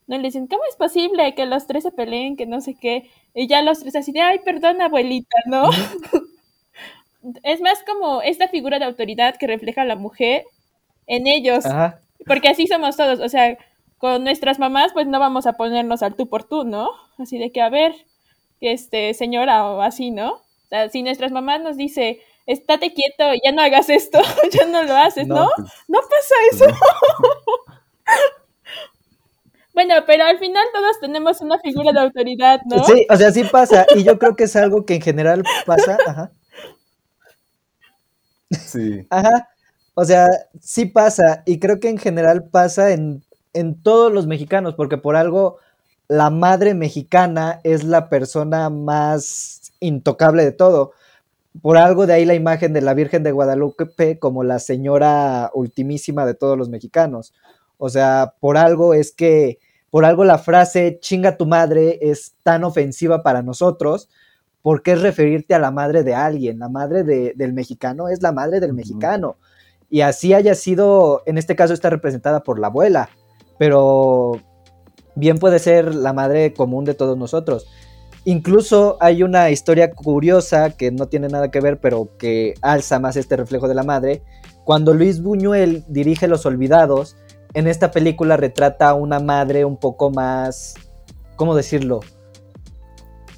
¿No? 0.08 0.16
Y 0.16 0.20
le 0.20 0.26
dicen, 0.26 0.48
¿cómo 0.48 0.64
es 0.70 0.76
posible 0.78 1.36
que 1.36 1.46
los 1.48 1.68
tres 1.68 1.84
se 1.84 1.92
peleen, 1.92 2.38
que 2.38 2.46
no 2.46 2.62
sé 2.62 2.76
qué? 2.76 3.10
Y 3.34 3.48
ya 3.48 3.62
los 3.64 3.80
tres 3.80 3.96
así 3.96 4.12
de, 4.12 4.22
ay, 4.22 4.40
perdón, 4.46 4.82
abuelita, 4.82 5.38
¿no? 5.48 5.70
es 7.44 7.62
más 7.62 7.84
como 7.84 8.22
esta 8.22 8.48
figura 8.48 8.80
de 8.80 8.86
autoridad 8.86 9.36
que 9.38 9.48
refleja 9.48 9.82
a 9.82 9.86
la 9.86 9.96
mujer 9.96 10.44
en 11.08 11.28
ellos. 11.28 11.66
Ajá. 11.66 12.02
Porque 12.26 12.50
así 12.50 12.68
somos 12.68 12.98
todos, 12.98 13.20
o 13.20 13.30
sea, 13.30 13.58
con 13.98 14.24
nuestras 14.24 14.60
mamás 14.60 14.94
pues 14.94 15.08
no 15.08 15.20
vamos 15.20 15.48
a 15.48 15.54
ponernos 15.54 16.04
al 16.04 16.16
tú 16.16 16.28
por 16.30 16.44
tú, 16.44 16.64
¿no? 16.64 16.90
Así 17.18 17.38
de 17.38 17.52
que, 17.52 17.62
a 17.62 17.70
ver, 17.70 17.94
este, 18.62 19.14
señora 19.14 19.66
o 19.68 19.82
así, 19.82 20.12
¿no? 20.12 20.34
O 20.34 20.68
sea, 20.70 20.90
si 20.90 21.04
nuestras 21.04 21.32
mamás 21.32 21.62
nos 21.62 21.78
dice, 21.78 22.22
estate 22.48 22.94
quieto, 22.94 23.26
ya 23.44 23.52
no 23.52 23.62
hagas 23.62 23.90
esto, 23.90 24.20
ya 24.52 24.66
no 24.66 24.84
lo 24.84 24.96
haces, 24.96 25.28
¿no? 25.28 25.36
No, 25.36 25.50
No, 25.88 26.00
pues, 26.00 26.08
pasa 26.10 26.36
eso. 26.66 26.66
Bueno, 29.74 29.96
pero 30.08 30.24
al 30.24 30.40
final 30.40 30.64
todos 30.74 31.00
tenemos 31.02 31.42
una 31.42 31.60
figura 31.60 31.92
de 31.92 32.00
autoridad, 32.00 32.62
¿no? 32.66 32.82
Sí, 32.86 33.06
o 33.10 33.16
sea, 33.18 33.32
sí 33.32 33.44
pasa. 33.44 33.86
Y 33.94 34.04
yo 34.04 34.18
creo 34.18 34.36
que 34.36 34.46
es 34.46 34.56
algo 34.56 34.86
que 34.86 34.96
en 34.96 35.02
general 35.02 35.44
pasa. 35.66 35.98
Ajá. 36.08 36.32
Sí. 38.52 39.06
Ajá. 39.10 39.50
O 39.96 40.06
sea, 40.06 40.28
sí 40.62 40.86
pasa. 40.86 41.44
Y 41.46 41.60
creo 41.60 41.80
que 41.80 41.90
en 41.90 41.98
general 41.98 42.46
pasa 42.50 42.92
en, 42.92 43.24
en 43.54 43.82
todos 43.82 44.12
los 44.12 44.28
mexicanos, 44.28 44.76
porque 44.76 44.98
por 44.98 45.16
algo 45.16 45.58
la 46.08 46.30
madre 46.30 46.74
mexicana 46.74 47.60
es 47.64 47.84
la 47.84 48.10
persona 48.10 48.70
más 48.70 49.74
intocable 49.80 50.44
de 50.44 50.52
todo. 50.52 50.92
Por 51.62 51.78
algo 51.78 52.06
de 52.06 52.14
ahí 52.14 52.26
la 52.26 52.36
imagen 52.36 52.74
de 52.74 52.82
la 52.82 52.94
Virgen 52.94 53.24
de 53.24 53.32
Guadalupe 53.32 54.20
como 54.20 54.44
la 54.44 54.60
señora 54.60 55.52
ultimísima 55.54 56.26
de 56.26 56.34
todos 56.36 56.58
los 56.58 56.70
mexicanos. 56.70 57.34
O 57.78 57.90
sea, 57.90 58.34
por 58.40 58.58
algo 58.58 58.94
es 58.94 59.12
que, 59.12 59.60
por 59.90 60.06
algo 60.06 60.26
la 60.26 60.38
frase 60.38 60.98
chinga 61.02 61.38
tu 61.38 61.46
madre 61.46 62.00
es 62.02 62.36
tan 62.44 62.64
ofensiva 62.64 63.24
para 63.24 63.42
nosotros, 63.42 64.10
porque 64.62 64.94
es 64.94 65.02
referirte 65.02 65.54
a 65.54 65.60
la 65.60 65.72
madre 65.72 66.04
de 66.04 66.16
alguien. 66.16 66.60
La 66.60 66.70
madre 66.70 67.04
de- 67.04 67.34
del 67.36 67.54
mexicano 67.54 68.10
es 68.10 68.22
la 68.22 68.32
madre 68.32 68.60
del 68.60 68.72
Ujú. 68.72 68.78
mexicano. 68.78 69.38
Y 69.90 70.02
así 70.02 70.34
haya 70.34 70.56
sido, 70.56 71.22
en 71.26 71.38
este 71.38 71.56
caso 71.56 71.74
está 71.74 71.90
representada 71.90 72.42
por 72.44 72.60
la 72.60 72.68
abuela, 72.68 73.10
pero 73.60 74.42
bien 75.16 75.38
puede 75.38 75.60
ser 75.60 75.94
la 75.94 76.12
madre 76.14 76.54
común 76.54 76.84
de 76.86 76.94
todos 76.96 77.18
nosotros. 77.18 77.68
Incluso 78.26 78.98
hay 79.02 79.22
una 79.22 79.52
historia 79.52 79.92
curiosa 79.94 80.72
que 80.72 80.92
no 80.92 81.08
tiene 81.08 81.28
nada 81.28 81.52
que 81.52 81.62
ver, 81.62 81.80
pero 81.80 82.10
que 82.18 82.56
alza 82.62 83.00
más 83.00 83.16
este 83.18 83.38
reflejo 83.38 83.68
de 83.68 83.76
la 83.76 83.84
madre. 83.84 84.24
Cuando 84.64 84.96
Luis 84.96 85.22
Buñuel 85.22 85.86
dirige 85.88 86.28
Los 86.28 86.48
Olvidados, 86.48 87.16
en 87.56 87.68
esta 87.68 87.90
película 87.90 88.36
retrata 88.36 88.90
a 88.90 88.94
una 88.94 89.20
madre 89.20 89.64
un 89.64 89.78
poco 89.78 90.12
más, 90.12 90.76
¿cómo 91.38 91.56
decirlo? 91.56 92.02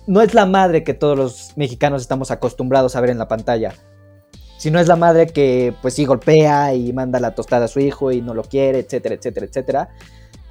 No 0.08 0.22
es 0.22 0.34
la 0.34 0.48
madre 0.48 0.84
que 0.84 0.96
todos 0.96 1.16
los 1.16 1.54
mexicanos 1.56 2.02
estamos 2.02 2.32
acostumbrados 2.32 2.96
a 2.96 3.02
ver 3.02 3.12
en 3.12 3.20
la 3.20 3.28
pantalla, 3.28 3.76
sino 4.58 4.80
es 4.80 4.88
la 4.88 4.96
madre 4.96 5.28
que 5.28 5.76
pues 5.84 5.94
sí 5.94 6.06
golpea 6.06 6.74
y 6.74 6.92
manda 6.94 7.20
la 7.20 7.36
tostada 7.36 7.66
a 7.66 7.68
su 7.68 7.80
hijo 7.80 8.12
y 8.12 8.22
no 8.22 8.34
lo 8.34 8.44
quiere, 8.44 8.80
etcétera, 8.80 9.14
etcétera, 9.14 9.46
etcétera. 9.46 9.90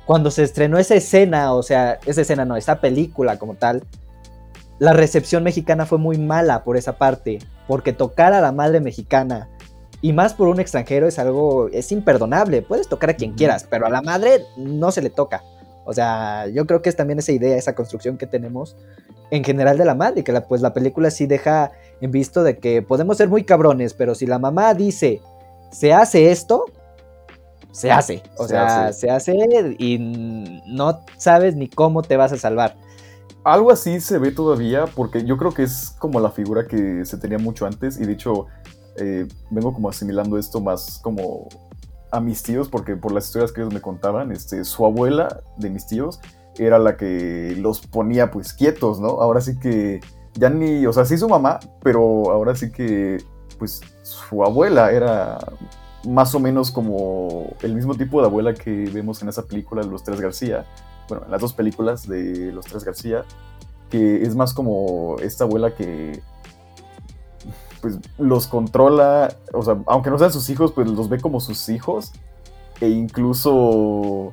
Cuando 0.07 0.31
se 0.31 0.45
estrenó 0.45 0.79
esa 0.79 0.95
escena, 0.95 1.53
o 1.53 1.65
sea, 1.65 1.99
esa 2.07 2.21
escena 2.21 2.45
no, 2.45 2.57
esa 2.57 2.81
película 2.81 3.37
como 3.37 3.55
tal, 3.55 3.83
la 4.79 4.93
recepción 4.93 5.43
mexicana 5.43 5.87
fue 5.87 5.99
muy 5.99 6.19
mala 6.19 6.63
por 6.63 6.77
esa 6.77 6.99
parte, 6.99 7.41
porque 7.67 7.93
tocar 7.93 8.33
a 8.33 8.41
la 8.41 8.53
madre 8.53 8.79
mexicana 8.79 9.49
y 10.07 10.13
más 10.13 10.35
por 10.35 10.47
un 10.47 10.61
extranjero 10.61 11.09
es 11.09 11.19
algo, 11.19 11.67
es 11.73 11.91
imperdonable, 11.91 12.63
puedes 12.63 12.87
tocar 12.87 13.11
a 13.11 13.15
quien 13.15 13.33
quieras, 13.33 13.67
pero 13.69 13.87
a 13.87 13.91
la 13.91 14.03
madre 14.03 14.45
no 14.57 14.93
se 14.93 15.03
le 15.03 15.11
toca. 15.11 15.43
O 15.85 15.93
sea, 15.93 16.47
yo 16.47 16.65
creo 16.65 16.81
que 16.81 16.89
es 16.89 16.95
también 16.95 17.19
esa 17.19 17.33
idea, 17.33 17.57
esa 17.57 17.75
construcción 17.75 18.17
que 18.17 18.29
tenemos 18.29 18.77
en 19.33 19.43
general 19.43 19.79
de 19.79 19.85
la 19.85 19.97
madre, 19.97 20.23
que 20.23 20.31
la, 20.31 20.47
pues 20.47 20.61
la 20.61 20.73
película 20.73 21.11
sí 21.11 21.27
deja 21.27 21.73
en 22.01 22.13
visto 22.13 22.45
de 22.45 22.59
que 22.59 22.83
podemos 22.83 23.17
ser 23.17 23.29
muy 23.29 23.43
cabrones, 23.43 23.95
pero 23.95 24.15
si 24.15 24.27
la 24.27 24.39
mamá 24.39 24.75
dice, 24.75 25.21
se 25.73 25.93
hace 25.93 26.31
esto, 26.31 26.67
se 27.73 27.91
hace. 27.91 28.23
O 28.39 28.45
Se 28.45 28.51
sea, 28.51 28.87
hace. 28.87 29.01
se 29.01 29.11
hace 29.11 29.77
y 29.77 29.99
no 30.69 31.01
sabes 31.17 31.57
ni 31.57 31.67
cómo 31.69 32.03
te 32.03 32.17
vas 32.17 32.31
a 32.31 32.37
salvar. 32.37 32.77
Algo 33.43 33.73
así 33.73 33.99
se 33.99 34.19
ve 34.19 34.31
todavía, 34.31 34.85
porque 34.87 35.25
yo 35.25 35.37
creo 35.37 35.51
que 35.53 35.65
es 35.65 35.91
como 35.99 36.21
la 36.21 36.31
figura 36.31 36.69
que 36.69 37.05
se 37.05 37.17
tenía 37.17 37.39
mucho 37.39 37.67
antes, 37.67 37.99
y 37.99 38.05
de 38.05 38.13
hecho 38.13 38.47
eh, 38.99 39.27
vengo 39.51 39.73
como 39.73 39.89
asimilando 39.89 40.39
esto 40.39 40.61
más 40.61 41.01
como 41.03 41.49
a 42.11 42.21
mis 42.21 42.43
tíos, 42.43 42.69
porque 42.69 42.97
por 42.97 43.13
las 43.13 43.27
historias 43.27 43.53
que 43.53 43.61
ellos 43.61 43.75
me 43.75 43.81
contaban, 43.81 44.33
este, 44.33 44.65
su 44.65 44.85
abuela 44.87 45.43
de 45.57 45.71
mis 45.71 45.87
tíos 45.87 46.21
era 46.59 46.79
la 46.79 46.97
que 46.97 47.55
los 47.59 47.81
ponía 47.81 48.31
pues 48.31 48.53
quietos, 48.53 49.01
¿no? 49.01 49.21
Ahora 49.21 49.41
sí 49.41 49.59
que 49.59 50.01
ya 50.35 50.51
ni, 50.51 50.87
o 50.87 50.93
sea, 50.93 51.05
sí 51.05 51.19
su 51.19 51.29
mamá, 51.29 51.61
pero 51.83 52.31
ahora 52.31 52.55
sí 52.55 52.71
que 52.71 53.23
pues 53.59 53.81
su 54.03 54.45
abuela 54.45 54.93
era 54.93 55.39
más 56.07 56.35
o 56.35 56.41
menos 56.41 56.71
como 56.71 57.55
el 57.63 57.75
mismo 57.75 57.95
tipo 57.95 58.21
de 58.21 58.29
abuela 58.29 58.55
que 58.55 58.71
vemos 58.91 59.23
en 59.23 59.29
esa 59.29 59.43
película 59.43 59.83
Los 59.83 60.05
Tres 60.05 60.21
García, 60.21 60.65
bueno, 61.09 61.25
en 61.25 61.31
las 61.31 61.41
dos 61.41 61.53
películas 61.53 62.07
de 62.07 62.53
Los 62.53 62.67
Tres 62.67 62.85
García, 62.85 63.25
que 63.91 64.23
es 64.23 64.35
más 64.35 64.55
como 64.55 65.17
esta 65.21 65.45
abuela 65.45 65.75
que 65.75 66.23
pues 67.81 67.99
los 68.19 68.47
controla, 68.47 69.37
o 69.53 69.63
sea, 69.63 69.79
aunque 69.87 70.11
no 70.11 70.19
sean 70.19 70.33
sus 70.33 70.49
hijos, 70.51 70.73
pues 70.73 70.89
los 70.89 71.09
ve 71.09 71.21
como 71.21 71.41
sus 71.41 71.69
hijos 71.69 72.13
e 72.81 72.89
incluso 72.89 74.33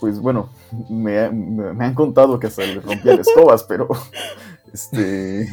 pues 0.00 0.20
bueno, 0.20 0.50
me, 0.90 1.18
han 1.18 1.94
contado 1.94 2.38
que 2.38 2.48
hasta 2.48 2.62
le 2.62 2.80
rompían 2.80 3.20
escobas, 3.20 3.64
pero 3.64 3.88
este 4.72 5.48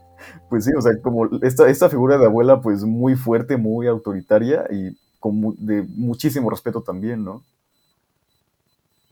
pues 0.48 0.64
sí, 0.64 0.72
o 0.76 0.80
sea, 0.80 0.92
como 1.02 1.26
esta, 1.42 1.68
esta 1.68 1.88
figura 1.88 2.18
de 2.18 2.26
abuela 2.26 2.60
pues 2.60 2.84
muy 2.84 3.16
fuerte, 3.16 3.56
muy 3.56 3.86
autoritaria 3.86 4.64
y 4.70 4.96
con 5.18 5.54
de 5.58 5.82
muchísimo 5.82 6.50
respeto 6.50 6.82
también, 6.82 7.24
¿no? 7.24 7.42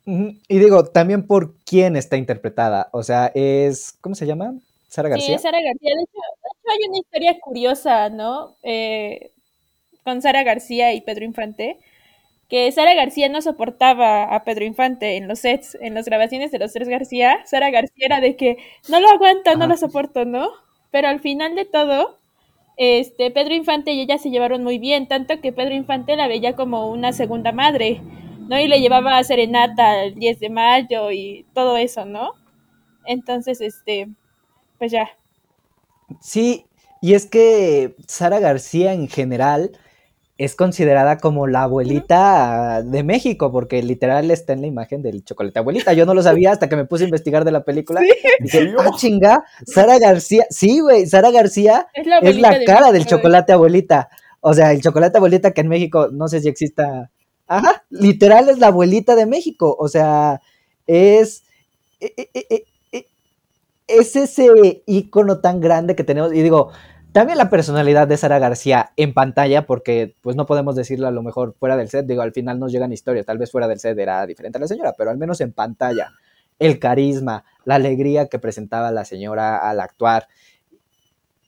Y 0.09 0.59
digo, 0.59 0.85
también 0.85 1.27
por 1.27 1.55
quién 1.67 1.95
está 1.95 2.17
interpretada. 2.17 2.89
O 2.93 3.03
sea, 3.03 3.31
es. 3.35 3.95
¿Cómo 4.01 4.15
se 4.15 4.27
llama? 4.27 4.55
Sara 4.89 5.09
Sí, 5.11 5.11
García. 5.11 5.37
es 5.37 5.43
Sara 5.43 5.59
García. 5.61 5.95
De 5.97 6.03
hecho, 6.03 6.13
de 6.43 6.49
hecho, 6.51 6.71
hay 6.73 6.89
una 6.89 6.99
historia 6.99 7.41
curiosa, 7.41 8.09
¿no? 8.11 8.57
Eh, 8.63 9.33
con 10.05 10.23
Sara 10.23 10.43
García 10.45 10.95
y 10.95 11.03
Pedro 11.03 11.25
Infante. 11.25 11.79
Que 12.49 12.73
Sara 12.73 12.95
García 12.95 13.29
no 13.29 13.43
soportaba 13.43 14.35
a 14.35 14.45
Pedro 14.45 14.65
Infante 14.67 15.17
en 15.17 15.29
los 15.29 15.41
sets, 15.41 15.77
en 15.81 15.95
las 15.95 16.07
grabaciones 16.07 16.51
de 16.53 16.59
los 16.61 16.73
tres 16.73 16.89
García. 16.89 17.41
Sara 17.47 17.71
García 17.71 18.07
era 18.07 18.21
de 18.21 18.37
que 18.37 18.59
no 18.89 19.01
lo 19.01 19.09
aguanto, 19.11 19.57
no 19.57 19.67
lo 19.69 19.77
soporto, 19.77 20.25
¿no? 20.27 20.51
Pero 20.91 21.09
al 21.09 21.21
final 21.21 21.57
de 21.57 21.67
todo, 21.67 22.19
este, 22.79 23.31
Pedro 23.33 23.55
Infante 23.55 23.93
y 23.93 24.01
ella 24.03 24.19
se 24.19 24.31
llevaron 24.31 24.65
muy 24.65 24.79
bien, 24.79 25.09
tanto 25.09 25.41
que 25.41 25.53
Pedro 25.53 25.75
Infante 25.75 26.17
la 26.17 26.29
veía 26.29 26.57
como 26.57 26.91
una 26.91 27.13
segunda 27.13 27.53
madre, 27.53 28.03
¿no? 28.49 28.59
Y 28.61 28.69
le 28.69 28.81
llevaba 28.81 29.19
a 29.19 29.25
serenata 29.25 30.05
el 30.05 30.15
10 30.17 30.41
de 30.41 30.51
mayo 30.51 31.11
y 31.13 31.47
todo 31.55 31.77
eso, 31.79 32.05
¿no? 32.07 32.33
Entonces, 33.07 33.61
este, 33.61 34.09
pues 34.79 34.93
ya. 34.93 35.09
Sí, 36.21 36.67
y 37.01 37.15
es 37.15 37.27
que 37.27 37.95
Sara 38.07 38.41
García 38.41 38.93
en 38.93 39.09
general 39.09 39.73
es 40.39 40.55
considerada 40.55 41.19
como 41.19 41.49
la 41.49 41.65
abuelita 41.65 42.83
de 42.85 43.03
México, 43.03 43.51
porque 43.51 43.83
literal 43.83 44.31
está 44.31 44.53
en 44.53 44.61
la 44.61 44.69
imagen 44.69 45.03
del 45.03 45.25
chocolate 45.25 45.59
abuelita. 45.59 45.93
Yo 45.95 46.07
no 46.07 46.15
lo 46.15 46.23
sabía 46.23 46.53
hasta 46.53 46.69
que 46.69 46.77
me 46.77 46.85
puse 46.85 47.05
a 47.05 47.07
investigar 47.07 47.45
de 47.45 47.51
la 47.51 47.65
película. 47.65 48.01
Ah, 48.79 48.91
chinga, 48.97 49.45
Sara 49.67 49.99
García. 49.99 50.47
Sí, 50.49 50.79
güey, 50.79 51.07
Sara 51.07 51.33
García 51.33 51.89
Es 51.93 52.07
la, 52.07 52.19
es 52.19 52.23
abuelita 52.23 52.51
la 52.51 52.59
de 52.59 52.65
cara 52.65 52.93
del 52.93 53.07
chocolate 53.07 53.53
abuelita. 53.53 54.09
O 54.41 54.55
sea, 54.55 54.71
el 54.71 54.81
chocolate 54.81 55.19
abuelita 55.19 55.51
que 55.51 55.61
en 55.61 55.69
México, 55.69 56.09
no 56.13 56.29
sé 56.29 56.41
si 56.41 56.49
exista. 56.49 57.11
Ajá, 57.49 57.85
literal 57.91 58.49
es 58.49 58.59
la 58.59 58.69
abuelita 58.69 59.17
de 59.17 59.27
México. 59.27 59.75
O 59.79 59.89
sea, 59.89 60.41
es. 60.87 61.43
Es 63.89 64.15
ese 64.15 64.83
icono 64.87 65.41
tan 65.41 65.61
grande 65.61 65.97
que 65.97 66.05
tenemos. 66.05 66.33
Y 66.33 66.43
digo, 66.43 66.71
también 67.13 67.39
la 67.39 67.51
personalidad 67.51 68.07
de 68.07 68.17
Sara 68.17 68.39
García 68.39 68.93
en 68.97 69.15
pantalla, 69.15 69.67
porque 69.67 70.15
pues 70.21 70.37
no 70.37 70.47
podemos 70.47 70.77
decirlo 70.77 71.09
a 71.09 71.11
lo 71.11 71.23
mejor 71.23 71.57
fuera 71.59 71.77
del 71.77 71.89
set. 71.89 72.07
Digo, 72.07 72.23
al 72.23 72.33
final 72.33 72.61
nos 72.61 72.71
llegan 72.71 72.93
historias. 72.93 73.27
Tal 73.27 73.39
vez 73.39 73.51
fuera 73.51 73.67
del 73.67 73.81
set 73.81 73.99
era 73.99 74.25
diferente 74.27 74.59
a 74.59 74.61
la 74.61 74.69
señora, 74.69 74.95
pero 74.97 75.11
al 75.11 75.19
menos 75.19 75.41
en 75.41 75.53
pantalla. 75.53 76.13
El 76.59 76.79
carisma, 76.79 77.45
la 77.65 77.77
alegría 77.77 78.27
que 78.27 78.39
presentaba 78.39 78.91
la 78.93 79.05
señora 79.05 79.57
al 79.59 79.81
actuar. 79.81 80.29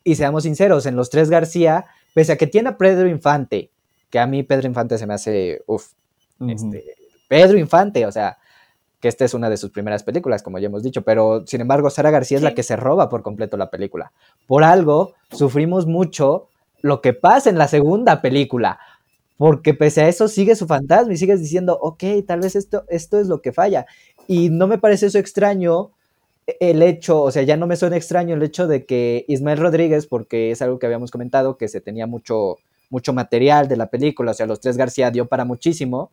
Y 0.03 0.15
seamos 0.15 0.45
sinceros, 0.45 0.87
en 0.87 0.97
los 0.97 1.11
tres 1.11 1.31
García, 1.31 1.85
pese 2.15 2.33
a 2.33 2.37
que 2.37 2.47
tiene 2.47 2.71
a 2.71 2.79
Pedro 2.79 3.09
Infante, 3.09 3.71
que 4.09 4.19
a 4.19 4.27
mí 4.27 4.43
Pedro 4.43 4.67
Infante 4.67 4.99
se 4.99 5.07
me 5.07 5.15
hace, 5.15 5.63
uff, 5.67 5.93
este, 6.49 6.97
Pedro 7.29 7.59
Infante, 7.59 8.07
o 8.07 8.13
sea, 8.13 8.39
que 9.01 9.09
esta 9.09 9.25
es 9.25 9.35
una 9.35 9.49
de 9.49 9.57
sus 9.57 9.71
primeras 9.71 10.03
películas, 10.03 10.43
como 10.43 10.59
ya 10.59 10.67
hemos 10.67 10.83
dicho, 10.83 11.03
pero 11.03 11.45
sin 11.47 11.63
embargo, 11.63 11.89
Sara 11.91 12.11
García 12.11 12.37
es 12.37 12.43
la 12.43 12.55
que 12.55 12.63
se 12.63 12.77
roba 12.77 13.09
por 13.09 13.23
completo 13.23 13.57
la 13.57 13.71
película. 13.71 14.13
Por 14.47 14.63
algo, 14.63 15.15
sufrimos 15.31 15.87
mucho 15.87 16.49
lo 16.83 17.01
que 17.01 17.13
pasa 17.13 17.51
en 17.51 17.59
la 17.59 17.69
segunda 17.69 18.21
película, 18.21 18.79
porque 19.39 19.73
pese 19.73 20.03
a 20.03 20.09
eso 20.09 20.29
sigue 20.29 20.55
su 20.55 20.67
fantasma 20.67 21.15
y 21.15 21.17
sigues 21.17 21.41
diciendo, 21.41 21.79
ok, 21.81 22.05
tal 22.27 22.41
vez 22.41 22.57
esto, 22.57 22.85
esto 22.89 23.19
es 23.19 23.27
lo 23.27 23.41
que 23.41 23.53
falla. 23.53 23.87
Y 24.29 24.51
no 24.51 24.67
me 24.67 24.79
parece 24.79 25.07
eso 25.07 25.19
extraño 25.19 25.93
el 26.59 26.83
hecho, 26.83 27.23
o 27.23 27.31
sea, 27.31 27.43
ya 27.43 27.57
no 27.57 27.67
me 27.67 27.77
suena 27.77 27.97
extraño 27.97 28.35
el 28.35 28.43
hecho 28.43 28.67
de 28.67 28.85
que 28.85 29.25
Ismael 29.29 29.59
Rodríguez, 29.59 30.07
porque 30.07 30.51
es 30.51 30.61
algo 30.61 30.79
que 30.79 30.87
habíamos 30.87 31.11
comentado, 31.11 31.57
que 31.57 31.69
se 31.69 31.81
tenía 31.81 32.07
mucho, 32.07 32.59
mucho 32.91 33.13
material 33.13 33.69
de 33.69 33.77
la 33.77 33.87
película, 33.87 34.33
o 34.33 34.35
sea, 34.35 34.47
los 34.47 34.61
tres 34.61 34.77
García 34.77 35.11
dio 35.11 35.27
para 35.27 35.45
muchísimo. 35.45 36.11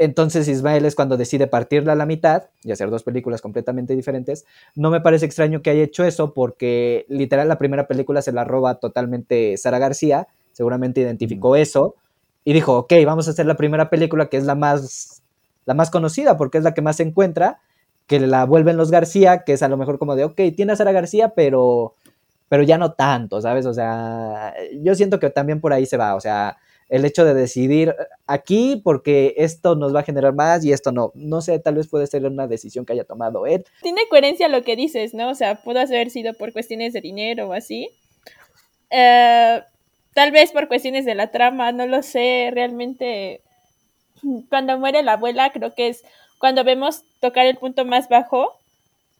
Entonces 0.00 0.48
Ismael 0.48 0.86
es 0.86 0.94
cuando 0.94 1.18
decide 1.18 1.46
partirla 1.46 1.92
a 1.92 1.94
la 1.94 2.06
mitad 2.06 2.44
y 2.64 2.72
hacer 2.72 2.88
dos 2.88 3.02
películas 3.02 3.42
completamente 3.42 3.94
diferentes. 3.94 4.46
No 4.74 4.90
me 4.90 5.02
parece 5.02 5.26
extraño 5.26 5.60
que 5.60 5.68
haya 5.68 5.82
hecho 5.82 6.04
eso 6.04 6.32
porque 6.32 7.04
literal 7.10 7.48
la 7.48 7.58
primera 7.58 7.86
película 7.86 8.22
se 8.22 8.32
la 8.32 8.44
roba 8.44 8.76
totalmente 8.76 9.58
Sara 9.58 9.78
García, 9.78 10.26
seguramente 10.52 11.02
identificó 11.02 11.54
eso 11.54 11.96
y 12.44 12.54
dijo, 12.54 12.78
ok, 12.78 12.94
vamos 13.04 13.28
a 13.28 13.32
hacer 13.32 13.44
la 13.44 13.58
primera 13.58 13.90
película 13.90 14.30
que 14.30 14.38
es 14.38 14.44
la 14.44 14.54
más 14.54 15.20
la 15.66 15.74
más 15.74 15.90
conocida, 15.90 16.38
porque 16.38 16.56
es 16.56 16.64
la 16.64 16.72
que 16.72 16.80
más 16.80 16.96
se 16.96 17.02
encuentra, 17.02 17.60
que 18.06 18.20
la 18.20 18.46
vuelven 18.46 18.78
los 18.78 18.90
García, 18.90 19.44
que 19.44 19.52
es 19.52 19.62
a 19.62 19.68
lo 19.68 19.76
mejor 19.76 19.98
como 19.98 20.16
de, 20.16 20.24
ok, 20.24 20.40
tiene 20.56 20.72
a 20.72 20.76
Sara 20.76 20.92
García, 20.92 21.34
pero, 21.36 21.94
pero 22.48 22.62
ya 22.62 22.78
no 22.78 22.94
tanto, 22.94 23.42
¿sabes? 23.42 23.66
O 23.66 23.74
sea, 23.74 24.54
yo 24.80 24.94
siento 24.94 25.20
que 25.20 25.28
también 25.28 25.60
por 25.60 25.74
ahí 25.74 25.84
se 25.84 25.98
va, 25.98 26.14
o 26.14 26.20
sea, 26.20 26.56
el 26.90 27.04
hecho 27.04 27.24
de 27.24 27.34
decidir 27.34 27.94
aquí 28.26 28.80
porque 28.82 29.34
esto 29.38 29.76
nos 29.76 29.94
va 29.94 30.00
a 30.00 30.04
generar 30.04 30.34
más 30.34 30.64
y 30.64 30.72
esto 30.72 30.90
no. 30.90 31.12
No 31.14 31.40
sé, 31.40 31.60
tal 31.60 31.76
vez 31.76 31.88
puede 31.88 32.08
ser 32.08 32.26
una 32.26 32.48
decisión 32.48 32.84
que 32.84 32.92
haya 32.92 33.04
tomado 33.04 33.46
él. 33.46 33.64
Tiene 33.80 34.08
coherencia 34.08 34.48
lo 34.48 34.62
que 34.64 34.74
dices, 34.74 35.14
¿no? 35.14 35.30
O 35.30 35.34
sea, 35.36 35.62
pudo 35.62 35.78
haber 35.80 36.10
sido 36.10 36.34
por 36.34 36.52
cuestiones 36.52 36.92
de 36.92 37.00
dinero 37.00 37.48
o 37.48 37.52
así. 37.52 37.90
Eh, 38.90 39.62
tal 40.14 40.32
vez 40.32 40.50
por 40.50 40.66
cuestiones 40.66 41.04
de 41.04 41.14
la 41.14 41.30
trama, 41.30 41.70
no 41.70 41.86
lo 41.86 42.02
sé. 42.02 42.50
Realmente, 42.52 43.40
cuando 44.50 44.76
muere 44.76 45.04
la 45.04 45.12
abuela, 45.12 45.50
creo 45.52 45.72
que 45.74 45.88
es 45.88 46.02
cuando 46.40 46.64
vemos 46.64 47.04
tocar 47.20 47.46
el 47.46 47.56
punto 47.56 47.84
más 47.84 48.08
bajo 48.08 48.56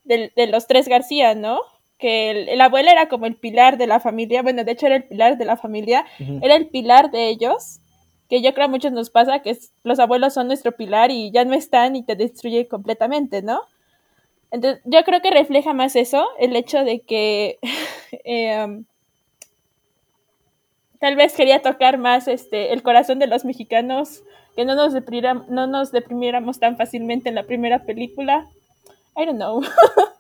de, 0.03 0.33
de 0.35 0.49
los 0.49 0.67
tres 0.67 0.89
García, 0.89 1.37
¿no? 1.37 1.61
Que 2.01 2.31
el, 2.31 2.49
el, 2.49 2.61
abuelo 2.61 2.91
era 2.91 3.09
como 3.09 3.27
el 3.27 3.37
pilar 3.37 3.77
de 3.79 3.87
la 3.87 4.01
familia, 4.01 4.43
bueno, 4.43 4.65
de 4.65 4.73
hecho 4.73 4.87
era 4.87 4.97
el 4.97 5.05
pilar 5.05 5.37
de 5.39 5.45
la 5.45 5.57
familia, 5.57 6.05
uh 6.19 6.23
-huh. 6.25 6.41
era 6.43 6.57
el 6.57 6.69
pilar 6.69 7.11
de 7.11 7.29
ellos, 7.29 7.81
que 8.29 8.43
yo 8.43 8.55
creo 8.55 8.67
a 8.67 8.69
muchos 8.71 8.93
nos 8.93 9.11
pasa 9.11 9.43
que 9.43 9.51
es, 9.51 9.73
los 9.85 9.99
abuelos 9.99 10.35
son 10.35 10.47
nuestro 10.47 10.73
pilar 10.73 11.11
y 11.11 11.31
ya 11.31 11.45
no 11.45 11.55
están 11.55 11.97
y 11.97 12.03
te 12.03 12.17
destruye 12.17 12.67
completamente, 12.69 13.43
¿no? 13.43 13.61
Entonces, 14.51 14.83
yo 14.85 15.05
creo 15.05 15.21
que 15.21 15.31
refleja 15.31 15.75
más 15.75 15.95
eso, 15.95 16.27
el 16.39 16.57
hecho 16.57 16.83
de 16.85 17.01
que 17.01 17.59
eh, 18.25 18.83
tal 21.01 21.17
vez 21.17 21.35
quería 21.35 21.63
tocar 21.63 21.99
más 21.99 22.29
este, 22.29 22.73
el 22.73 22.83
corazón 22.83 23.19
de 23.19 23.27
los 23.27 23.45
mexicanos, 23.45 24.23
que 24.57 24.65
no 24.65 24.75
nos, 24.75 24.95
no 25.49 25.67
nos 25.67 25.93
deprimiéramos 25.93 26.59
tan 26.59 26.77
fácilmente 26.77 27.29
en 27.29 27.35
la 27.35 27.45
primera 27.45 27.85
película. 27.85 28.47
I 29.17 29.25
don't 29.27 29.37
know. 29.37 29.63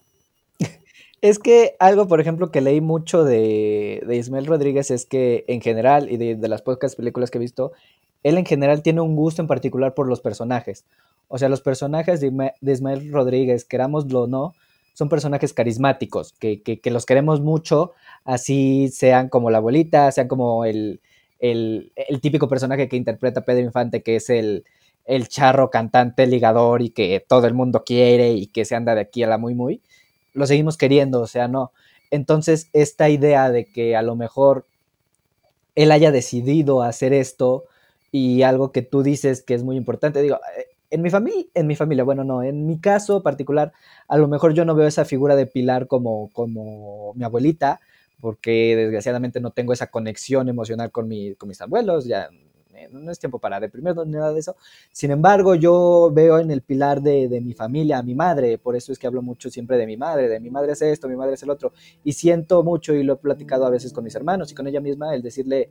Es 1.23 1.39
que 1.39 1.77
algo, 1.79 2.09
por 2.09 2.21
ejemplo, 2.21 2.51
que 2.51 2.63
leí 2.63 2.81
mucho 2.81 3.25
de, 3.25 4.03
Ismael 4.11 4.47
Rodríguez 4.47 4.91
es 4.91 5.05
que 5.05 5.45
en 5.49 5.61
general, 5.61 6.11
y 6.11 6.17
de, 6.17 6.49
las 6.49 6.63
pocas 6.63 6.97
películas 6.97 7.31
que 7.31 7.37
he 7.37 7.41
visto, 7.41 7.73
él 8.23 8.39
en 8.39 8.47
general 8.47 8.83
tiene 8.83 9.03
un 9.03 9.17
gusto 9.17 9.43
en 9.43 9.49
particular 9.49 9.95
por 9.95 10.09
los 10.09 10.21
personajes. 10.21 10.85
O 11.29 11.37
sea, 11.37 11.51
los 11.51 11.61
personajes 11.61 12.21
de, 12.21 12.53
de 12.61 12.73
Ismael 12.73 13.13
Rodríguez, 13.13 13.65
querámoslo 13.65 14.23
o 14.23 14.27
no, 14.27 14.55
son 14.95 15.09
personajes 15.11 15.53
carismáticos, 15.53 16.33
que, 16.39 16.63
que, 16.63 16.81
que, 16.81 16.91
los 16.91 17.07
queremos 17.07 17.41
mucho, 17.41 17.93
así 18.25 18.89
sean 18.89 19.29
como 19.29 19.51
la 19.51 19.59
abuelita, 19.59 20.11
sean 20.13 20.27
como 20.27 20.65
el, 20.65 21.01
el, 21.39 21.93
el 21.97 22.21
típico 22.21 22.49
personaje 22.49 22.89
que 22.89 22.97
interpreta 22.97 23.43
Pedro 23.43 23.65
Infante, 23.65 24.03
que 24.03 24.17
es 24.17 24.31
el, 24.31 24.65
el 25.05 25.29
charro 25.29 25.71
cantante 25.71 26.27
ligador 26.27 26.83
y 26.83 26.91
que 26.91 27.25
todo 27.27 27.47
el 27.47 27.55
mundo 27.55 27.85
quiere 27.85 28.33
y 28.33 28.47
que 28.47 28.65
se 28.65 28.75
anda 28.75 28.95
de 28.95 29.03
aquí 29.03 29.23
a 29.23 29.29
la 29.29 29.39
muy 29.39 29.55
muy 29.55 29.81
lo 30.33 30.47
seguimos 30.47 30.77
queriendo, 30.77 31.21
o 31.21 31.27
sea, 31.27 31.49
no. 31.49 31.73
Entonces, 32.11 32.69
esta 32.73 33.09
idea 33.09 33.51
de 33.51 33.66
que 33.66 33.97
a 33.97 34.03
lo 34.03 34.16
mejor 34.16 34.66
él 35.75 35.93
haya 35.93 36.11
decidido 36.11 36.83
hacer 36.83 37.12
esto 37.12 37.64
y 38.12 38.43
algo 38.43 38.73
que 38.73 38.83
tú 38.83 39.03
dices 39.03 39.43
que 39.43 39.55
es 39.55 39.62
muy 39.62 39.77
importante, 39.77 40.23
digo, 40.23 40.38
en 40.90 41.03
mi 41.03 41.11
familia, 41.11 41.45
en 41.55 41.66
mi 41.66 41.77
familia, 41.77 42.05
bueno, 42.05 42.25
no, 42.25 42.43
en 42.43 42.66
mi 42.66 42.81
caso 42.81 43.23
particular, 43.23 43.73
a 44.09 44.19
lo 44.19 44.27
mejor 44.27 44.55
yo 44.55 44.64
no 44.64 44.75
veo 44.75 44.88
esa 44.88 45.05
figura 45.05 45.37
de 45.37 45.47
Pilar 45.47 45.87
como, 45.87 46.31
como 46.33 47.14
mi 47.14 47.25
abuelita, 47.25 47.81
porque 48.21 48.77
desgraciadamente 48.77 49.40
no 49.40 49.51
tengo 49.53 49.73
esa 49.73 49.87
conexión 49.87 50.49
emocional 50.49 50.90
con, 50.90 51.09
mi, 51.09 51.35
con 51.37 51.49
mis 51.49 51.61
abuelos, 51.61 52.05
ya 52.07 52.29
no 52.90 53.11
es 53.11 53.19
tiempo 53.19 53.38
para 53.38 53.61
deprimirnos 53.61 54.07
ni 54.07 54.12
nada 54.12 54.33
de 54.33 54.40
eso. 54.40 54.57
Sin 54.93 55.11
embargo, 55.11 55.55
yo 55.55 56.11
veo 56.12 56.38
en 56.38 56.51
el 56.51 56.62
pilar 56.62 57.03
de, 57.03 57.29
de, 57.29 57.40
mi 57.40 57.55
familia 57.55 57.99
a 57.99 58.03
mi 58.03 58.14
madre, 58.14 58.59
por 58.59 58.77
eso 58.77 58.93
es 58.93 58.99
que 58.99 59.07
hablo 59.07 59.23
mucho 59.23 59.51
siempre 59.51 59.77
de 59.77 59.87
mi 59.87 59.97
madre, 59.97 60.29
de 60.29 60.40
mi 60.40 60.51
madre 60.51 60.73
es 60.73 60.83
esto, 60.83 61.09
mi 61.09 61.16
madre 61.16 61.35
es 61.35 61.43
el 61.43 61.51
otro, 61.51 61.73
y 62.05 62.12
siento 62.12 62.62
mucho 62.62 62.95
y 62.95 63.03
lo 63.03 63.14
he 63.14 63.16
platicado 63.16 63.66
a 63.66 63.71
veces 63.71 63.93
con 63.93 64.05
mis 64.05 64.14
hermanos 64.14 64.53
y 64.53 64.55
con 64.55 64.66
ella 64.66 64.81
misma, 64.81 65.14
el 65.14 65.23
decirle, 65.23 65.71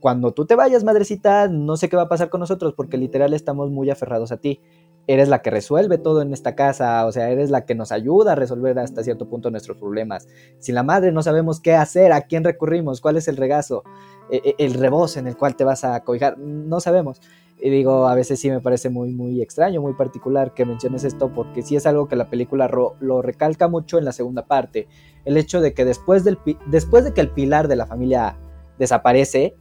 cuando 0.00 0.32
tú 0.32 0.46
te 0.46 0.54
vayas, 0.54 0.84
madrecita, 0.84 1.48
no 1.48 1.76
sé 1.76 1.88
qué 1.88 1.96
va 1.96 2.02
a 2.02 2.08
pasar 2.08 2.28
con 2.28 2.40
nosotros, 2.40 2.74
porque 2.74 2.96
literal 2.96 3.34
estamos 3.34 3.70
muy 3.70 3.90
aferrados 3.90 4.32
a 4.32 4.36
ti. 4.36 4.60
Eres 5.08 5.28
la 5.28 5.42
que 5.42 5.50
resuelve 5.50 5.98
todo 5.98 6.22
en 6.22 6.32
esta 6.32 6.54
casa, 6.54 7.04
o 7.06 7.10
sea, 7.10 7.30
eres 7.30 7.50
la 7.50 7.64
que 7.64 7.74
nos 7.74 7.90
ayuda 7.90 8.32
a 8.32 8.34
resolver 8.36 8.78
hasta 8.78 9.02
cierto 9.02 9.28
punto 9.28 9.50
nuestros 9.50 9.76
problemas. 9.76 10.28
Sin 10.60 10.76
la 10.76 10.84
madre 10.84 11.10
no 11.10 11.22
sabemos 11.22 11.60
qué 11.60 11.74
hacer, 11.74 12.12
a 12.12 12.20
quién 12.20 12.44
recurrimos, 12.44 13.00
cuál 13.00 13.16
es 13.16 13.26
el 13.26 13.36
regazo 13.36 13.82
el 14.30 14.74
rebozo 14.74 15.18
en 15.18 15.26
el 15.26 15.36
cual 15.36 15.56
te 15.56 15.64
vas 15.64 15.84
a 15.84 16.00
cobijar, 16.00 16.38
no 16.38 16.80
sabemos. 16.80 17.20
Y 17.60 17.70
digo, 17.70 18.06
a 18.06 18.14
veces 18.14 18.38
sí 18.38 18.50
me 18.50 18.60
parece 18.60 18.88
muy, 18.88 19.10
muy 19.10 19.42
extraño, 19.42 19.80
muy 19.80 19.94
particular 19.94 20.54
que 20.54 20.64
menciones 20.64 21.02
esto, 21.02 21.32
porque 21.32 21.62
sí 21.62 21.74
es 21.74 21.86
algo 21.86 22.06
que 22.06 22.14
la 22.14 22.30
película 22.30 22.70
lo 23.00 23.22
recalca 23.22 23.66
mucho 23.66 23.98
en 23.98 24.04
la 24.04 24.12
segunda 24.12 24.46
parte. 24.46 24.86
El 25.24 25.36
hecho 25.36 25.60
de 25.60 25.74
que 25.74 25.84
después, 25.84 26.24
después 26.66 27.04
de 27.04 27.12
que 27.12 27.20
el 27.20 27.30
pilar 27.30 27.66
de 27.66 27.76
la 27.76 27.86
familia 27.86 28.38
desaparece, 28.78 29.56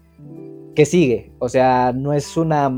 ¿qué 0.76 0.86
sigue? 0.86 1.32
O 1.40 1.50
sea, 1.50 1.92
no 1.92 2.14
es 2.14 2.38
una, 2.38 2.70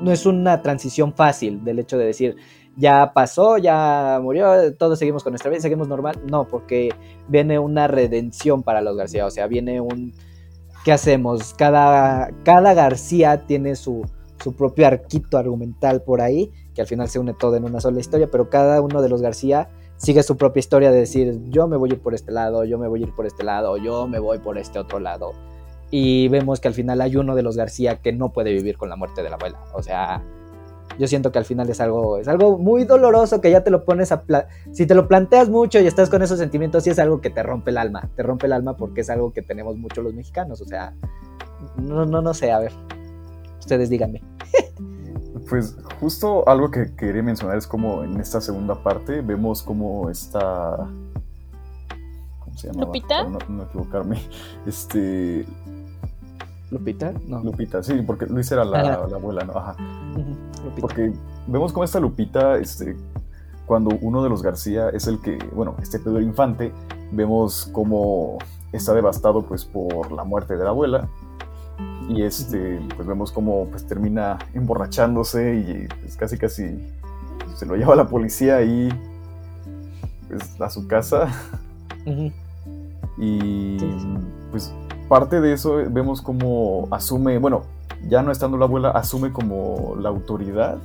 no 0.00 0.12
es 0.12 0.26
una 0.26 0.62
transición 0.62 1.12
fácil 1.14 1.64
del 1.64 1.78
hecho 1.78 1.98
de 1.98 2.06
decir, 2.06 2.36
ya 2.76 3.12
pasó, 3.14 3.58
ya 3.58 4.18
murió, 4.22 4.74
todos 4.74 4.98
seguimos 4.98 5.22
con 5.22 5.32
nuestra 5.32 5.50
vida, 5.50 5.60
seguimos 5.60 5.88
normal. 5.88 6.20
No, 6.30 6.46
porque 6.46 6.90
viene 7.28 7.58
una 7.58 7.88
redención 7.88 8.62
para 8.62 8.80
los 8.80 8.96
García, 8.96 9.26
o 9.26 9.30
sea, 9.30 9.46
viene 9.46 9.80
un 9.80 10.12
¿qué 10.86 10.92
hacemos? 10.92 11.52
Cada, 11.54 12.30
cada 12.44 12.72
García 12.72 13.44
tiene 13.44 13.74
su, 13.74 14.08
su, 14.40 14.52
propio 14.52 14.86
arquito 14.86 15.36
argumental 15.36 16.02
por 16.02 16.20
ahí, 16.20 16.52
que 16.76 16.80
al 16.80 16.86
final 16.86 17.08
se 17.08 17.18
une 17.18 17.34
todo 17.34 17.56
en 17.56 17.64
una 17.64 17.80
sola 17.80 17.98
historia, 17.98 18.28
pero 18.30 18.48
cada 18.50 18.80
uno 18.80 19.02
de 19.02 19.08
los 19.08 19.20
García 19.20 19.68
sigue 19.96 20.22
su 20.22 20.36
propia 20.36 20.60
historia 20.60 20.92
de 20.92 20.98
decir, 20.98 21.40
yo 21.48 21.66
me 21.66 21.76
voy 21.76 21.90
a 21.90 21.94
ir 21.94 22.00
por 22.00 22.14
este 22.14 22.30
lado, 22.30 22.64
yo 22.64 22.78
me 22.78 22.86
voy 22.86 23.02
a 23.02 23.06
ir 23.06 23.14
por 23.16 23.26
este 23.26 23.42
lado, 23.42 23.76
yo 23.78 24.06
me 24.06 24.20
voy 24.20 24.38
por 24.38 24.58
este 24.58 24.78
otro 24.78 25.00
lado. 25.00 25.32
Y 25.90 26.28
vemos 26.28 26.60
que 26.60 26.68
al 26.68 26.74
final 26.74 27.00
hay 27.00 27.16
uno 27.16 27.34
de 27.34 27.42
los 27.42 27.56
García 27.56 27.96
que 27.96 28.12
no 28.12 28.32
puede 28.32 28.52
vivir 28.52 28.76
con 28.76 28.88
la 28.88 28.96
muerte 28.96 29.22
de 29.22 29.30
la 29.30 29.36
abuela. 29.36 29.60
O 29.72 29.82
sea, 29.82 30.22
yo 30.98 31.06
siento 31.06 31.30
que 31.30 31.38
al 31.38 31.44
final 31.44 31.68
es 31.68 31.80
algo, 31.80 32.18
es 32.18 32.28
algo 32.28 32.58
muy 32.58 32.84
doloroso 32.84 33.40
que 33.40 33.50
ya 33.50 33.62
te 33.62 33.70
lo 33.70 33.84
pones 33.84 34.12
a... 34.12 34.24
Si 34.72 34.86
te 34.86 34.94
lo 34.94 35.08
planteas 35.08 35.48
mucho 35.48 35.80
y 35.80 35.86
estás 35.86 36.08
con 36.08 36.22
esos 36.22 36.38
sentimientos, 36.38 36.84
sí 36.84 36.90
es 36.90 36.98
algo 36.98 37.20
que 37.20 37.30
te 37.30 37.42
rompe 37.42 37.70
el 37.70 37.78
alma. 37.78 38.08
Te 38.16 38.22
rompe 38.22 38.46
el 38.46 38.52
alma 38.52 38.76
porque 38.76 39.02
es 39.02 39.10
algo 39.10 39.32
que 39.32 39.42
tenemos 39.42 39.76
mucho 39.76 40.02
los 40.02 40.14
mexicanos. 40.14 40.60
O 40.60 40.64
sea, 40.64 40.94
no, 41.76 42.06
no, 42.06 42.22
no 42.22 42.34
sé, 42.34 42.50
a 42.50 42.58
ver. 42.58 42.72
Ustedes 43.58 43.90
díganme. 43.90 44.22
Pues 45.48 45.76
justo 46.00 46.48
algo 46.48 46.72
que 46.72 46.96
quería 46.96 47.22
mencionar 47.22 47.56
es 47.56 47.68
como 47.68 48.02
en 48.02 48.18
esta 48.18 48.40
segunda 48.40 48.82
parte 48.82 49.20
vemos 49.20 49.62
como 49.62 50.10
esta... 50.10 50.88
¿Cómo 52.40 52.56
se 52.56 52.66
llama? 52.66 52.86
¿Lupita? 52.86 53.22
No, 53.24 53.38
no 53.48 53.62
equivocarme. 53.62 54.20
Este... 54.66 55.46
¿Lupita? 56.70 57.12
No. 57.26 57.42
Lupita, 57.42 57.82
sí, 57.82 58.02
porque 58.06 58.26
Luis 58.26 58.50
era 58.50 58.64
la, 58.64 58.82
la 58.82 59.16
abuela, 59.16 59.44
¿no? 59.44 59.52
Ajá. 59.56 59.76
Uh 60.16 60.18
-huh. 60.18 60.80
Porque 60.80 61.12
vemos 61.46 61.72
como 61.72 61.84
esta 61.84 62.00
Lupita, 62.00 62.56
este, 62.56 62.96
cuando 63.66 63.96
uno 64.00 64.22
de 64.22 64.28
los 64.28 64.42
García 64.42 64.88
es 64.90 65.06
el 65.06 65.20
que, 65.20 65.38
bueno, 65.54 65.76
este 65.80 65.98
Pedro 65.98 66.20
Infante, 66.20 66.72
vemos 67.12 67.70
como 67.72 68.38
está 68.72 68.94
devastado 68.94 69.42
pues 69.42 69.64
por 69.64 70.10
la 70.12 70.24
muerte 70.24 70.56
de 70.56 70.64
la 70.64 70.70
abuela. 70.70 71.08
Y 72.08 72.22
este, 72.22 72.80
pues 72.94 73.06
vemos 73.06 73.32
como 73.32 73.66
pues 73.66 73.86
termina 73.86 74.38
emborrachándose 74.54 75.56
y 75.56 75.88
pues 76.00 76.16
casi 76.16 76.38
casi 76.38 76.78
se 77.56 77.66
lo 77.66 77.74
lleva 77.74 77.94
a 77.94 77.96
la 77.96 78.06
policía 78.08 78.56
ahí 78.56 78.88
pues, 80.28 80.60
a 80.60 80.70
su 80.70 80.86
casa. 80.86 81.28
Uh 82.06 82.10
-huh. 82.10 82.32
Y 83.18 83.76
sí. 83.80 83.94
pues 84.50 84.72
parte 85.08 85.40
de 85.40 85.52
eso 85.52 85.76
vemos 85.90 86.22
como 86.22 86.88
asume, 86.90 87.38
bueno, 87.38 87.62
ya 88.08 88.22
no 88.22 88.32
estando 88.32 88.56
la 88.56 88.66
abuela, 88.66 88.90
asume 88.90 89.32
como 89.32 89.96
la 90.00 90.08
autoridad. 90.08 90.78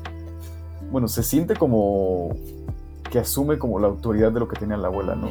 Bueno, 0.91 1.07
se 1.07 1.23
siente 1.23 1.55
como 1.55 2.36
que 3.10 3.19
asume 3.19 3.57
como 3.57 3.79
la 3.79 3.88
autoridad 3.88 4.31
de 4.31 4.39
lo 4.39 4.47
que 4.47 4.60
tenía 4.60 4.77
la 4.77 4.88
abuela, 4.88 5.15
¿no? 5.15 5.29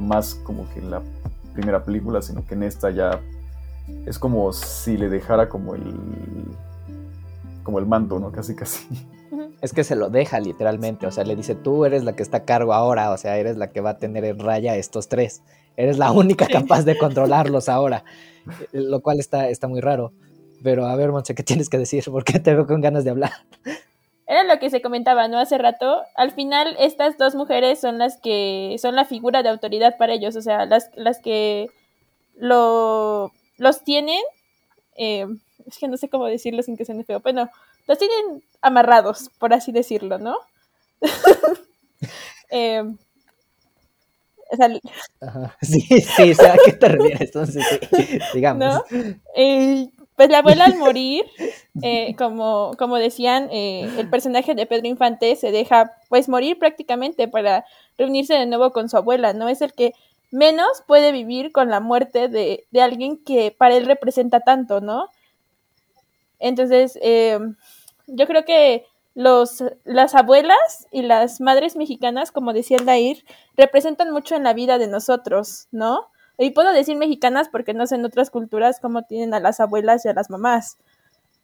Más 0.00 0.34
como 0.34 0.68
que 0.70 0.80
en 0.80 0.90
la 0.90 1.02
primera 1.52 1.84
película, 1.84 2.22
sino 2.22 2.44
que 2.46 2.54
en 2.54 2.62
esta 2.62 2.90
ya 2.90 3.20
es 4.06 4.18
como 4.18 4.52
si 4.52 4.96
le 4.96 5.08
dejara 5.08 5.48
como 5.48 5.74
el 5.74 5.94
como 7.62 7.78
el 7.78 7.86
mando, 7.86 8.18
¿no? 8.18 8.32
Casi 8.32 8.54
casi. 8.54 8.86
Es 9.60 9.72
que 9.72 9.84
se 9.84 9.96
lo 9.96 10.08
deja 10.08 10.40
literalmente, 10.40 11.06
o 11.06 11.10
sea, 11.10 11.24
le 11.24 11.34
dice, 11.34 11.54
tú 11.54 11.84
eres 11.84 12.04
la 12.04 12.14
que 12.14 12.22
está 12.22 12.38
a 12.38 12.44
cargo 12.44 12.72
ahora, 12.72 13.10
o 13.10 13.16
sea, 13.18 13.36
eres 13.36 13.56
la 13.56 13.70
que 13.70 13.80
va 13.80 13.90
a 13.90 13.98
tener 13.98 14.24
en 14.24 14.38
raya 14.38 14.72
a 14.72 14.76
estos 14.76 15.08
tres, 15.08 15.42
eres 15.78 15.96
la 15.96 16.10
única 16.10 16.46
capaz 16.48 16.82
de 16.82 16.98
controlarlos 16.98 17.68
ahora, 17.68 18.04
lo 18.72 19.00
cual 19.00 19.20
está, 19.20 19.48
está 19.48 19.68
muy 19.68 19.80
raro. 19.80 20.12
Pero 20.62 20.86
a 20.86 20.96
ver, 20.96 21.12
Monse, 21.12 21.36
¿qué 21.36 21.44
tienes 21.44 21.70
que 21.70 21.78
decir? 21.78 22.04
Porque 22.10 22.40
te 22.40 22.52
veo 22.52 22.66
con 22.66 22.80
ganas 22.80 23.04
de 23.04 23.10
hablar. 23.10 23.32
Era 24.26 24.42
lo 24.42 24.58
que 24.58 24.70
se 24.70 24.82
comentaba, 24.82 25.28
¿no? 25.28 25.38
Hace 25.38 25.56
rato. 25.56 26.02
Al 26.16 26.32
final, 26.32 26.76
estas 26.80 27.16
dos 27.16 27.34
mujeres 27.36 27.80
son 27.80 27.96
las 27.96 28.20
que 28.20 28.76
son 28.78 28.96
la 28.96 29.04
figura 29.04 29.42
de 29.42 29.48
autoridad 29.48 29.96
para 29.96 30.12
ellos, 30.12 30.36
o 30.36 30.42
sea, 30.42 30.66
las, 30.66 30.90
las 30.96 31.20
que 31.20 31.70
lo, 32.36 33.32
los 33.56 33.84
tienen. 33.84 34.20
Eh, 34.96 35.26
es 35.64 35.78
que 35.78 35.86
no 35.86 35.96
sé 35.96 36.08
cómo 36.08 36.26
decirlo 36.26 36.62
sin 36.62 36.76
que 36.76 36.84
suene 36.84 37.04
feo. 37.04 37.20
Bueno, 37.20 37.48
los 37.86 37.98
tienen 37.98 38.42
amarrados, 38.60 39.30
por 39.38 39.54
así 39.54 39.70
decirlo, 39.72 40.18
¿no? 40.18 40.36
Eh, 42.50 42.82
o 44.50 44.56
sea, 44.56 44.68
Ajá. 45.20 45.56
Sí, 45.62 45.80
sí, 45.80 46.30
o 46.30 46.34
sea, 46.34 46.54
¿a 46.54 46.58
qué 46.64 46.72
te 46.72 46.88
refieres? 46.88 47.20
Entonces, 47.20 47.64
sí, 47.94 48.18
digamos. 48.34 48.82
¿no? 48.90 48.98
Eh, 49.34 49.88
pues 50.16 50.30
la 50.30 50.38
abuela 50.38 50.64
al 50.64 50.76
morir, 50.76 51.24
eh, 51.82 52.14
como, 52.16 52.72
como 52.76 52.96
decían, 52.96 53.48
eh, 53.52 53.88
el 53.98 54.10
personaje 54.10 54.54
de 54.54 54.66
Pedro 54.66 54.88
Infante 54.88 55.36
se 55.36 55.52
deja 55.52 55.92
pues 56.08 56.28
morir 56.28 56.58
prácticamente 56.58 57.28
para 57.28 57.64
reunirse 57.96 58.34
de 58.34 58.46
nuevo 58.46 58.72
con 58.72 58.88
su 58.88 58.96
abuela, 58.96 59.32
¿no? 59.32 59.48
Es 59.48 59.62
el 59.62 59.72
que 59.72 59.92
menos 60.30 60.82
puede 60.86 61.12
vivir 61.12 61.52
con 61.52 61.68
la 61.70 61.80
muerte 61.80 62.28
de, 62.28 62.66
de 62.70 62.80
alguien 62.82 63.22
que 63.24 63.54
para 63.56 63.76
él 63.76 63.86
representa 63.86 64.40
tanto, 64.40 64.80
¿no? 64.80 65.08
Entonces, 66.38 66.98
eh, 67.02 67.38
yo 68.06 68.26
creo 68.26 68.44
que 68.44 68.86
los, 69.18 69.64
las 69.82 70.14
abuelas 70.14 70.86
y 70.92 71.02
las 71.02 71.40
madres 71.40 71.74
mexicanas, 71.74 72.30
como 72.30 72.52
decía 72.52 72.76
el 72.76 72.86
Dair, 72.86 73.24
representan 73.56 74.12
mucho 74.12 74.36
en 74.36 74.44
la 74.44 74.52
vida 74.52 74.78
de 74.78 74.86
nosotros, 74.86 75.66
¿no? 75.72 76.06
Y 76.38 76.50
puedo 76.50 76.72
decir 76.72 76.96
mexicanas 76.96 77.48
porque 77.48 77.74
no 77.74 77.84
sé 77.88 77.96
en 77.96 78.04
otras 78.04 78.30
culturas 78.30 78.78
cómo 78.78 79.02
tienen 79.02 79.34
a 79.34 79.40
las 79.40 79.58
abuelas 79.58 80.04
y 80.04 80.08
a 80.08 80.12
las 80.12 80.30
mamás, 80.30 80.78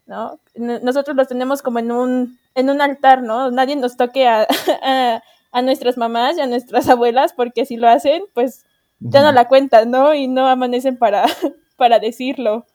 ¿no? 0.07 0.39
Nosotros 0.55 1.17
los 1.17 1.27
tenemos 1.27 1.63
como 1.63 1.81
en 1.81 1.91
un, 1.91 2.39
en 2.55 2.71
un 2.71 2.81
altar, 2.81 3.25
¿no? 3.25 3.51
Nadie 3.51 3.75
nos 3.75 3.97
toque 3.97 4.29
a, 4.29 4.47
a, 4.85 5.21
a 5.51 5.63
nuestras 5.63 5.97
mamás 5.97 6.39
y 6.39 6.43
a 6.43 6.47
nuestras 6.47 6.89
abuelas 6.89 7.33
porque 7.33 7.67
si 7.67 7.77
lo 7.77 7.89
hacen, 7.89 8.23
pues 8.35 8.65
ya 9.01 9.25
no 9.25 9.33
la 9.33 9.49
cuentan, 9.49 9.91
¿no? 9.91 10.15
Y 10.15 10.29
no 10.29 10.47
amanecen 10.47 10.97
para, 10.97 11.25
para 11.77 11.99
decirlo. 11.99 12.67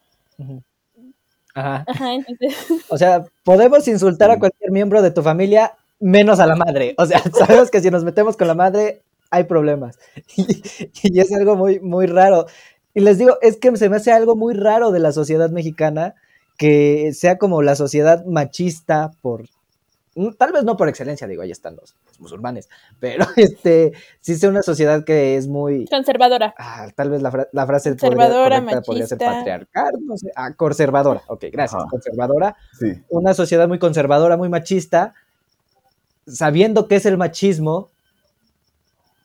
Ajá. 1.59 1.83
Ajá, 1.87 2.13
entonces, 2.13 2.55
O 2.89 2.97
sea, 2.97 3.25
podemos 3.43 3.87
insultar 3.87 4.31
a 4.31 4.39
cualquier 4.39 4.71
miembro 4.71 5.01
de 5.01 5.11
tu 5.11 5.21
familia 5.21 5.73
menos 5.99 6.39
a 6.39 6.45
la 6.45 6.55
madre. 6.55 6.95
O 6.97 7.05
sea, 7.05 7.21
sabemos 7.37 7.69
que 7.69 7.81
si 7.81 7.89
nos 7.91 8.03
metemos 8.03 8.37
con 8.37 8.47
la 8.47 8.55
madre 8.55 9.01
hay 9.31 9.43
problemas. 9.45 9.97
Y, 10.37 11.17
y 11.17 11.19
es 11.19 11.31
algo 11.33 11.55
muy, 11.55 11.79
muy 11.79 12.07
raro. 12.07 12.45
Y 12.93 13.01
les 13.01 13.17
digo, 13.17 13.37
es 13.41 13.57
que 13.57 13.75
se 13.77 13.89
me 13.89 13.97
hace 13.97 14.11
algo 14.11 14.35
muy 14.35 14.53
raro 14.53 14.91
de 14.91 14.99
la 14.99 15.11
sociedad 15.11 15.49
mexicana 15.49 16.15
que 16.57 17.13
sea 17.13 17.37
como 17.37 17.61
la 17.61 17.75
sociedad 17.75 18.25
machista 18.25 19.11
por... 19.21 19.45
mm, 20.19 20.33
Tal 20.37 20.51
vez 20.51 20.63
no 20.63 20.77
por 20.77 20.89
excelencia, 20.89 21.27
digo, 21.27 21.41
ahí 21.41 21.51
están 21.51 21.75
los, 21.75 21.95
los 22.07 22.19
musulmanes, 22.19 22.69
pero 22.99 23.25
este 23.35 23.93
sí 24.19 24.35
sea 24.35 24.49
una 24.49 24.61
sociedad 24.61 25.03
que 25.03 25.35
es 25.37 25.47
muy, 25.47 25.85
conservadora. 25.87 26.53
Ah, 26.57 26.87
tal 26.95 27.09
vez 27.09 27.21
la, 27.21 27.31
fra- 27.31 27.47
la 27.51 27.65
frase 27.65 27.91
podría, 27.95 28.09
Conservadora, 28.09 28.59
correcta 28.61 28.81
podría 28.81 29.07
ser 29.07 29.17
patriarcal, 29.17 29.91
no 30.01 30.17
sé. 30.17 30.31
Ah, 30.35 30.53
conservadora. 30.53 31.21
Ok, 31.27 31.45
gracias. 31.51 31.81
Ajá. 31.81 31.89
Conservadora. 31.89 32.55
Sí. 32.79 33.01
Una 33.09 33.33
sociedad 33.33 33.67
muy 33.67 33.79
conservadora, 33.79 34.37
muy 34.37 34.49
machista, 34.49 35.13
sabiendo 36.27 36.87
qué 36.87 36.97
es 36.97 37.05
el 37.05 37.17
machismo, 37.17 37.89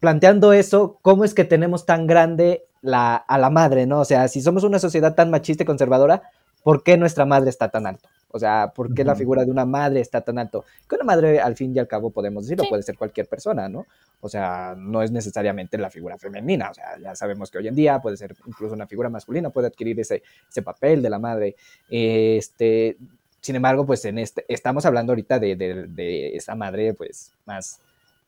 planteando 0.01 0.53
eso, 0.53 0.99
¿cómo 1.03 1.25
es 1.25 1.35
que 1.35 1.45
tenemos 1.45 1.87
tan 1.87 2.07
grande 2.07 2.65
la, 2.83 3.17
a 3.17 3.39
la 3.39 3.51
madre, 3.51 3.87
no? 3.87 4.01
O 4.01 4.05
sea, 4.05 4.29
si 4.29 4.41
somos 4.43 4.65
una 4.65 4.79
sociedad 4.79 5.15
tan 5.15 5.31
machista 5.31 5.63
y 5.63 5.67
conservadora, 5.67 6.23
¿por 6.63 6.83
qué 6.83 6.97
nuestra 6.97 7.25
madre 7.25 7.51
está 7.51 7.71
tan 7.71 7.87
alto? 7.87 8.09
O 8.35 8.39
sea, 8.41 8.73
¿por 8.75 8.93
qué 8.93 9.05
la 9.05 9.15
figura 9.15 9.45
de 9.45 9.51
una 9.53 9.65
madre 9.65 10.01
está 10.01 10.21
tan 10.21 10.39
alto? 10.39 10.65
Que 10.89 10.97
una 10.97 11.05
madre, 11.05 11.39
al 11.41 11.55
fin 11.55 11.73
y 11.75 11.79
al 11.79 11.87
cabo, 11.87 12.11
podemos 12.11 12.43
decirlo, 12.45 12.65
Sí. 12.65 12.71
puede 12.71 12.83
ser 12.83 12.99
cualquier 12.99 13.29
persona, 13.29 13.69
¿no? 13.69 13.87
O 14.21 14.29
sea, 14.29 14.75
no 14.77 15.03
es 15.03 15.13
necesariamente 15.13 15.79
la 15.79 15.89
figura 15.89 16.19
femenina, 16.19 16.71
o 16.71 16.75
sea, 16.75 16.99
ya 16.99 17.15
sabemos 17.15 17.51
que 17.51 17.59
hoy 17.59 17.69
en 17.69 17.75
día 17.77 18.01
puede 18.01 18.17
ser 18.17 18.35
incluso 18.47 18.75
una 18.75 18.87
figura 18.89 19.09
masculina, 19.09 19.51
puede 19.51 19.69
adquirir 19.69 20.01
ese, 20.01 20.23
ese 20.51 20.63
papel 20.63 21.01
de 21.01 21.11
la 21.11 21.19
madre. 21.21 21.55
Este, 21.89 22.97
sin 23.41 23.57
embargo, 23.57 23.85
pues 23.87 24.05
en 24.05 24.19
este, 24.19 24.45
estamos 24.49 24.85
hablando 24.87 25.13
ahorita 25.13 25.39
de, 25.39 25.55
de- 25.57 25.87
de 25.87 26.35
esa 26.37 26.55
madre, 26.55 26.95
pues, 26.95 27.33
más 27.47 27.79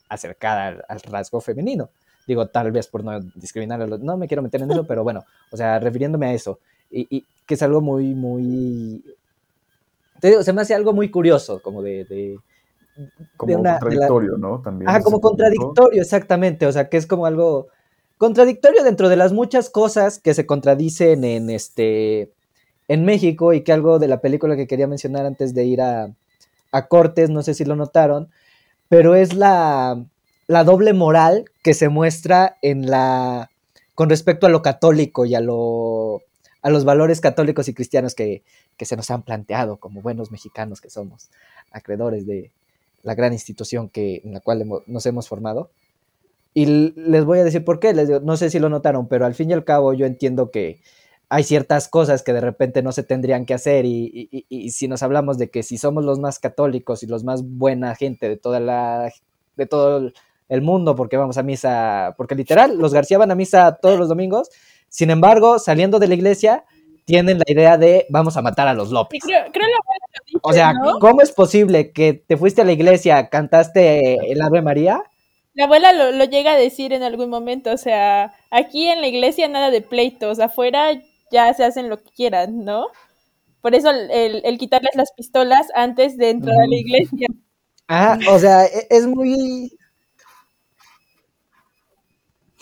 acercada 0.08 0.68
al, 0.68 0.84
al 0.88 1.00
rasgo 1.00 1.40
femenino. 1.40 1.88
Digo, 2.26 2.46
tal 2.46 2.70
vez 2.72 2.86
por 2.88 3.02
no 3.04 3.18
discriminar 3.34 3.80
a 3.82 3.86
los, 3.86 4.00
no 4.00 4.16
me 4.16 4.28
quiero 4.28 4.42
meter 4.42 4.62
en 4.62 4.70
eso, 4.70 4.84
pero 4.88 5.02
bueno, 5.02 5.24
o 5.50 5.56
sea, 5.56 5.78
refiriéndome 5.78 6.26
a 6.26 6.34
eso, 6.34 6.58
y, 6.90 7.06
y 7.10 7.24
que 7.46 7.54
es 7.54 7.62
algo 7.62 7.80
muy, 7.80 8.14
muy, 8.14 9.02
te 10.20 10.28
digo, 10.28 10.42
se 10.42 10.52
me 10.52 10.62
hace 10.62 10.74
algo 10.74 10.92
muy 10.92 11.10
curioso, 11.10 11.60
como 11.62 11.82
de, 11.82 12.04
de, 12.04 12.38
Como 13.36 13.50
de 13.50 13.56
una- 13.56 13.72
de 13.72 13.74
la- 13.74 13.80
contradictorio, 13.80 14.36
¿no? 14.38 14.60
También. 14.62 14.88
Ajá, 14.88 15.02
como 15.02 15.20
contradictorio, 15.20 16.00
exactamente. 16.02 16.66
O 16.66 16.72
sea, 16.72 16.88
que 16.88 16.96
es 16.96 17.06
como 17.06 17.26
algo 17.26 17.68
contradictorio 18.18 18.82
dentro 18.84 19.08
de 19.08 19.16
las 19.16 19.32
muchas 19.32 19.68
cosas 19.70 20.18
que 20.18 20.32
se 20.34 20.46
contradicen 20.46 21.24
en 21.24 21.50
este 21.50 22.32
en 22.88 23.04
México 23.04 23.52
y 23.52 23.62
que 23.62 23.72
algo 23.72 23.98
de 23.98 24.06
la 24.08 24.20
película 24.20 24.54
que 24.56 24.66
quería 24.68 24.86
mencionar 24.86 25.26
antes 25.26 25.54
de 25.54 25.64
ir 25.64 25.80
a, 25.82 26.08
a 26.72 26.86
Cortes, 26.86 27.30
no 27.30 27.42
sé 27.42 27.52
si 27.52 27.64
lo 27.64 27.74
notaron, 27.74 28.28
pero 28.88 29.16
es 29.16 29.34
la, 29.34 30.00
la 30.46 30.62
doble 30.64 30.92
moral 30.92 31.46
que 31.64 31.74
se 31.74 31.88
muestra 31.88 32.56
en 32.62 32.88
la 32.88 33.50
con 33.96 34.08
respecto 34.08 34.46
a 34.46 34.50
lo 34.50 34.62
católico 34.62 35.24
y 35.26 35.34
a 35.34 35.40
lo 35.40 36.22
a 36.66 36.70
los 36.70 36.84
valores 36.84 37.20
católicos 37.20 37.68
y 37.68 37.74
cristianos 37.74 38.14
que, 38.14 38.42
que 38.76 38.84
se 38.86 38.96
nos 38.96 39.10
han 39.10 39.22
planteado 39.22 39.76
como 39.78 40.02
buenos 40.02 40.30
mexicanos 40.32 40.80
que 40.80 40.90
somos, 40.90 41.30
acreedores 41.70 42.26
de, 42.26 42.50
la 43.02 43.14
gran 43.14 43.32
institución 43.32 43.88
que, 43.88 44.20
en 44.24 44.34
la 44.34 44.40
cual 44.40 44.64
nos 44.86 45.06
hemos 45.06 45.28
formado. 45.28 45.70
Y 46.54 46.66
les 46.66 47.24
voy 47.24 47.38
a 47.38 47.44
decir 47.44 47.64
por 47.64 47.80
qué, 47.80 47.92
no 48.22 48.36
sé 48.38 48.48
si 48.50 48.58
lo 48.58 48.70
notaron, 48.70 49.08
pero 49.08 49.26
al 49.26 49.34
fin 49.34 49.50
y 49.50 49.52
al 49.52 49.64
cabo 49.64 49.92
yo 49.92 50.06
entiendo 50.06 50.50
que 50.50 50.80
hay 51.28 51.44
ciertas 51.44 51.88
cosas 51.88 52.22
que 52.22 52.32
de 52.32 52.40
repente 52.40 52.82
no 52.82 52.92
se 52.92 53.02
tendrían 53.02 53.44
que 53.44 53.52
hacer 53.54 53.84
y, 53.84 54.28
y- 54.32 54.46
y- 54.48 54.70
si 54.70 54.88
nos 54.88 55.02
hablamos 55.02 55.36
de 55.38 55.50
que 55.50 55.62
si 55.62 55.76
somos 55.76 56.04
los 56.04 56.18
más 56.18 56.38
católicos 56.38 57.02
y 57.02 57.06
los 57.06 57.24
más 57.24 57.42
buena 57.44 57.94
gente 57.96 58.28
de 58.28 58.36
toda 58.38 58.60
la 58.60 59.12
de 59.56 59.66
todo 59.66 60.12
el 60.48 60.62
mundo 60.62 60.94
porque 60.94 61.16
vamos 61.16 61.36
a 61.38 61.42
misa, 61.42 62.14
porque 62.16 62.34
literal 62.36 62.78
los 62.78 62.94
García 62.94 63.18
van 63.18 63.30
a 63.32 63.34
misa 63.34 63.78
todos 63.82 63.98
los 63.98 64.08
domingos, 64.08 64.48
sin 64.88 65.10
embargo, 65.10 65.58
saliendo 65.58 65.98
de 65.98 66.08
la 66.08 66.14
iglesia 66.14 66.64
tienen 67.04 67.38
la 67.38 67.44
idea 67.46 67.76
de 67.78 68.06
vamos 68.08 68.36
a 68.36 68.42
matar 68.42 68.66
a 68.68 68.74
los 68.74 68.90
López. 68.90 69.22
creo, 69.24 69.44
creo 69.52 69.66
lo 69.68 70.22
dice, 70.24 70.38
O 70.42 70.52
sea, 70.52 70.72
¿no? 70.72 70.98
¿cómo 70.98 71.22
es 71.22 71.30
posible 71.32 71.92
que 71.92 72.14
te 72.14 72.36
fuiste 72.36 72.62
a 72.62 72.64
la 72.64 72.72
iglesia, 72.72 73.28
cantaste 73.28 74.32
el 74.32 74.42
Ave 74.42 74.60
María? 74.62 75.02
La 75.54 75.64
abuela 75.64 75.92
lo, 75.92 76.10
lo 76.12 76.24
llega 76.24 76.52
a 76.52 76.56
decir 76.56 76.92
en 76.92 77.02
algún 77.02 77.30
momento, 77.30 77.70
o 77.72 77.76
sea, 77.76 78.34
aquí 78.50 78.88
en 78.88 79.00
la 79.00 79.06
iglesia 79.06 79.48
nada 79.48 79.70
de 79.70 79.80
pleitos, 79.82 80.38
afuera 80.40 80.88
ya 81.30 81.52
se 81.54 81.64
hacen 81.64 81.88
lo 81.88 81.96
que 81.98 82.10
quieran, 82.10 82.64
¿no? 82.64 82.88
Por 83.62 83.74
eso 83.74 83.90
el, 83.90 84.10
el- 84.10 84.42
el 84.44 84.58
quitarles 84.58 84.94
las 84.96 85.12
pistolas 85.16 85.68
antes 85.74 86.16
de 86.18 86.30
entrar 86.30 86.56
a 86.60 86.66
la 86.66 86.76
iglesia. 86.76 87.28
Ah, 87.88 88.18
o 88.30 88.38
sea, 88.38 88.64
e- 88.66 88.86
es 88.90 89.06
muy... 89.06 89.70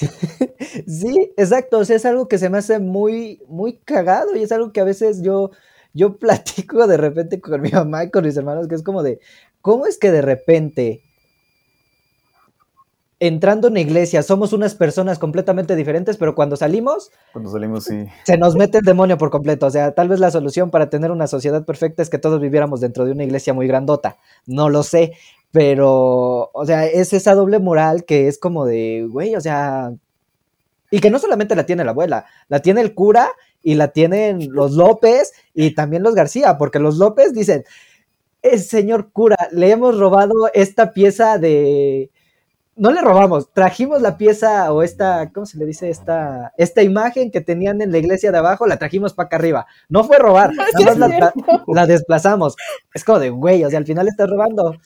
Sí, 0.87 1.33
exacto, 1.37 1.79
o 1.79 1.85
sea, 1.85 1.97
es 1.97 2.05
algo 2.07 2.29
que 2.29 2.39
se 2.39 2.51
me 2.51 2.59
hace 2.59 2.79
muy, 2.79 3.41
muy 3.49 3.79
cagado 3.79 4.37
y 4.37 4.43
es 4.43 4.53
algo 4.53 4.73
que 4.73 4.81
a 4.81 4.85
veces 4.85 5.23
yo, 5.23 5.51
yo 5.93 6.17
platico 6.19 6.87
de 6.87 6.97
repente 6.97 7.41
con 7.41 7.61
mi 7.61 7.71
mamá 7.71 8.05
y 8.05 8.11
con 8.11 8.25
mis 8.25 8.37
hermanos, 8.37 8.69
que 8.69 8.75
es 8.75 8.83
como 8.83 9.03
de, 9.03 9.21
¿cómo 9.61 9.87
es 9.87 9.99
que 9.99 10.11
de 10.11 10.23
repente, 10.23 11.03
entrando 13.21 13.69
en 13.69 13.75
la 13.75 13.81
iglesia, 13.81 14.23
somos 14.23 14.53
unas 14.53 14.75
personas 14.75 15.19
completamente 15.19 15.77
diferentes, 15.77 16.17
pero 16.17 16.35
cuando 16.35 16.57
salimos, 16.57 17.11
Cuando 17.33 17.51
salimos, 17.51 17.85
sí. 17.85 18.05
se 18.25 18.37
nos 18.37 18.55
mete 18.57 18.79
el 18.79 18.85
demonio 18.85 19.17
por 19.19 19.31
completo. 19.31 19.67
O 19.67 19.71
sea, 19.71 19.95
tal 19.95 20.09
vez 20.09 20.21
la 20.21 20.31
solución 20.31 20.71
para 20.71 20.91
tener 20.91 21.11
una 21.11 21.27
sociedad 21.27 21.65
perfecta 21.65 22.03
es 22.03 22.11
que 22.11 22.19
todos 22.19 22.41
viviéramos 22.41 22.81
dentro 22.81 23.05
de 23.05 23.13
una 23.13 23.25
iglesia 23.25 23.55
muy 23.55 23.67
grandota. 23.67 24.19
No 24.47 24.69
lo 24.69 24.83
sé, 24.83 25.13
pero, 25.55 26.51
o 26.53 26.67
sea, 26.67 26.85
es 26.87 27.13
esa 27.13 27.33
doble 27.37 27.61
moral 27.61 28.05
que 28.05 28.27
es 28.27 28.39
como 28.39 28.67
de, 28.67 29.07
güey, 29.09 29.37
o 29.37 29.41
sea, 29.41 29.93
y 30.91 31.01
que 31.01 31.11
no 31.11 31.21
solamente 31.21 31.55
la 31.57 31.65
tiene 31.67 31.85
la 31.85 31.93
abuela, 31.93 32.27
la 32.49 32.61
tiene 32.61 32.81
el 32.81 32.95
cura 32.95 33.31
y 33.63 33.77
la 33.77 33.89
tienen 33.89 34.49
los 34.53 34.73
López 34.73 35.33
y 35.55 35.75
también 35.77 36.03
los 36.03 36.17
García, 36.17 36.59
porque 36.59 36.81
los 36.81 36.97
López 36.99 37.35
dicen, 37.35 37.65
"Eh, 38.43 38.59
señor 38.59 39.13
cura, 39.13 39.37
le 39.53 39.71
hemos 39.71 39.99
robado 39.99 40.33
esta 40.55 40.93
pieza 40.93 41.39
de... 41.39 42.11
No 42.77 42.93
le 42.93 43.01
robamos, 43.03 43.53
trajimos 43.53 44.03
la 44.03 44.19
pieza 44.19 44.73
o 44.73 44.83
esta, 44.83 45.31
¿cómo 45.33 45.47
se 45.47 45.59
le 45.59 45.67
dice? 45.67 45.91
Esta, 45.91 46.53
esta 46.59 46.83
imagen 46.83 47.31
que 47.31 47.41
tenían 47.41 47.83
en 47.83 47.93
la 47.93 47.99
iglesia 47.99 48.33
de 48.33 48.39
abajo, 48.39 48.67
la 48.67 48.79
trajimos 48.79 49.15
para 49.15 49.27
acá 49.29 49.37
arriba. 49.37 49.67
No 49.89 50.05
fue 50.05 50.19
robar, 50.19 50.53
nada 50.55 50.69
Sí, 50.77 50.85
más 50.85 50.99
la, 50.99 51.33
la 51.69 51.87
desplazamos. 51.87 52.57
Es 52.95 53.05
como 53.05 53.21
de, 53.21 53.31
güey, 53.31 53.65
o 53.65 53.71
sea, 53.71 53.79
al 53.79 53.87
final 53.87 54.09
estás 54.09 54.29
robando. 54.31 54.77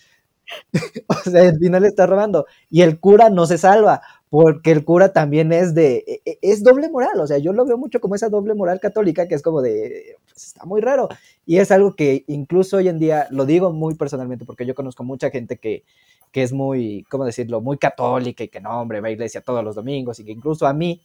o 1.09 1.15
sea, 1.31 1.43
al 1.49 1.59
final 1.59 1.85
estás 1.85 2.09
robando. 2.09 2.47
Y 2.71 2.83
el 2.83 3.01
cura 3.01 3.31
no 3.31 3.47
se 3.47 3.59
salva, 3.59 4.03
porque 4.31 4.71
el 4.73 4.85
cura 4.85 5.13
también 5.13 5.53
es 5.53 5.75
de, 5.75 6.05
e- 6.07 6.23
e- 6.25 6.39
es 6.43 6.63
doble 6.63 6.89
moral. 6.91 7.21
O 7.21 7.27
sea, 7.27 7.39
yo 7.39 7.53
lo 7.53 7.65
veo 7.67 7.79
mucho 7.79 8.01
como 8.01 8.15
esa 8.15 8.29
doble 8.29 8.55
moral 8.55 8.81
católica, 8.81 9.29
que 9.29 9.35
es 9.35 9.43
como 9.43 9.63
de, 9.63 10.17
pues, 10.29 10.47
está 10.49 10.65
muy 10.65 10.81
raro. 10.81 11.09
Y 11.47 11.59
es 11.59 11.71
algo 11.71 11.95
que 11.97 12.25
incluso 12.29 12.77
hoy 12.79 12.89
en 12.89 12.99
día, 12.99 13.27
lo 13.31 13.47
digo 13.47 13.73
muy 13.73 13.95
personalmente, 13.95 14.45
porque 14.45 14.67
yo 14.67 14.75
conozco 14.75 15.05
mucha 15.05 15.31
gente 15.31 15.59
que, 15.59 15.85
que 16.33 16.43
es 16.43 16.53
muy, 16.53 17.05
¿cómo 17.11 17.25
decirlo?, 17.25 17.61
muy 17.61 17.79
católica 17.79 18.45
y 18.45 18.49
que 18.49 18.61
no, 18.61 18.81
hombre, 18.81 19.01
va 19.01 19.09
a 19.09 19.11
iglesia 19.13 19.41
todos 19.41 19.65
los 19.65 19.75
domingos 19.77 20.19
y 20.21 20.25
que 20.25 20.33
incluso 20.33 20.67
a 20.67 20.73
mí, 20.75 21.01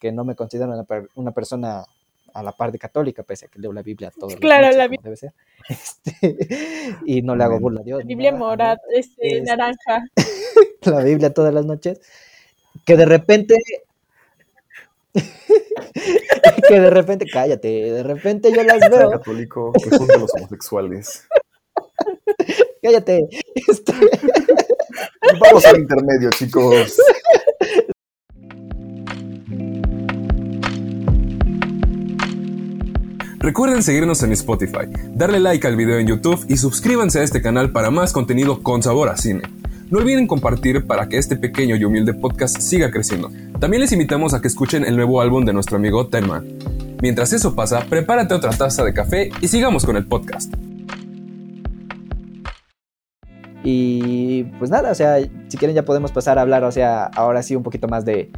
que 0.00 0.12
no 0.12 0.24
me 0.24 0.34
considero 0.34 0.72
una, 0.72 0.84
una 1.14 1.30
persona 1.32 1.84
a 2.34 2.42
la 2.42 2.52
par 2.52 2.72
de 2.72 2.78
católica, 2.78 3.22
pese 3.22 3.46
a 3.46 3.48
que 3.48 3.58
leo 3.60 3.72
la 3.72 3.82
Biblia 3.82 4.10
todos 4.10 4.34
Claro, 4.36 4.66
los 4.66 4.76
la 4.76 4.88
debe 4.88 5.16
ser. 5.16 5.32
Este, 5.68 6.36
y 7.06 7.22
no 7.22 7.34
le 7.36 7.44
hago 7.44 7.58
burla 7.60 7.80
a 7.80 7.84
Dios. 7.84 8.04
Biblia 8.04 8.32
morada, 8.32 8.78
este, 8.92 9.38
Es- 9.38 9.44
naranja. 9.44 10.04
la 10.82 11.00
Biblia 11.02 11.32
todas 11.32 11.54
las 11.54 11.64
noches, 11.64 12.00
que 12.84 12.96
de 12.96 13.06
repente, 13.06 13.56
que 16.68 16.80
de 16.80 16.90
repente, 16.90 17.26
cállate, 17.32 17.68
de 17.68 18.02
repente 18.02 18.52
yo 18.54 18.62
las 18.64 18.80
veo, 18.90 19.10
católico 19.12 19.72
que 19.72 19.96
juzga 19.96 20.16
a 20.16 20.18
los 20.18 20.34
homosexuales. 20.34 21.26
cállate, 22.82 23.28
este, 23.68 23.92
Vamos 25.40 25.64
al 25.66 25.78
intermedio, 25.78 26.30
chicos. 26.30 26.96
Recuerden 33.44 33.82
seguirnos 33.82 34.22
en 34.22 34.32
Spotify, 34.32 34.86
darle 35.12 35.38
like 35.38 35.66
al 35.66 35.76
video 35.76 35.98
en 35.98 36.06
YouTube 36.06 36.46
y 36.48 36.56
suscríbanse 36.56 37.20
a 37.20 37.22
este 37.24 37.42
canal 37.42 37.72
para 37.72 37.90
más 37.90 38.14
contenido 38.14 38.62
con 38.62 38.82
sabor 38.82 39.10
a 39.10 39.18
cine. 39.18 39.42
No 39.90 39.98
olviden 39.98 40.26
compartir 40.26 40.86
para 40.86 41.10
que 41.10 41.18
este 41.18 41.36
pequeño 41.36 41.76
y 41.76 41.84
humilde 41.84 42.14
podcast 42.14 42.58
siga 42.58 42.90
creciendo. 42.90 43.30
También 43.60 43.82
les 43.82 43.92
invitamos 43.92 44.32
a 44.32 44.40
que 44.40 44.48
escuchen 44.48 44.82
el 44.82 44.96
nuevo 44.96 45.20
álbum 45.20 45.44
de 45.44 45.52
nuestro 45.52 45.76
amigo 45.76 46.06
Tenman. 46.06 46.56
Mientras 47.02 47.34
eso 47.34 47.54
pasa, 47.54 47.84
prepárate 47.84 48.32
otra 48.32 48.50
taza 48.50 48.82
de 48.82 48.94
café 48.94 49.28
y 49.42 49.48
sigamos 49.48 49.84
con 49.84 49.98
el 49.98 50.06
podcast. 50.06 50.54
y 53.62 54.44
pues 54.58 54.70
nada, 54.70 54.90
o 54.90 54.94
sea, 54.94 55.18
si 55.48 55.58
quieren 55.58 55.74
ya 55.74 55.84
podemos 55.84 56.12
pasar 56.12 56.38
a 56.38 56.42
hablar, 56.42 56.64
o 56.64 56.72
sea, 56.72 57.04
ahora 57.04 57.42
sí 57.42 57.54
un 57.54 57.62
poquito 57.62 57.88
más 57.88 58.06
de, 58.06 58.30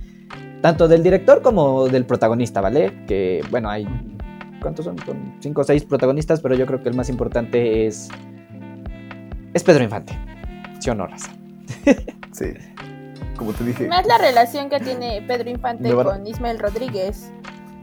tanto 0.62 0.88
del 0.88 1.04
director 1.04 1.42
como 1.42 1.86
del 1.86 2.06
protagonista, 2.06 2.60
¿vale? 2.60 3.04
Que, 3.06 3.40
bueno, 3.50 3.68
hay, 3.70 3.86
¿cuántos 4.60 4.84
son? 4.84 4.98
Son 4.98 5.34
cinco 5.40 5.60
o 5.62 5.64
seis 5.64 5.84
protagonistas, 5.84 6.40
pero 6.40 6.54
yo 6.54 6.66
creo 6.66 6.82
que 6.82 6.88
el 6.88 6.94
más 6.96 7.08
importante 7.08 7.86
es, 7.86 8.08
es 9.54 9.62
Pedro 9.64 9.84
Infante, 9.84 10.18
¿sí 10.80 10.90
o 10.90 10.94
no, 10.94 11.06
raza? 11.06 11.30
Sí. 12.32 12.52
Como 13.38 13.52
te 13.54 13.64
dije, 13.64 13.86
Más 13.88 14.06
la 14.06 14.18
relación 14.18 14.68
que 14.68 14.78
tiene 14.80 15.22
Pedro 15.26 15.48
Infante 15.50 15.88
Me 15.94 16.02
con 16.04 16.26
Ismael 16.26 16.58
Rodríguez, 16.58 17.30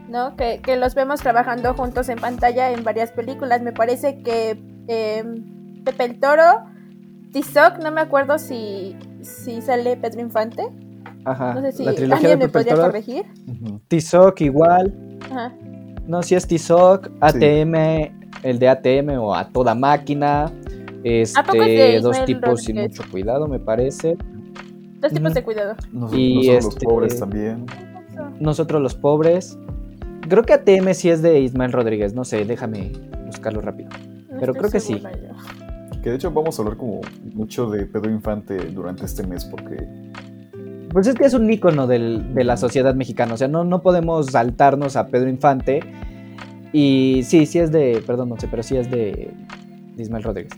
¿no? 0.08 0.36
Que, 0.36 0.60
que 0.62 0.76
los 0.76 0.94
vemos 0.94 1.20
trabajando 1.20 1.74
juntos 1.74 2.08
en 2.08 2.18
pantalla 2.18 2.70
en 2.70 2.84
varias 2.84 3.10
películas. 3.10 3.62
Me 3.62 3.72
parece 3.72 4.22
que 4.22 4.60
eh, 4.88 5.24
Pepe 5.84 6.04
el 6.04 6.20
Toro, 6.20 6.64
Tizoc, 7.32 7.78
no 7.82 7.90
me 7.90 8.00
acuerdo 8.00 8.38
si, 8.38 8.96
si 9.22 9.60
sale 9.60 9.96
Pedro 9.96 10.20
Infante. 10.20 10.62
Ajá, 11.24 11.54
No 11.54 11.62
sé 11.62 11.72
si 11.72 11.84
la 11.84 11.94
trilogía 11.94 12.28
de 12.28 12.32
alguien 12.34 12.38
me 12.40 12.46
Pepe 12.46 12.58
el 12.58 12.64
podría 12.64 12.74
Toro. 12.74 12.86
corregir. 12.88 13.24
Tizoc 13.88 14.40
igual, 14.40 15.18
Ajá. 15.30 15.52
No, 16.06 16.22
si 16.22 16.34
es 16.34 16.46
Tizoc, 16.46 17.10
ATM, 17.20 17.74
el 18.42 18.58
de 18.58 18.68
ATM 18.68 19.18
o 19.18 19.34
a 19.34 19.48
toda 19.48 19.74
máquina, 19.74 20.50
este, 21.02 21.40
es 21.40 21.94
de 21.94 22.00
dos 22.00 22.16
Ismael 22.16 22.24
tipos 22.26 22.62
sin 22.62 22.76
mucho 22.80 23.02
cuidado, 23.10 23.46
me 23.48 23.58
parece. 23.58 24.16
Dos 25.00 25.12
tipos 25.12 25.26
Ujú. 25.30 25.34
de 25.34 25.42
cuidado. 25.42 25.74
nos- 25.92 26.12
Y 26.14 26.34
nosotros 26.48 26.64
los 26.64 26.74
este- 26.74 26.86
pobres 26.86 27.18
también. 27.20 27.66
Nosotros 28.40 28.80
los 28.82 28.94
pobres. 28.94 29.58
Creo 30.28 30.42
que 30.44 30.54
ATM 30.54 30.94
sí 30.94 31.10
es 31.10 31.20
de 31.20 31.40
Ismael 31.40 31.72
Rodríguez, 31.72 32.14
no 32.14 32.24
sé, 32.24 32.44
déjame 32.44 32.92
buscarlo 33.26 33.60
rápido. 33.60 33.90
No 34.30 34.40
Pero 34.40 34.54
creo 34.54 34.70
que 34.70 34.80
sí. 34.80 34.98
yo. 35.00 36.00
Que 36.02 36.10
de 36.10 36.16
hecho 36.16 36.30
vamos 36.30 36.58
a 36.58 36.62
hablar 36.62 36.76
como 36.78 37.00
mucho 37.34 37.70
de 37.70 37.86
Pedro 37.86 38.10
Infante 38.10 38.56
durante 38.70 39.04
este 39.04 39.26
mes 39.26 39.44
porque 39.44 39.76
Pues 40.94 41.08
es 41.08 41.16
que 41.16 41.24
es 41.24 41.34
un 41.34 41.50
ícono 41.52 41.88
del- 41.88 42.32
de 42.34 42.44
la 42.44 42.56
sociedad 42.56 42.94
mexicana, 42.94 43.34
o 43.34 43.36
sea, 43.36 43.48
no, 43.48 43.64
no 43.64 43.82
podemos 43.82 44.26
saltarnos 44.26 44.94
a 44.96 45.08
Pedro 45.08 45.28
Infante. 45.28 45.80
Y 46.72 47.22
sí, 47.24 47.46
sí 47.46 47.58
es 47.58 47.72
de, 47.72 48.00
perdón, 48.06 48.28
no 48.28 48.38
sé, 48.38 48.46
pero 48.48 48.62
sí 48.62 48.76
es 48.76 48.88
de, 48.90 49.32
Ismael 49.98 50.22
Rodríguez. 50.22 50.52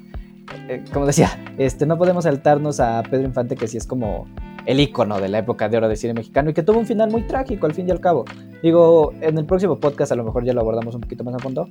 Eh, 0.69 0.85
como 0.93 1.07
decía, 1.07 1.31
este, 1.57 1.87
no 1.87 1.97
podemos 1.97 2.25
saltarnos 2.25 2.81
a 2.81 3.03
Pedro 3.11 3.25
Infante, 3.25 3.57
que 3.57 3.67
sí 3.67 3.79
es 3.79 3.87
como 3.87 4.27
el 4.67 4.79
ícono 4.79 5.21
de 5.21 5.29
la 5.31 5.39
época 5.39 5.71
de 5.71 5.79
oro 5.79 5.89
del 5.89 5.97
cine 5.97 6.13
mexicano 6.13 6.51
y 6.51 6.53
que 6.53 6.63
tuvo 6.63 6.79
un 6.81 6.87
final 6.87 7.11
muy 7.11 7.23
trágico 7.23 7.65
al 7.67 7.73
fin 7.73 7.89
y 7.89 7.91
al 7.91 8.01
cabo. 8.01 8.27
Digo, 8.63 9.13
en 9.23 9.39
el 9.39 9.47
próximo 9.47 9.79
podcast 9.81 10.13
a 10.13 10.17
lo 10.17 10.25
mejor 10.25 10.45
ya 10.45 10.53
lo 10.53 10.61
abordamos 10.61 10.95
un 10.95 11.01
poquito 11.01 11.25
más 11.25 11.35
a 11.35 11.39
fondo, 11.39 11.69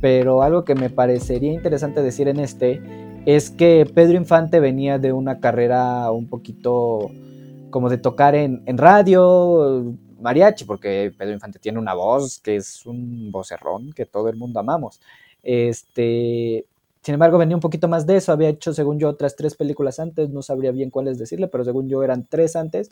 pero 0.00 0.42
algo 0.42 0.64
que 0.64 0.74
me 0.74 0.90
parecería 0.90 1.52
interesante 1.52 2.02
decir 2.02 2.26
en 2.26 2.40
este 2.40 2.80
es 3.26 3.50
que 3.50 3.88
Pedro 3.94 4.16
Infante 4.16 4.58
venía 4.58 4.98
de 4.98 5.12
una 5.12 5.38
carrera 5.38 6.10
un 6.10 6.26
poquito 6.26 7.10
como 7.70 7.88
de 7.88 7.98
tocar 7.98 8.34
en, 8.34 8.62
en 8.66 8.78
radio, 8.78 9.94
mariachi, 10.20 10.64
porque 10.64 11.12
Pedro 11.16 11.32
Infante 11.32 11.58
tiene 11.58 11.78
una 11.78 11.94
voz 11.94 12.38
que 12.40 12.56
es 12.56 12.84
un 12.86 13.30
vocerrón 13.30 13.92
que 13.92 14.06
todo 14.06 14.28
el 14.28 14.36
mundo 14.36 14.60
amamos. 14.60 15.00
Este, 15.42 16.66
sin 17.02 17.14
embargo, 17.14 17.38
venía 17.38 17.56
un 17.56 17.60
poquito 17.60 17.88
más 17.88 18.06
de 18.06 18.16
eso, 18.16 18.32
había 18.32 18.48
hecho, 18.48 18.72
según 18.74 18.98
yo, 18.98 19.08
otras 19.08 19.36
tres 19.36 19.54
películas 19.56 19.98
antes, 20.00 20.30
no 20.30 20.42
sabría 20.42 20.72
bien 20.72 20.90
cuáles 20.90 21.18
decirle, 21.18 21.48
pero 21.48 21.64
según 21.64 21.88
yo 21.88 22.02
eran 22.02 22.26
tres 22.26 22.56
antes. 22.56 22.90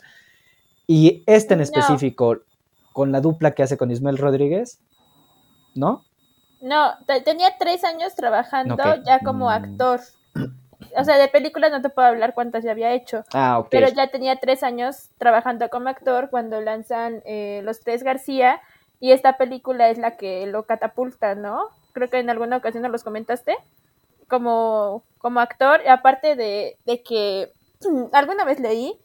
Y 0.87 1.23
este 1.25 1.53
en 1.53 1.59
No. 1.59 1.63
específico, 1.63 2.37
con 2.93 3.11
la 3.11 3.21
dupla 3.21 3.51
que 3.51 3.63
hace 3.63 3.77
con 3.77 3.91
Ismael 3.91 4.17
Rodríguez, 4.17 4.79
¿no? 5.75 6.03
No, 6.61 6.91
te- 7.05 7.21
tenía 7.21 7.49
tres 7.59 7.83
años 7.83 8.15
trabajando 8.15 8.77
ya 9.05 9.19
como 9.19 9.45
Mm. 9.45 9.49
actor. 9.49 9.99
O 10.95 11.03
sea, 11.03 11.17
de 11.17 11.27
películas 11.27 11.71
no 11.71 11.81
te 11.81 11.89
puedo 11.89 12.07
hablar 12.07 12.33
cuántas 12.33 12.63
ya 12.63 12.71
había 12.71 12.93
hecho. 12.93 13.23
Ah, 13.33 13.59
ok. 13.59 13.67
Pero 13.69 13.87
ya 13.89 14.07
tenía 14.07 14.37
tres 14.37 14.63
años 14.63 15.09
trabajando 15.17 15.69
como 15.69 15.89
actor 15.89 16.29
cuando 16.29 16.61
lanzan 16.61 17.21
eh, 17.25 17.61
Los 17.63 17.79
Tres 17.81 18.03
García 18.03 18.61
y 18.99 19.11
esta 19.11 19.37
película 19.37 19.89
es 19.89 19.97
la 19.97 20.17
que 20.17 20.45
lo 20.47 20.63
catapulta, 20.65 21.35
¿no? 21.35 21.69
Creo 21.93 22.09
que 22.09 22.19
en 22.19 22.29
alguna 22.29 22.57
ocasión 22.57 22.83
nos 22.83 22.91
los 22.91 23.03
comentaste 23.03 23.55
como, 24.27 25.03
como 25.17 25.39
actor, 25.39 25.81
aparte 25.87 26.35
de, 26.35 26.77
de 26.85 27.03
que 27.03 27.51
alguna 28.13 28.43
vez 28.45 28.59
leí 28.59 28.99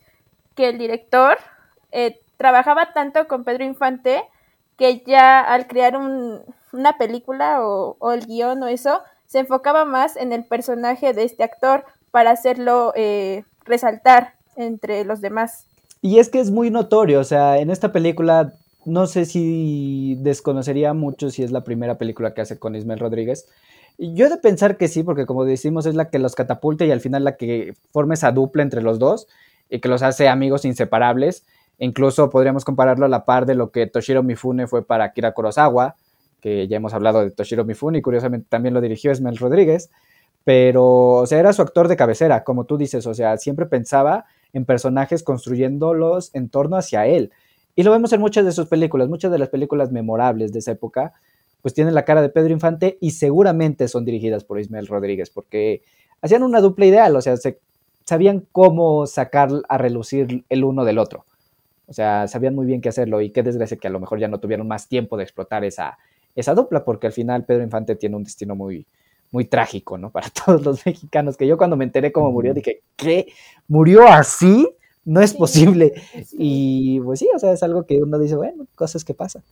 que 0.55 0.69
el 0.69 0.79
director 0.79 1.39
eh, 1.93 2.21
trabajaba 2.37 2.93
tanto 2.93 3.27
con 3.29 3.45
Pedro 3.45 3.65
Infante 3.65 4.25
que 4.77 5.01
ya 5.07 5.41
al 5.41 5.67
crear 5.67 5.97
un- 5.97 6.43
una 6.73 6.97
película 6.97 7.65
o, 7.65 7.97
o 7.99 8.13
el 8.13 8.27
guion 8.27 8.63
o 8.63 8.67
eso, 8.67 9.03
se 9.33 9.39
enfocaba 9.39 9.87
más 9.87 10.17
en 10.17 10.31
el 10.35 10.45
personaje 10.45 11.15
de 11.15 11.25
este 11.25 11.43
actor 11.43 11.87
para 12.11 12.33
hacerlo 12.33 12.93
eh, 12.95 13.45
resaltar 13.65 14.35
entre 14.57 15.07
los 15.07 15.23
demás. 15.23 15.65
Y 16.03 16.19
es 16.19 16.29
que 16.29 16.39
es 16.39 16.51
muy 16.51 16.71
notorio, 16.71 17.19
o 17.19 17.25
sea, 17.25 17.57
en 17.59 17.71
esta 17.71 17.93
película 17.93 18.53
no 18.85 19.07
sé 19.07 19.25
si 19.25 20.17
desconocería 20.21 20.93
mucho 20.93 21.31
si 21.31 21.43
es 21.43 21.51
la 21.51 21.65
primera 21.65 21.97
película 21.97 22.35
que 22.35 22.43
hace 22.43 22.59
con 22.59 22.77
Ismael 22.77 23.01
Rodríguez. 23.01 23.49
Yo 23.97 24.27
he 24.27 24.29
de 24.29 24.37
pensar 24.37 24.77
que 24.77 24.89
sí, 24.89 25.03
porque 25.03 25.25
como 25.25 25.47
decimos 25.47 25.87
es 25.87 25.95
la 25.95 26.11
que 26.11 26.19
los 26.19 26.35
catapulta 26.35 26.85
y 26.85 26.91
al 26.91 27.01
final 27.01 27.25
la 27.25 27.39
que 27.39 27.75
forma 27.91 28.13
esa 28.13 28.33
dupla 28.33 28.63
entre 28.63 28.83
los 28.83 28.99
dos 28.99 29.29
y 29.71 29.81
que 29.81 29.89
los 29.89 30.03
hace 30.03 30.29
amigos 30.29 30.67
inseparables. 30.67 31.47
E 31.79 31.87
incluso 31.87 32.29
podríamos 32.29 32.67
compararlo 32.67 33.07
a 33.07 33.09
la 33.09 33.25
par 33.25 33.47
de 33.47 33.55
lo 33.55 33.71
que 33.71 33.87
Toshiro 33.87 34.23
Mifune 34.23 34.67
fue 34.67 34.85
para 34.85 35.05
Akira 35.05 35.33
Kurosawa, 35.33 35.97
que 36.43 36.69
ya 36.69 36.77
hemos 36.77 36.93
hablado 36.93 37.21
de 37.21 37.31
Toshiro 37.31 37.65
Mifune 37.65 37.99
y 37.99 38.03
curiosamente 38.03 38.47
también 38.51 38.75
lo 38.75 38.83
dirigió 38.83 39.13
Ismael 39.13 39.39
Rodríguez. 39.39 39.91
Pero, 40.45 41.15
o 41.15 41.27
sea, 41.27 41.39
era 41.39 41.53
su 41.53 41.63
actor 41.63 41.87
de 41.87 41.97
cabecera, 41.97 42.43
como 42.43 42.65
tú 42.65 42.77
dices, 42.77 43.07
o 43.07 43.15
sea, 43.15 43.39
siempre 43.39 43.65
pensaba 43.65 44.27
en 44.53 44.65
personajes 44.65 45.23
construyéndolos 45.23 46.35
en 46.35 46.49
torno 46.49 46.77
hacia 46.77 47.07
él. 47.07 47.31
Y 47.77 47.85
lo 47.85 47.93
vemos 47.93 48.13
en 48.13 48.21
muchas 48.21 48.45
de 48.45 48.53
sus 48.53 48.67
películas, 48.67 49.09
muchas 49.09 49.31
de 49.31 49.39
las 49.39 49.49
películas 49.49 49.93
memorables 49.93 50.53
de 50.53 50.59
esa 50.59 50.73
época, 50.73 51.13
pues 51.63 51.75
tienen 51.75 51.95
la 51.95 52.05
cara 52.05 52.21
de 52.21 52.29
Pedro 52.29 52.53
Infante 52.53 52.99
y 53.01 53.13
seguramente 53.13 53.87
son 53.87 54.05
dirigidas 54.05 54.43
por 54.43 54.59
Ismael 54.59 54.89
Rodríguez, 54.89 55.31
porque 55.31 55.83
hacían 56.21 56.43
una 56.43 56.61
dupla 56.61 56.87
ideal, 56.87 57.15
o 57.15 57.21
sea, 57.21 57.37
se, 57.37 57.61
sabían 58.05 58.45
cómo 58.51 59.07
sacar 59.07 59.49
a 59.69 59.79
relucir 59.79 60.45
el 60.49 60.65
uno 60.65 60.85
del 60.85 60.99
otro. 60.99 61.25
O 61.87 61.93
sea, 61.93 62.27
sabían 62.27 62.57
muy 62.57 62.67
bien 62.67 62.81
qué 62.81 62.89
hacerlo 62.89 63.21
y 63.21 63.31
qué 63.31 63.45
desgracia 63.45 63.77
que 63.77 63.87
a 63.87 63.91
lo 63.91 64.01
mejor 64.01 64.19
ya 64.19 64.29
no 64.29 64.41
tuvieron 64.41 64.67
más 64.67 64.89
tiempo 64.89 65.17
de 65.17 65.23
explotar 65.23 65.65
esa, 65.65 65.99
esa 66.35 66.55
dupla, 66.55 66.85
porque 66.85 67.07
al 67.07 67.13
final 67.13 67.45
Pedro 67.45 67.63
Infante 67.63 67.97
tiene 67.97 68.17
un 68.17 68.25
destino 68.25 68.55
muy, 68.55 68.87
muy 69.31 69.45
trágico, 69.47 69.99
¿no? 69.99 70.11
Para 70.13 70.29
todos 70.31 70.65
los 70.65 70.85
mexicanos, 70.87 71.37
que 71.37 71.47
yo 71.47 71.57
cuando 71.57 71.77
me 71.77 71.85
enteré 71.85 72.13
cómo 72.13 72.31
murió 72.33 72.55
dije, 72.55 72.83
¿qué? 72.97 73.33
¿Murió 73.69 74.07
así? 74.09 74.69
No 75.05 75.21
es 75.21 75.31
Sí. 75.31 75.39
posible. 75.39 75.93
Sí. 76.25 76.37
Y 76.39 77.01
pues 77.01 77.19
sí, 77.19 77.29
o 77.35 77.39
sea, 77.39 77.53
es 77.53 77.63
algo 77.63 77.85
que 77.87 78.03
uno 78.03 78.19
dice, 78.19 78.37
bueno, 78.37 78.67
cosas 78.77 79.05
que 79.05 79.15
pasan. 79.15 79.43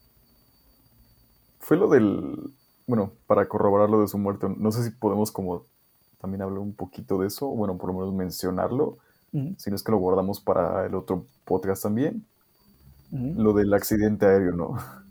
fue 1.59 1.77
lo 1.77 1.89
del, 1.89 2.37
bueno, 2.87 3.13
para 3.27 3.47
corroborar 3.47 3.89
lo 3.91 4.01
de 4.01 4.09
su 4.09 4.19
muerte, 4.19 4.47
no 4.57 4.73
sé 4.73 4.83
si 4.83 4.91
podemos 4.91 5.31
como 5.31 5.65
también 6.21 6.43
hablar 6.43 6.59
un 6.59 6.73
poquito 6.75 7.19
de 7.19 7.29
eso, 7.29 7.47
o 7.49 7.55
bueno, 7.55 7.77
por 7.79 7.89
lo 7.89 7.95
menos 8.01 8.13
mencionarlo, 8.13 8.99
si 9.57 9.71
no 9.71 9.77
es 9.77 9.83
que 9.85 9.93
lo 9.93 9.99
guardamos 9.99 10.41
para 10.41 10.85
el 10.87 10.95
otro 10.97 11.27
podcast 11.45 11.85
también, 11.85 12.25
lo 13.13 13.53
del 13.53 13.73
accidente 13.73 14.27
aéreo, 14.27 14.53
¿no? 14.53 14.77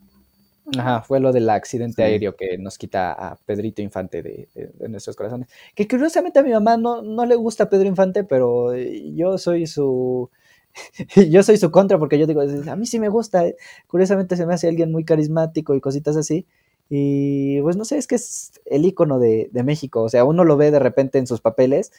Ajá, 0.78 1.02
fue 1.02 1.20
lo 1.20 1.32
del 1.32 1.50
accidente 1.50 1.96
Sí. 1.96 2.02
aéreo 2.04 2.36
que 2.36 2.58
nos 2.60 2.78
quita 2.78 3.12
a 3.14 3.36
Pedrito 3.38 3.82
Infante 3.82 4.22
de, 4.22 4.50
de- 4.54 4.68
de 4.68 4.90
nuestros 4.90 5.16
corazones. 5.16 5.50
Que 5.76 5.88
curiosamente 5.88 6.40
a 6.40 6.44
mi 6.44 6.52
mamá 6.52 6.78
no, 6.78 7.02
no 7.02 7.26
le 7.26 7.36
gusta 7.36 7.70
Pedro 7.70 7.88
Infante, 7.88 8.24
pero 8.24 8.74
eh, 8.74 9.12
yo 9.16 9.38
soy 9.38 9.66
su... 9.68 10.30
yo 11.30 11.44
soy 11.44 11.58
su 11.58 11.72
contra 11.72 11.98
porque 11.98 12.20
yo 12.20 12.28
digo, 12.28 12.42
a 12.42 12.76
mí 12.76 12.86
sí 12.86 13.00
me 13.00 13.10
gusta. 13.10 13.48
eh. 13.48 13.56
Curiosamente 13.88 14.36
se 14.38 14.46
me 14.46 14.54
hace 14.54 14.68
alguien 14.68 14.92
muy 14.92 15.04
carismático 15.06 15.74
y 15.76 15.82
cositas 15.82 16.16
así. 16.18 16.46
Y 16.90 17.62
pues 17.62 17.76
no 17.78 17.86
sé, 17.86 17.98
es 17.98 18.08
que 18.08 18.16
es 18.16 18.54
el 18.66 18.86
icono 18.86 19.20
de, 19.20 19.50
de 19.52 19.64
México. 19.64 20.04
O 20.04 20.10
sea, 20.10 20.24
uno 20.26 20.44
lo 20.44 20.58
ve 20.58 20.72
de 20.72 20.80
repente 20.80 21.18
en 21.20 21.28
sus 21.28 21.42
papeles. 21.42 21.92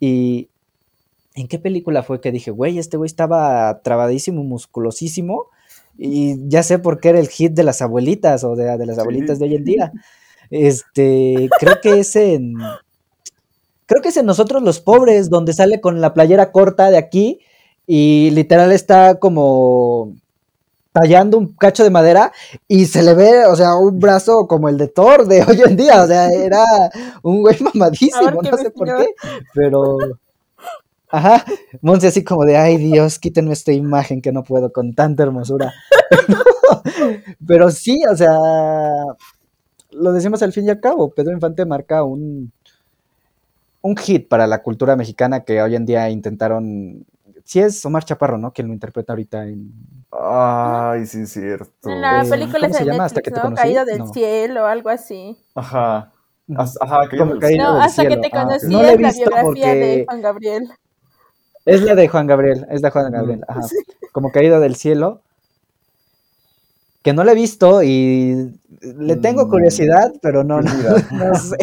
Y 0.00 0.50
¿en 1.34 1.48
qué 1.48 1.58
película 1.58 2.02
fue 2.02 2.20
que 2.20 2.32
dije, 2.32 2.50
güey, 2.50 2.78
este 2.78 2.96
güey 2.96 3.06
estaba 3.06 3.80
trabadísimo, 3.82 4.44
musculosísimo? 4.44 5.46
Y 5.96 6.48
ya 6.48 6.62
sé 6.62 6.78
por 6.78 7.00
qué 7.00 7.10
era 7.10 7.20
el 7.20 7.28
hit 7.28 7.52
de 7.52 7.62
las 7.64 7.82
abuelitas 7.82 8.42
o 8.44 8.56
de, 8.56 8.64
de 8.78 8.86
las 8.86 8.96
Sí. 8.96 9.00
abuelitas 9.00 9.38
de 9.38 9.44
hoy 9.46 9.54
en 9.56 9.64
día. 9.64 9.92
Este, 10.50 11.48
creo 11.58 11.80
que 11.82 12.00
es 12.00 12.16
en. 12.16 12.54
Creo 13.86 14.00
que 14.02 14.08
es 14.08 14.16
en 14.16 14.26
Nosotros 14.26 14.62
los 14.62 14.80
Pobres, 14.80 15.28
donde 15.28 15.52
sale 15.52 15.80
con 15.80 16.00
la 16.00 16.14
playera 16.14 16.52
corta 16.52 16.90
de 16.90 16.96
aquí 16.98 17.40
y 17.86 18.30
literal 18.30 18.72
está 18.72 19.18
como 19.18 20.14
tallando 20.92 21.36
un 21.38 21.54
cacho 21.54 21.84
de 21.84 21.90
madera 21.90 22.32
y 22.68 22.86
se 22.86 23.02
le 23.02 23.14
ve, 23.14 23.46
o 23.46 23.56
sea, 23.56 23.74
un 23.74 23.98
brazo 23.98 24.46
como 24.46 24.68
el 24.68 24.78
de 24.78 24.88
Thor 24.88 25.26
de 25.26 25.42
hoy 25.42 25.60
en 25.66 25.76
día, 25.76 26.02
o 26.02 26.06
sea, 26.06 26.28
era 26.28 26.64
un 27.22 27.42
güey 27.42 27.56
mamadísimo, 27.74 28.30
no 28.42 28.56
sé 28.56 28.70
por 28.70 28.86
qué, 28.96 29.06
pero... 29.52 29.98
Ajá, 31.16 31.44
Monse 31.80 32.08
así 32.08 32.24
como 32.24 32.44
de, 32.44 32.56
ay 32.56 32.76
Dios, 32.76 33.18
quítenme 33.20 33.52
esta 33.52 33.72
imagen 33.72 34.20
que 34.20 34.32
no 34.32 34.42
puedo 34.42 34.72
con 34.72 34.94
tanta 34.94 35.22
hermosura. 35.22 35.72
Pero 37.46 37.70
sí, 37.70 38.00
o 38.10 38.16
sea, 38.16 38.36
lo 39.92 40.12
decimos 40.12 40.42
al 40.42 40.52
fin 40.52 40.66
y 40.66 40.70
al 40.70 40.80
cabo, 40.80 41.10
Pedro 41.14 41.32
Infante 41.32 41.64
marca 41.66 42.02
un, 42.02 42.52
un 43.82 43.96
hit 43.96 44.28
para 44.28 44.46
la 44.46 44.62
cultura 44.62 44.96
mexicana 44.96 45.44
que 45.44 45.62
hoy 45.62 45.76
en 45.76 45.86
día 45.86 46.10
intentaron, 46.10 47.04
sí 47.44 47.60
es 47.60 47.84
Omar 47.86 48.04
Chaparro, 48.04 48.38
¿no? 48.38 48.52
Quien 48.52 48.66
lo 48.68 48.72
interpreta 48.74 49.12
ahorita 49.12 49.46
en... 49.46 49.72
Ay, 50.10 51.06
sí, 51.06 51.20
es 51.22 51.32
cierto. 51.32 51.90
En 51.90 52.00
la 52.00 52.24
Eh, 52.24 52.28
película 52.28 52.68
¿cómo 52.68 52.74
se 52.78 52.84
llama? 52.84 53.04
Hasta 53.04 53.20
que 53.20 53.30
te 53.30 53.36
¿no? 53.36 53.42
conocí. 53.42 53.62
Caído 53.62 53.84
del 53.84 53.98
No. 53.98 54.12
cielo 54.12 54.62
o 54.62 54.66
algo 54.66 54.88
así. 54.88 55.36
Ajá. 55.54 56.12
Ajá, 56.56 57.08
que 57.10 57.18
Como 57.18 57.30
yo 57.30 57.34
no- 57.36 57.40
caído 57.40 57.64
No, 57.64 57.74
del 57.74 57.82
hasta 57.82 58.02
que 58.06 58.16
te 58.16 58.28
Ah, 58.32 58.42
conocí 58.44 58.66
no 58.66 58.82
la 58.82 58.96
biografía 58.96 59.74
de 59.74 60.04
Juan 60.06 60.20
Gabriel. 60.22 60.68
Es 61.64 61.82
la 61.82 61.94
de 61.94 62.08
Juan 62.08 62.26
Gabriel, 62.26 62.66
es 62.70 62.82
la 62.82 62.88
de 62.88 62.92
Juan 62.92 63.12
Gabriel, 63.12 63.44
ajá. 63.48 63.60
Como 64.12 64.30
caído 64.32 64.60
del 64.60 64.76
cielo, 64.76 65.22
que 67.02 67.12
no 67.12 67.24
la 67.24 67.32
he 67.32 67.34
visto 67.34 67.82
y 67.82 68.58
le 68.80 69.16
tengo 69.16 69.46
Mm. 69.46 69.50
curiosidad, 69.50 70.12
pero 70.22 70.44
no, 70.44 70.60
no, 70.62 70.72
mira. 70.74 70.94
no 71.10 71.34
sé. 71.34 71.56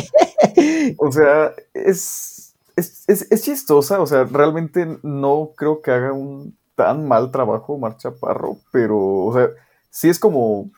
O 0.98 1.12
sea, 1.12 1.52
es, 1.74 2.54
es, 2.76 3.04
es, 3.08 3.28
es 3.32 3.42
chistosa, 3.44 4.02
o 4.02 4.06
sea, 4.08 4.24
realmente 4.26 5.00
no 5.04 5.52
creo 5.56 5.82
que 5.82 5.92
haga 5.92 6.14
un 6.14 6.58
tan 6.76 7.08
mal 7.08 7.32
trabajo 7.32 7.74
Omar 7.74 7.98
Chaparro, 7.98 8.58
pero, 8.72 8.98
o 9.00 9.34
sea, 9.34 9.50
sí 9.90 10.10
es 10.10 10.20
como, 10.20 10.72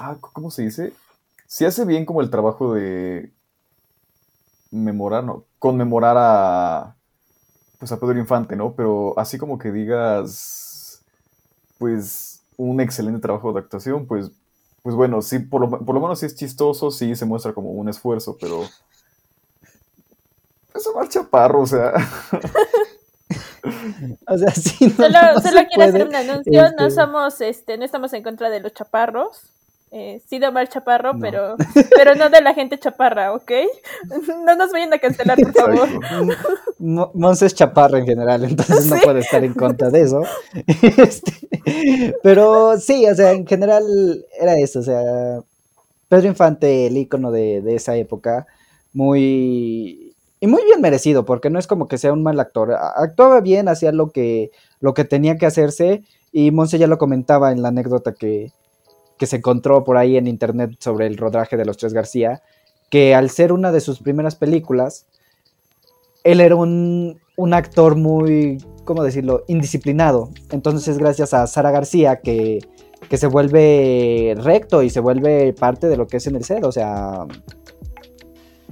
ah, 0.00 0.16
¿cómo 0.20 0.50
se 0.50 0.62
dice? 0.62 0.92
Sí 1.46 1.64
hace 1.64 1.84
bien 1.84 2.06
como 2.06 2.20
el 2.22 2.30
trabajo 2.30 2.74
de 2.74 3.32
memorar, 4.70 5.24
no, 5.24 5.44
conmemorar 5.58 6.16
a, 6.18 6.96
pues 7.80 7.90
a 7.92 7.98
Pedro 7.98 8.18
Infante, 8.18 8.54
¿no? 8.54 8.74
Pero 8.74 9.18
así 9.18 9.38
como 9.38 9.58
que 9.58 9.72
digas, 9.72 11.02
pues, 11.78 12.42
un 12.58 12.78
excelente 12.80 13.20
trabajo 13.20 13.52
de 13.54 13.60
actuación, 13.60 14.06
pues, 14.06 14.30
pues 14.82 14.94
bueno, 14.94 15.22
sí, 15.22 15.38
por 15.38 15.62
lo, 15.62 15.70
por 15.70 15.94
lo 15.94 16.00
menos 16.00 16.20
sí 16.20 16.26
es 16.26 16.36
chistoso, 16.36 16.90
sí 16.90 17.16
se 17.16 17.24
muestra 17.24 17.54
como 17.54 17.70
un 17.70 17.88
esfuerzo, 17.88 18.36
pero... 18.38 18.62
Es 20.74 20.86
Omar 20.86 21.08
Chaparro, 21.08 21.62
o 21.62 21.66
sea... 21.66 21.92
O 24.26 24.38
sea, 24.38 24.50
sí, 24.50 24.86
no, 24.86 25.04
Solo, 25.04 25.18
no 25.34 25.40
solo 25.40 25.58
se 25.58 25.66
quiero 25.66 25.82
hacer 25.84 26.06
un 26.06 26.14
anuncio, 26.14 26.62
no 26.62 26.86
este- 26.86 26.90
somos, 26.90 27.40
este, 27.40 27.76
no 27.76 27.84
estamos 27.84 28.12
en 28.14 28.22
contra 28.22 28.48
de 28.48 28.60
los 28.60 28.72
chaparros. 28.72 29.42
Eh, 29.92 30.22
sí 30.28 30.38
de 30.38 30.46
Omar 30.46 30.68
Chaparro, 30.68 31.14
No. 31.14 31.18
pero, 31.20 31.56
pero 31.96 32.14
no 32.14 32.30
de 32.30 32.40
la 32.40 32.54
gente 32.54 32.78
chaparra, 32.78 33.34
¿ok? 33.34 33.50
No 34.46 34.54
nos 34.54 34.70
vayan 34.70 34.92
a 34.92 34.98
cancelar, 34.98 35.36
por 35.36 35.52
favor. 35.52 35.88
Monse 36.78 37.46
es 37.46 37.54
chaparra 37.54 37.98
en 37.98 38.06
general, 38.06 38.44
entonces 38.44 38.86
no 38.86 38.96
puede 39.02 39.20
estar 39.20 39.42
en 39.42 39.54
contra 39.54 39.90
de 39.90 40.02
eso. 40.02 40.22
Este, 40.82 41.32
pero 42.22 42.78
sí, 42.78 43.06
o 43.06 43.14
sea, 43.14 43.32
en 43.32 43.46
general 43.46 43.84
era 44.40 44.54
eso, 44.58 44.78
o 44.80 44.82
sea, 44.82 45.40
Pedro 46.08 46.28
Infante, 46.28 46.86
el 46.86 46.96
ícono 46.96 47.30
de, 47.30 47.60
de 47.62 47.74
esa 47.76 47.96
época, 47.96 48.46
muy... 48.92 50.06
Y 50.42 50.46
muy 50.46 50.64
bien 50.64 50.80
merecido, 50.80 51.26
porque 51.26 51.50
no 51.50 51.58
es 51.58 51.66
como 51.66 51.86
que 51.86 51.98
sea 51.98 52.14
un 52.14 52.22
mal 52.22 52.40
actor. 52.40 52.72
Actuaba 52.72 53.42
bien, 53.42 53.68
hacía 53.68 53.92
lo 53.92 54.10
que, 54.10 54.50
lo 54.80 54.94
que 54.94 55.04
tenía 55.04 55.36
que 55.36 55.44
hacerse, 55.44 56.02
y 56.32 56.50
Monse 56.50 56.78
ya 56.78 56.86
lo 56.86 56.96
comentaba 56.96 57.52
en 57.52 57.60
la 57.60 57.68
anécdota 57.68 58.14
que, 58.14 58.50
que 59.20 59.26
se 59.26 59.36
encontró 59.36 59.84
por 59.84 59.98
ahí 59.98 60.16
en 60.16 60.26
internet 60.26 60.76
sobre 60.78 61.06
el 61.06 61.18
rodaje 61.18 61.58
de 61.58 61.66
Los 61.66 61.76
Tres 61.76 61.92
García, 61.92 62.42
que 62.88 63.14
al 63.14 63.28
ser 63.28 63.52
una 63.52 63.70
de 63.70 63.82
sus 63.82 64.00
primeras 64.00 64.34
películas, 64.34 65.04
él 66.24 66.40
era 66.40 66.56
un, 66.56 67.20
un 67.36 67.52
actor 67.52 67.96
muy, 67.96 68.64
¿cómo 68.86 69.04
decirlo?, 69.04 69.44
indisciplinado. 69.46 70.30
Entonces 70.50 70.88
es 70.88 70.96
gracias 70.96 71.34
a 71.34 71.46
Sara 71.46 71.70
García 71.70 72.20
que, 72.20 72.60
que 73.10 73.18
se 73.18 73.26
vuelve 73.26 74.34
recto 74.38 74.82
y 74.82 74.88
se 74.88 75.00
vuelve 75.00 75.52
parte 75.52 75.88
de 75.88 75.98
lo 75.98 76.06
que 76.06 76.16
es 76.16 76.26
en 76.26 76.36
el 76.36 76.44
set. 76.44 76.64
O 76.64 76.72
sea, 76.72 77.26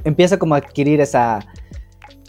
empieza 0.05 0.39
como 0.39 0.55
a 0.55 0.59
adquirir 0.59 1.03
esa, 1.03 1.41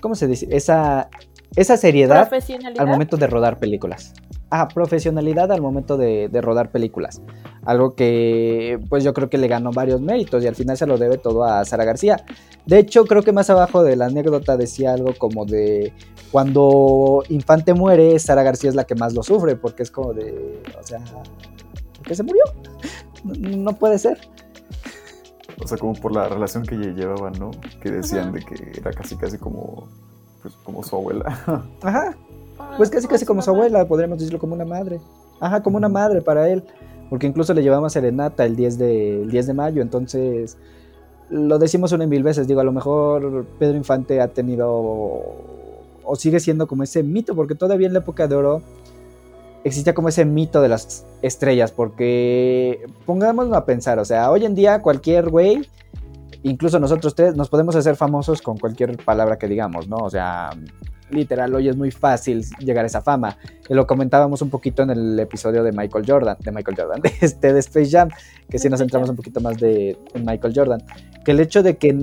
¿cómo 0.02 0.16
se 0.16 0.28
dice? 0.28 0.46
Esa, 0.52 1.10
esa 1.56 1.78
seriedad 1.78 2.30
al 2.78 2.88
momento 2.88 3.16
de 3.16 3.28
rodar 3.28 3.60
películas. 3.60 4.14
Ah, 4.52 4.68
profesionalidad 4.68 5.52
al 5.52 5.62
momento 5.62 5.96
de, 5.98 6.28
de 6.28 6.42
rodar 6.42 6.72
películas. 6.72 7.22
Algo 7.66 7.94
que 7.94 8.80
pues 8.90 9.04
yo 9.04 9.14
creo 9.14 9.30
que 9.30 9.38
le 9.38 9.48
ganó 9.48 9.72
varios 9.72 10.02
méritos 10.02 10.44
y 10.44 10.48
al 10.48 10.56
final 10.56 10.76
se 10.76 10.88
lo 10.88 10.98
debe 10.98 11.18
todo 11.20 11.44
a 11.44 11.64
Sara 11.66 11.86
García. 11.86 12.26
De 12.66 12.80
hecho, 12.80 13.06
creo 13.06 13.22
que 13.22 13.32
más 13.32 13.50
abajo 13.52 13.84
de 13.84 13.96
la 13.96 14.06
anécdota 14.08 14.58
decía 14.58 14.94
algo 14.94 15.14
como 15.18 15.46
de 15.46 15.94
cuando 16.32 17.24
Infante 17.30 17.74
muere, 17.74 18.18
Sara 18.18 18.42
García 18.44 18.70
es 18.70 18.76
la 18.76 18.86
que 18.86 18.96
más 18.96 19.14
lo 19.14 19.22
sufre, 19.24 19.56
porque 19.56 19.84
es 19.84 19.92
como 19.92 20.14
de, 20.14 20.62
o 20.80 20.84
sea, 20.84 21.00
¿por 21.00 22.06
qué 22.08 22.16
se 22.16 22.24
murió? 22.24 22.44
No, 23.24 23.74
puede 23.74 24.00
ser. 24.00 24.18
O 25.62 25.68
sea, 25.68 25.78
como 25.78 25.94
por 25.94 26.14
la 26.16 26.30
relación 26.30 26.64
que 26.64 26.76
lle- 26.76 26.96
llevaban, 26.96 27.34
¿no? 27.38 27.52
Que 27.82 27.92
decían 27.92 28.32
de 28.32 28.40
que 28.40 28.80
era 28.80 28.94
casi 28.94 29.18
casi 29.18 29.38
como, 29.38 29.90
pues, 30.42 30.54
como 30.64 30.82
su 30.84 30.96
abuela. 30.96 31.26
Ajá, 31.84 32.16
Pues 32.78 32.90
casi 32.90 33.08
casi 33.08 33.26
como 33.26 33.42
su 33.42 33.50
abuela, 33.50 33.86
podríamos 33.88 34.20
decirlo 34.20 34.40
como 34.40 34.54
una 34.56 34.66
madre. 34.66 35.00
Ajá, 35.40 35.62
como 35.62 35.78
una 35.78 35.90
madre 35.90 36.22
para 36.22 36.50
él. 36.50 36.64
Porque 37.10 37.28
incluso 37.28 37.54
le 37.54 37.64
llevamos 37.64 37.94
serenata 37.94 38.46
el 38.46 38.56
10 38.56 38.78
de, 38.78 39.22
el 39.24 39.32
10 39.32 39.48
de 39.48 39.54
mayo. 39.54 39.82
Entonces, 39.82 40.58
lo 41.30 41.58
decimos 41.58 41.92
una 41.92 42.04
y 42.04 42.08
mil 42.08 42.24
veces. 42.24 42.48
Digo, 42.48 42.62
a 42.62 42.64
lo 42.64 42.72
mejor 42.72 43.46
Pedro 43.58 43.78
Infante 43.78 44.22
ha 44.22 44.28
tenido 44.28 44.70
o 46.10 46.16
sigue 46.16 46.40
siendo 46.40 46.68
como 46.68 46.84
ese 46.84 47.04
mito, 47.04 47.36
porque 47.36 47.54
todavía 47.54 47.86
en 47.86 47.94
la 47.94 48.00
época 48.00 48.28
de 48.28 48.36
oro 48.36 48.62
existía 49.64 49.94
como 49.94 50.10
ese 50.10 50.26
mito 50.26 50.62
de 50.62 50.70
las 50.70 51.06
estrellas. 51.22 51.72
Porque 51.72 52.86
pongámonos 53.06 53.56
a 53.56 53.66
pensar, 53.66 54.00
o 54.00 54.06
sea, 54.06 54.32
hoy 54.32 54.46
en 54.46 54.56
día 54.56 54.82
cualquier 54.82 55.30
güey, 55.30 55.70
incluso 56.44 56.80
nosotros 56.80 57.14
tres, 57.14 57.36
nos 57.36 57.50
podemos 57.50 57.76
hacer 57.76 57.96
famosos 57.96 58.42
con 58.42 58.58
cualquier 58.58 58.98
palabra 58.98 59.38
que 59.38 59.48
digamos, 59.48 59.88
¿no? 59.88 59.98
O 59.98 60.10
sea, 60.10 60.50
literal, 61.12 61.54
hoy 61.54 61.70
es 61.70 61.76
muy 61.76 61.92
fácil 61.92 62.46
llegar 62.60 62.84
a 62.86 62.88
esa 62.88 63.02
fama. 63.02 63.38
Y 63.68 63.74
lo 63.74 63.86
comentábamos 63.88 64.42
un 64.42 64.50
poquito 64.50 64.84
en 64.84 64.92
el 64.92 65.20
episodio 65.20 65.64
de 65.64 65.72
Michael 65.72 66.06
Jordan, 66.08 66.38
de 66.40 66.52
Michael 66.52 66.78
Jordan, 66.78 67.02
de, 67.04 67.12
este, 67.22 67.54
de 67.54 67.60
Space 67.60 67.90
Jam, 67.90 68.10
que 68.50 68.60
si 68.60 68.70
nos 68.70 68.80
centramos 68.80 69.10
un 69.10 69.16
poquito 69.16 69.40
más 69.40 69.58
de, 69.58 69.98
en 70.14 70.26
Michael 70.26 70.54
Jordan. 70.56 70.84
Que 71.24 71.32
el 71.32 71.40
hecho 71.40 71.64
de 71.64 71.78
que, 71.78 71.96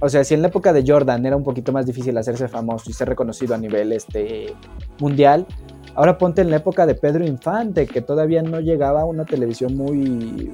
o 0.00 0.08
sea, 0.08 0.24
si 0.24 0.34
en 0.34 0.42
la 0.42 0.48
época 0.48 0.72
de 0.72 0.84
Jordan 0.86 1.24
era 1.26 1.36
un 1.36 1.44
poquito 1.44 1.72
más 1.72 1.86
difícil 1.86 2.16
hacerse 2.18 2.48
famoso 2.48 2.90
y 2.90 2.92
ser 2.92 3.08
reconocido 3.08 3.54
a 3.54 3.58
nivel 3.58 3.92
este, 3.92 4.54
mundial, 4.98 5.46
ahora 5.94 6.18
ponte 6.18 6.42
en 6.42 6.50
la 6.50 6.56
época 6.56 6.86
de 6.86 6.94
Pedro 6.94 7.26
Infante, 7.26 7.86
que 7.86 8.02
todavía 8.02 8.42
no 8.42 8.60
llegaba 8.60 9.02
a 9.02 9.04
una 9.04 9.24
televisión 9.24 9.76
muy, 9.76 10.52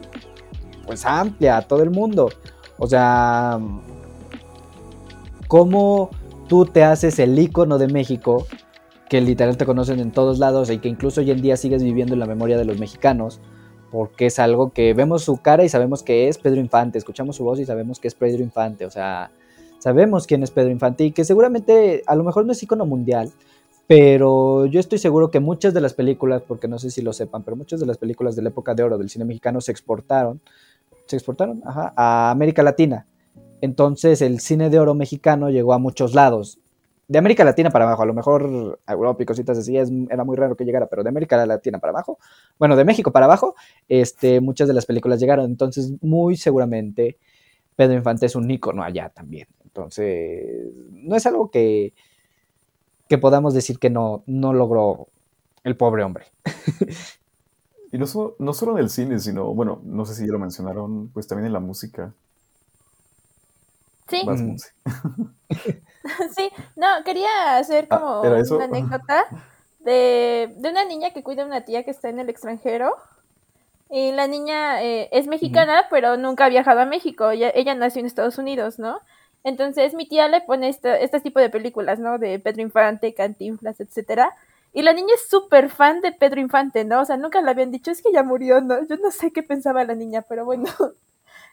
pues 0.87 1.05
amplia 1.05 1.59
a 1.59 1.63
todo 1.63 1.83
el 1.83 1.91
mundo. 1.91 2.31
O 2.79 2.87
sea, 2.87 3.59
¿cómo 5.49 6.11
tú 6.49 6.65
te 6.65 6.83
haces 6.83 7.19
el 7.19 7.39
icono 7.39 7.79
de 7.79 7.87
México, 7.87 8.47
que 9.09 9.21
literal 9.21 9.57
te 9.57 9.67
conocen 9.67 10.01
en 10.01 10.11
todos 10.11 10.39
lados 10.39 10.71
y 10.71 10.79
que 10.79 10.89
incluso 10.89 11.21
hoy 11.21 11.31
en 11.31 11.41
día 11.41 11.57
sigues 11.57 11.83
viviendo 11.83 12.15
en 12.15 12.21
la 12.21 12.27
memoria 12.27 12.59
de 12.59 12.65
los 12.65 12.79
mexicanos? 12.79 13.41
Porque 13.91 14.27
es 14.27 14.39
algo 14.39 14.71
que 14.71 14.93
vemos 14.95 15.23
su 15.23 15.37
cara 15.39 15.65
y 15.65 15.69
sabemos 15.69 16.03
que 16.03 16.29
es 16.29 16.39
Pedro 16.39 16.61
Infante, 16.61 16.99
escuchamos 16.99 17.37
su 17.37 17.45
voz 17.45 17.61
y 17.61 17.65
sabemos 17.65 18.01
que 18.01 18.09
es 18.09 18.15
Pedro 18.15 18.43
Infante, 18.43 18.85
o 18.85 18.91
sea, 18.91 19.31
sabemos 19.79 20.27
quién 20.27 20.43
es 20.43 20.51
Pedro 20.51 20.71
Infante 20.71 21.05
y 21.05 21.13
que 21.13 21.25
seguramente 21.25 22.03
a 22.07 22.15
lo 22.15 22.25
mejor 22.25 22.45
no 22.45 22.53
es 22.53 22.63
icono 22.63 22.85
mundial, 22.85 23.31
pero 23.87 24.67
yo 24.67 24.81
estoy 24.81 24.99
seguro 24.99 25.31
que 25.31 25.41
muchas 25.41 25.73
de 25.73 25.81
las 25.81 25.95
películas, 25.95 26.43
porque 26.47 26.69
no 26.69 26.79
sé 26.79 26.91
si 26.91 27.01
lo 27.01 27.13
sepan, 27.13 27.43
pero 27.43 27.57
muchas 27.57 27.81
de 27.81 27.87
las 27.87 27.97
películas 27.97 28.37
de 28.37 28.43
la 28.43 28.51
época 28.51 28.75
de 28.75 28.83
oro 28.83 28.99
del 28.99 29.09
cine 29.09 29.25
mexicano 29.25 29.61
se 29.61 29.73
exportaron, 29.73 30.41
se 31.07 31.17
exportaron, 31.17 31.63
Ajá, 31.65 31.93
a 31.97 32.31
América 32.31 32.63
Latina. 32.63 33.07
Entonces 33.61 34.23
el 34.23 34.41
cine 34.41 34.71
de 34.71 34.79
oro 34.79 34.95
mexicano 34.95 35.51
llegó 35.51 35.73
a 35.75 35.79
muchos 35.79 36.15
lados. 36.15 36.59
de 37.09 37.19
América 37.19 37.43
Latina 37.45 37.71
para 37.71 37.87
abajo, 37.87 38.03
a 38.03 38.07
lo 38.07 38.13
mejor 38.15 38.81
Europa 38.87 39.23
y 39.23 39.27
cositas 39.27 39.57
así, 39.59 39.79
es, 39.79 39.91
era 40.11 40.25
muy 40.25 40.37
raro 40.37 40.57
que 40.57 40.65
llegara, 40.65 40.87
pero 40.89 41.03
de 41.03 41.09
América 41.09 41.45
Latina 41.47 41.79
para 41.79 41.91
abajo, 41.93 42.19
bueno, 42.59 42.77
de 42.77 42.85
México 42.85 43.11
para 43.13 43.25
abajo, 43.27 43.55
este, 43.89 44.41
muchas 44.43 44.69
de 44.69 44.75
las 44.75 44.85
películas 44.87 45.19
llegaron, 45.19 45.47
entonces 45.47 45.93
muy 46.03 46.37
seguramente 46.37 47.17
Pedro 47.77 47.95
Infante 47.95 48.27
es 48.27 48.37
un 48.37 48.51
ícono 48.51 48.83
allá 48.85 49.11
también, 49.11 49.49
entonces 49.65 50.73
no 50.93 51.17
es 51.17 51.27
algo 51.27 51.51
que, 51.51 51.95
que 53.09 53.19
podamos 53.19 53.55
decir 53.55 53.79
que 53.79 53.91
no, 53.91 54.23
no 54.27 54.53
logró 54.53 55.09
el 55.65 55.77
pobre 55.77 56.05
hombre. 56.05 56.27
Y 57.93 57.99
no, 57.99 58.07
solo- 58.07 58.37
no 58.39 58.53
solo 58.55 58.73
en 58.73 58.79
el 58.79 58.91
cine, 58.91 59.19
sino, 59.19 59.55
bueno, 59.55 59.81
no 59.85 60.05
sé 60.07 60.15
si 60.15 60.27
ya 60.27 60.33
lo 60.33 60.39
mencionaron, 60.39 61.09
pues 61.11 61.27
también 61.27 61.47
en 61.47 61.53
la 61.53 61.61
música. 61.61 62.15
Sí, 64.09 64.23
Vas, 64.25 64.41
Mm. 64.41 64.47
Monse. 64.49 64.73
sí. 66.37 66.51
No, 66.77 66.87
quería 67.05 67.59
hacer 67.59 67.87
Ah, 67.91 67.99
como 67.99 68.21
una 68.23 68.65
anécdota 68.65 69.25
de, 69.81 70.55
de 70.57 70.71
una 70.71 70.85
niña 70.85 71.11
que 71.13 71.23
cuida 71.23 71.43
a 71.43 71.47
una 71.47 71.65
tía 71.65 71.85
que 71.85 71.91
está 71.91 72.09
en 72.09 72.19
el 72.19 72.29
extranjero. 72.31 72.95
Y 73.91 74.13
la 74.13 74.27
niña 74.27 74.83
eh, 74.83 75.09
es 75.13 75.27
mexicana, 75.27 75.87
pero 75.91 76.17
nunca 76.17 76.45
ha 76.45 76.49
viajado 76.51 76.81
a 76.81 76.85
México. 76.87 77.31
Ella, 77.31 77.51
ella 77.55 77.75
nació 77.75 78.01
en 78.01 78.07
Estados 78.07 78.37
Unidos, 78.39 78.79
¿no? 78.79 79.01
Entonces 79.45 79.95
mi 79.95 80.07
tía 80.07 80.29
le 80.29 80.43
pone 80.43 80.69
este, 80.69 81.03
este 81.05 81.21
tipo 81.21 81.41
de 81.41 81.49
películas, 81.49 81.99
¿no? 81.99 82.19
De 82.19 82.39
Pedro 82.39 82.63
Infante, 82.63 83.15
Cantinflas, 83.15 83.81
etcétera. 83.81 84.35
Y 84.75 84.83
la 84.83 84.93
niña 84.93 85.15
es 85.15 85.29
súper 85.29 85.71
fan 85.71 86.03
de 86.03 86.13
Pedro 86.13 86.41
Infante, 86.41 86.85
¿no? 86.85 87.01
O 87.01 87.05
sea, 87.07 87.17
nunca 87.17 87.41
le 87.41 87.51
habían 87.51 87.71
dicho, 87.71 87.91
es 87.91 88.03
que 88.03 88.13
ya 88.13 88.23
murió, 88.23 88.61
¿no? 88.61 88.87
Yo 88.87 88.97
no 88.97 89.11
sé 89.11 89.33
qué 89.33 89.43
pensaba 89.43 89.85
la 89.85 89.95
niña, 89.95 90.23
pero 90.23 90.45
bueno. 90.45 90.67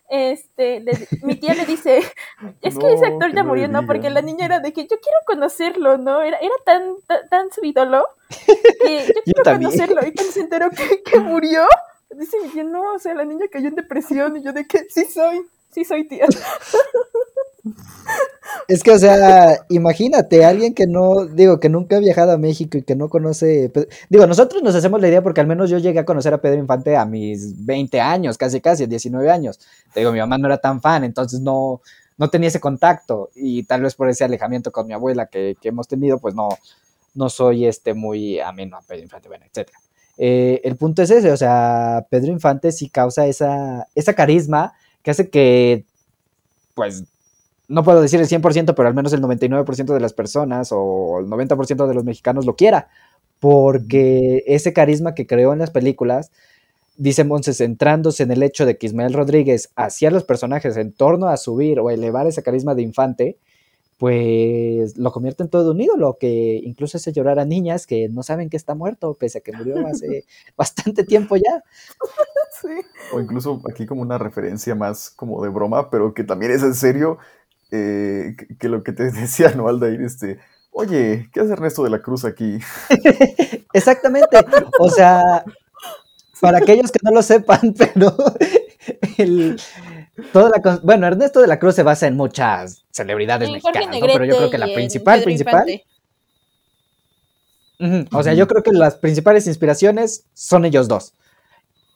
Este, 0.09 0.81
le- 0.81 1.07
mi 1.23 1.35
tía 1.35 1.53
le 1.55 1.65
dice, 1.65 1.99
es 2.61 2.77
que 2.77 2.93
ese 2.93 3.07
actor 3.07 3.33
ya 3.33 3.43
no 3.43 3.43
murió, 3.43 3.67
¿no? 3.67 3.85
Porque 3.85 4.09
la 4.09 4.21
niña 4.21 4.45
era 4.45 4.59
de 4.59 4.73
que 4.73 4.83
yo 4.83 4.99
quiero 4.99 5.17
conocerlo, 5.25 5.97
¿no? 5.97 6.21
Era, 6.21 6.37
era 6.37 6.53
tan, 6.65 6.95
tan, 7.07 7.27
tan 7.29 7.51
su 7.51 7.63
ídolo 7.65 8.05
que 8.79 9.07
yo 9.15 9.21
quiero 9.23 9.43
también. 9.43 9.71
conocerlo. 9.71 10.01
Y 10.05 10.13
cuando 10.13 10.31
se 10.33 10.41
enteró 10.41 10.69
que, 10.71 11.01
que 11.03 11.19
murió, 11.19 11.65
dice 12.11 12.37
mi 12.43 12.49
tía, 12.49 12.63
no, 12.63 12.93
o 12.93 12.99
sea, 12.99 13.13
la 13.15 13.25
niña 13.25 13.47
cayó 13.51 13.69
en 13.69 13.75
depresión. 13.75 14.37
Y 14.37 14.43
yo 14.43 14.53
de 14.53 14.67
que 14.67 14.85
sí 14.89 15.05
soy, 15.05 15.41
sí 15.71 15.85
soy 15.85 16.07
tía. 16.07 16.27
Es 18.67 18.83
que, 18.83 18.91
o 18.91 18.97
sea, 18.99 19.65
imagínate, 19.69 20.43
alguien 20.45 20.73
que 20.73 20.87
no, 20.87 21.25
digo, 21.25 21.59
que 21.59 21.69
nunca 21.69 21.97
ha 21.97 21.99
viajado 21.99 22.31
a 22.31 22.37
México 22.37 22.77
y 22.77 22.83
que 22.83 22.95
no 22.95 23.09
conoce, 23.09 23.69
Pe- 23.69 23.87
digo, 24.09 24.27
nosotros 24.27 24.63
nos 24.63 24.75
hacemos 24.75 25.01
la 25.01 25.07
idea 25.07 25.21
porque 25.23 25.41
al 25.41 25.47
menos 25.47 25.69
yo 25.69 25.77
llegué 25.77 25.99
a 25.99 26.05
conocer 26.05 26.33
a 26.33 26.41
Pedro 26.41 26.59
Infante 26.59 26.95
a 26.95 27.05
mis 27.05 27.65
20 27.65 27.99
años, 28.01 28.37
casi 28.37 28.61
casi, 28.61 28.85
19 28.87 29.29
años. 29.31 29.59
Digo, 29.95 30.11
mi 30.11 30.19
mamá 30.19 30.37
no 30.37 30.47
era 30.47 30.57
tan 30.57 30.81
fan, 30.81 31.03
entonces 31.03 31.39
no, 31.41 31.81
no 32.17 32.29
tenía 32.29 32.49
ese 32.49 32.59
contacto 32.59 33.29
y 33.35 33.63
tal 33.63 33.81
vez 33.81 33.95
por 33.95 34.09
ese 34.09 34.23
alejamiento 34.23 34.71
con 34.71 34.87
mi 34.87 34.93
abuela 34.93 35.27
que, 35.27 35.55
que 35.61 35.69
hemos 35.69 35.87
tenido, 35.87 36.19
pues 36.19 36.33
no, 36.35 36.49
no 37.13 37.29
soy 37.29 37.65
este 37.65 37.93
muy 37.93 38.39
ameno 38.39 38.77
a 38.77 38.81
Pedro 38.81 39.03
Infante, 39.03 39.27
bueno, 39.29 39.45
etcétera. 39.45 39.79
Eh, 40.17 40.61
el 40.63 40.75
punto 40.77 41.01
es 41.01 41.11
ese, 41.11 41.31
o 41.31 41.37
sea, 41.37 42.05
Pedro 42.09 42.31
Infante 42.31 42.71
sí 42.71 42.89
causa 42.89 43.27
esa, 43.27 43.87
esa 43.95 44.13
carisma 44.13 44.73
que 45.03 45.11
hace 45.11 45.29
que, 45.29 45.85
pues, 46.73 47.03
no 47.67 47.83
puedo 47.83 48.01
decir 48.01 48.19
el 48.19 48.27
100%, 48.27 48.73
pero 48.75 48.87
al 48.87 48.93
menos 48.93 49.13
el 49.13 49.21
99% 49.21 49.93
de 49.93 49.99
las 49.99 50.13
personas 50.13 50.69
o 50.71 51.19
el 51.19 51.27
90% 51.27 51.87
de 51.87 51.93
los 51.93 52.03
mexicanos 52.03 52.45
lo 52.45 52.55
quiera, 52.55 52.89
porque 53.39 54.43
ese 54.47 54.73
carisma 54.73 55.13
que 55.13 55.27
creó 55.27 55.53
en 55.53 55.59
las 55.59 55.71
películas, 55.71 56.31
dice 56.97 57.23
Monse, 57.23 57.53
centrándose 57.53 58.23
en 58.23 58.31
el 58.31 58.43
hecho 58.43 58.65
de 58.65 58.77
que 58.77 58.87
Ismael 58.87 59.13
Rodríguez 59.13 59.71
hacía 59.75 60.11
los 60.11 60.23
personajes 60.23 60.77
en 60.77 60.93
torno 60.93 61.27
a 61.27 61.37
subir 61.37 61.79
o 61.79 61.89
elevar 61.89 62.27
ese 62.27 62.43
carisma 62.43 62.75
de 62.75 62.83
infante, 62.83 63.37
pues 63.97 64.97
lo 64.97 65.11
convierte 65.11 65.43
en 65.43 65.49
todo 65.49 65.71
un 65.71 65.79
ídolo, 65.79 66.17
que 66.19 66.59
incluso 66.63 66.97
hace 66.97 67.13
llorar 67.13 67.39
a 67.39 67.45
niñas 67.45 67.87
que 67.87 68.09
no 68.09 68.23
saben 68.23 68.49
que 68.49 68.57
está 68.57 68.75
muerto, 68.75 69.13
pese 69.13 69.37
a 69.37 69.41
que 69.41 69.53
murió 69.53 69.87
hace 69.87 70.25
bastante 70.57 71.03
tiempo 71.05 71.37
ya. 71.37 71.63
Sí. 72.61 72.67
O 73.13 73.21
incluso 73.21 73.61
aquí 73.69 73.85
como 73.85 74.01
una 74.01 74.17
referencia 74.17 74.75
más 74.75 75.09
como 75.09 75.41
de 75.43 75.49
broma, 75.49 75.89
pero 75.89 76.13
que 76.13 76.23
también 76.23 76.51
es 76.51 76.63
en 76.63 76.73
serio, 76.73 77.19
eh, 77.71 78.35
que, 78.37 78.57
que 78.57 78.69
lo 78.69 78.83
que 78.83 78.91
te 78.91 79.03
decía, 79.11 79.51
¿no, 79.55 79.67
Aldair? 79.67 80.01
Este, 80.01 80.39
oye, 80.71 81.29
¿qué 81.33 81.39
hace 81.39 81.53
Ernesto 81.53 81.83
de 81.83 81.89
la 81.89 82.01
Cruz 82.01 82.25
aquí? 82.25 82.59
Exactamente. 83.73 84.37
O 84.79 84.89
sea, 84.89 85.43
para 86.41 86.59
aquellos 86.59 86.91
que 86.91 86.99
no 87.03 87.11
lo 87.11 87.21
sepan, 87.21 87.73
pero 87.77 88.15
el, 89.17 89.59
toda 90.31 90.49
la, 90.49 90.79
bueno, 90.83 91.07
Ernesto 91.07 91.39
de 91.41 91.47
la 91.47 91.59
Cruz 91.59 91.75
se 91.75 91.83
basa 91.83 92.07
en 92.07 92.15
muchas 92.15 92.83
celebridades 92.91 93.49
mexicanas, 93.49 93.99
¿no? 93.99 94.07
pero 94.07 94.25
yo 94.25 94.37
creo 94.37 94.49
que 94.49 94.57
la 94.57 94.73
principal, 94.73 95.19
Pedro 95.19 95.25
principal, 95.25 95.81
o 98.11 98.23
sea, 98.23 98.33
yo 98.33 98.47
creo 98.47 98.63
que 98.63 98.71
las 98.71 98.95
principales 98.95 99.47
inspiraciones 99.47 100.25
son 100.33 100.65
ellos 100.65 100.87
dos. 100.87 101.13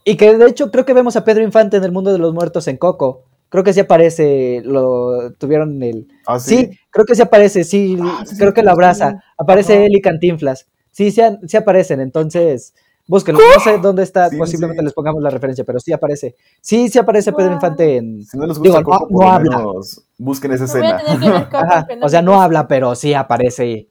Y 0.03 0.17
que 0.17 0.35
de 0.35 0.47
hecho 0.47 0.71
creo 0.71 0.85
que 0.85 0.93
vemos 0.93 1.15
a 1.15 1.23
Pedro 1.23 1.43
Infante 1.43 1.77
en 1.77 1.83
el 1.83 1.91
mundo 1.91 2.11
de 2.11 2.19
los 2.19 2.33
muertos 2.33 2.67
en 2.67 2.77
Coco. 2.77 3.25
Creo 3.49 3.63
que 3.63 3.73
sí 3.73 3.79
aparece, 3.79 4.61
lo 4.63 5.33
tuvieron 5.33 5.81
el, 5.81 6.07
Ah, 6.27 6.39
Sí, 6.39 6.69
creo 6.91 7.05
que 7.05 7.15
sí 7.15 7.21
aparece, 7.23 7.63
sí, 7.63 7.97
Ah, 7.99 8.23
sí, 8.25 8.35
creo 8.37 8.49
sí, 8.49 8.53
que 8.55 8.61
lo 8.61 8.69
sí, 8.69 8.73
abraza. 8.73 9.11
sí. 9.11 9.17
Aparece 9.37 9.73
Ajá. 9.73 9.83
él 9.85 9.95
y 9.95 10.01
Cantinflas. 10.01 10.67
Sí, 10.91 11.11
sí, 11.11 11.21
sí 11.47 11.57
aparecen, 11.57 11.99
entonces 12.01 12.73
búsquenlo. 13.07 13.39
No 13.55 13.59
sé 13.59 13.79
dónde 13.79 14.03
está, 14.03 14.29
Sí, 14.29 14.37
posiblemente 14.37 14.81
sí. 14.81 14.85
les 14.85 14.93
pongamos 14.93 15.23
la 15.23 15.31
referencia, 15.31 15.63
pero 15.63 15.79
sí 15.79 15.91
aparece. 15.91 16.35
Sí, 16.61 16.89
sí 16.89 16.99
aparece 16.99 17.33
Pedro. 17.33 17.53
Infante 17.53 17.97
en... 17.97 18.23
Si 18.23 18.37
no 18.37 18.45
les 18.45 18.59
gusta 18.59 18.77
Digo, 18.79 18.91
no- 18.91 18.97
Coco, 18.99 19.07
no 19.09 19.31
habla. 19.31 19.57
menos 19.57 20.03
busquen 20.19 20.51
esa 20.51 20.65
escena. 20.65 20.99
Coco, 21.49 21.57
Ajá, 21.57 21.87
o 22.01 22.09
sea, 22.09 22.21
no 22.21 22.31
gusta. 22.33 22.43
habla, 22.43 22.67
pero 22.67 22.93
sí 22.95 23.13
aparece. 23.15 23.89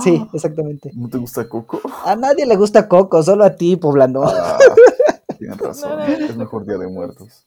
Sí, 0.00 0.22
exactamente. 0.32 0.90
¿No 0.94 1.08
te 1.08 1.18
gusta 1.18 1.48
Coco? 1.48 1.80
A 2.04 2.14
nadie 2.14 2.46
le 2.46 2.54
gusta 2.56 2.86
Coco, 2.88 3.22
solo 3.24 3.42
a 3.44 3.56
ti, 3.56 3.74
poblano. 3.76 4.22
Ah, 4.24 4.58
tienes 5.38 5.58
razón, 5.58 5.98
No, 5.98 6.06
no. 6.18 6.26
es 6.26 6.36
mejor 6.36 6.66
Día 6.66 6.78
de 6.78 6.86
Muertos. 6.88 7.46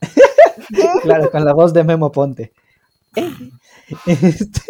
Claro, 1.02 1.30
con 1.30 1.44
la 1.44 1.52
voz 1.54 1.72
de 1.72 1.84
Memo 1.84 2.10
Ponte. 2.10 2.52
Este, 4.06 4.60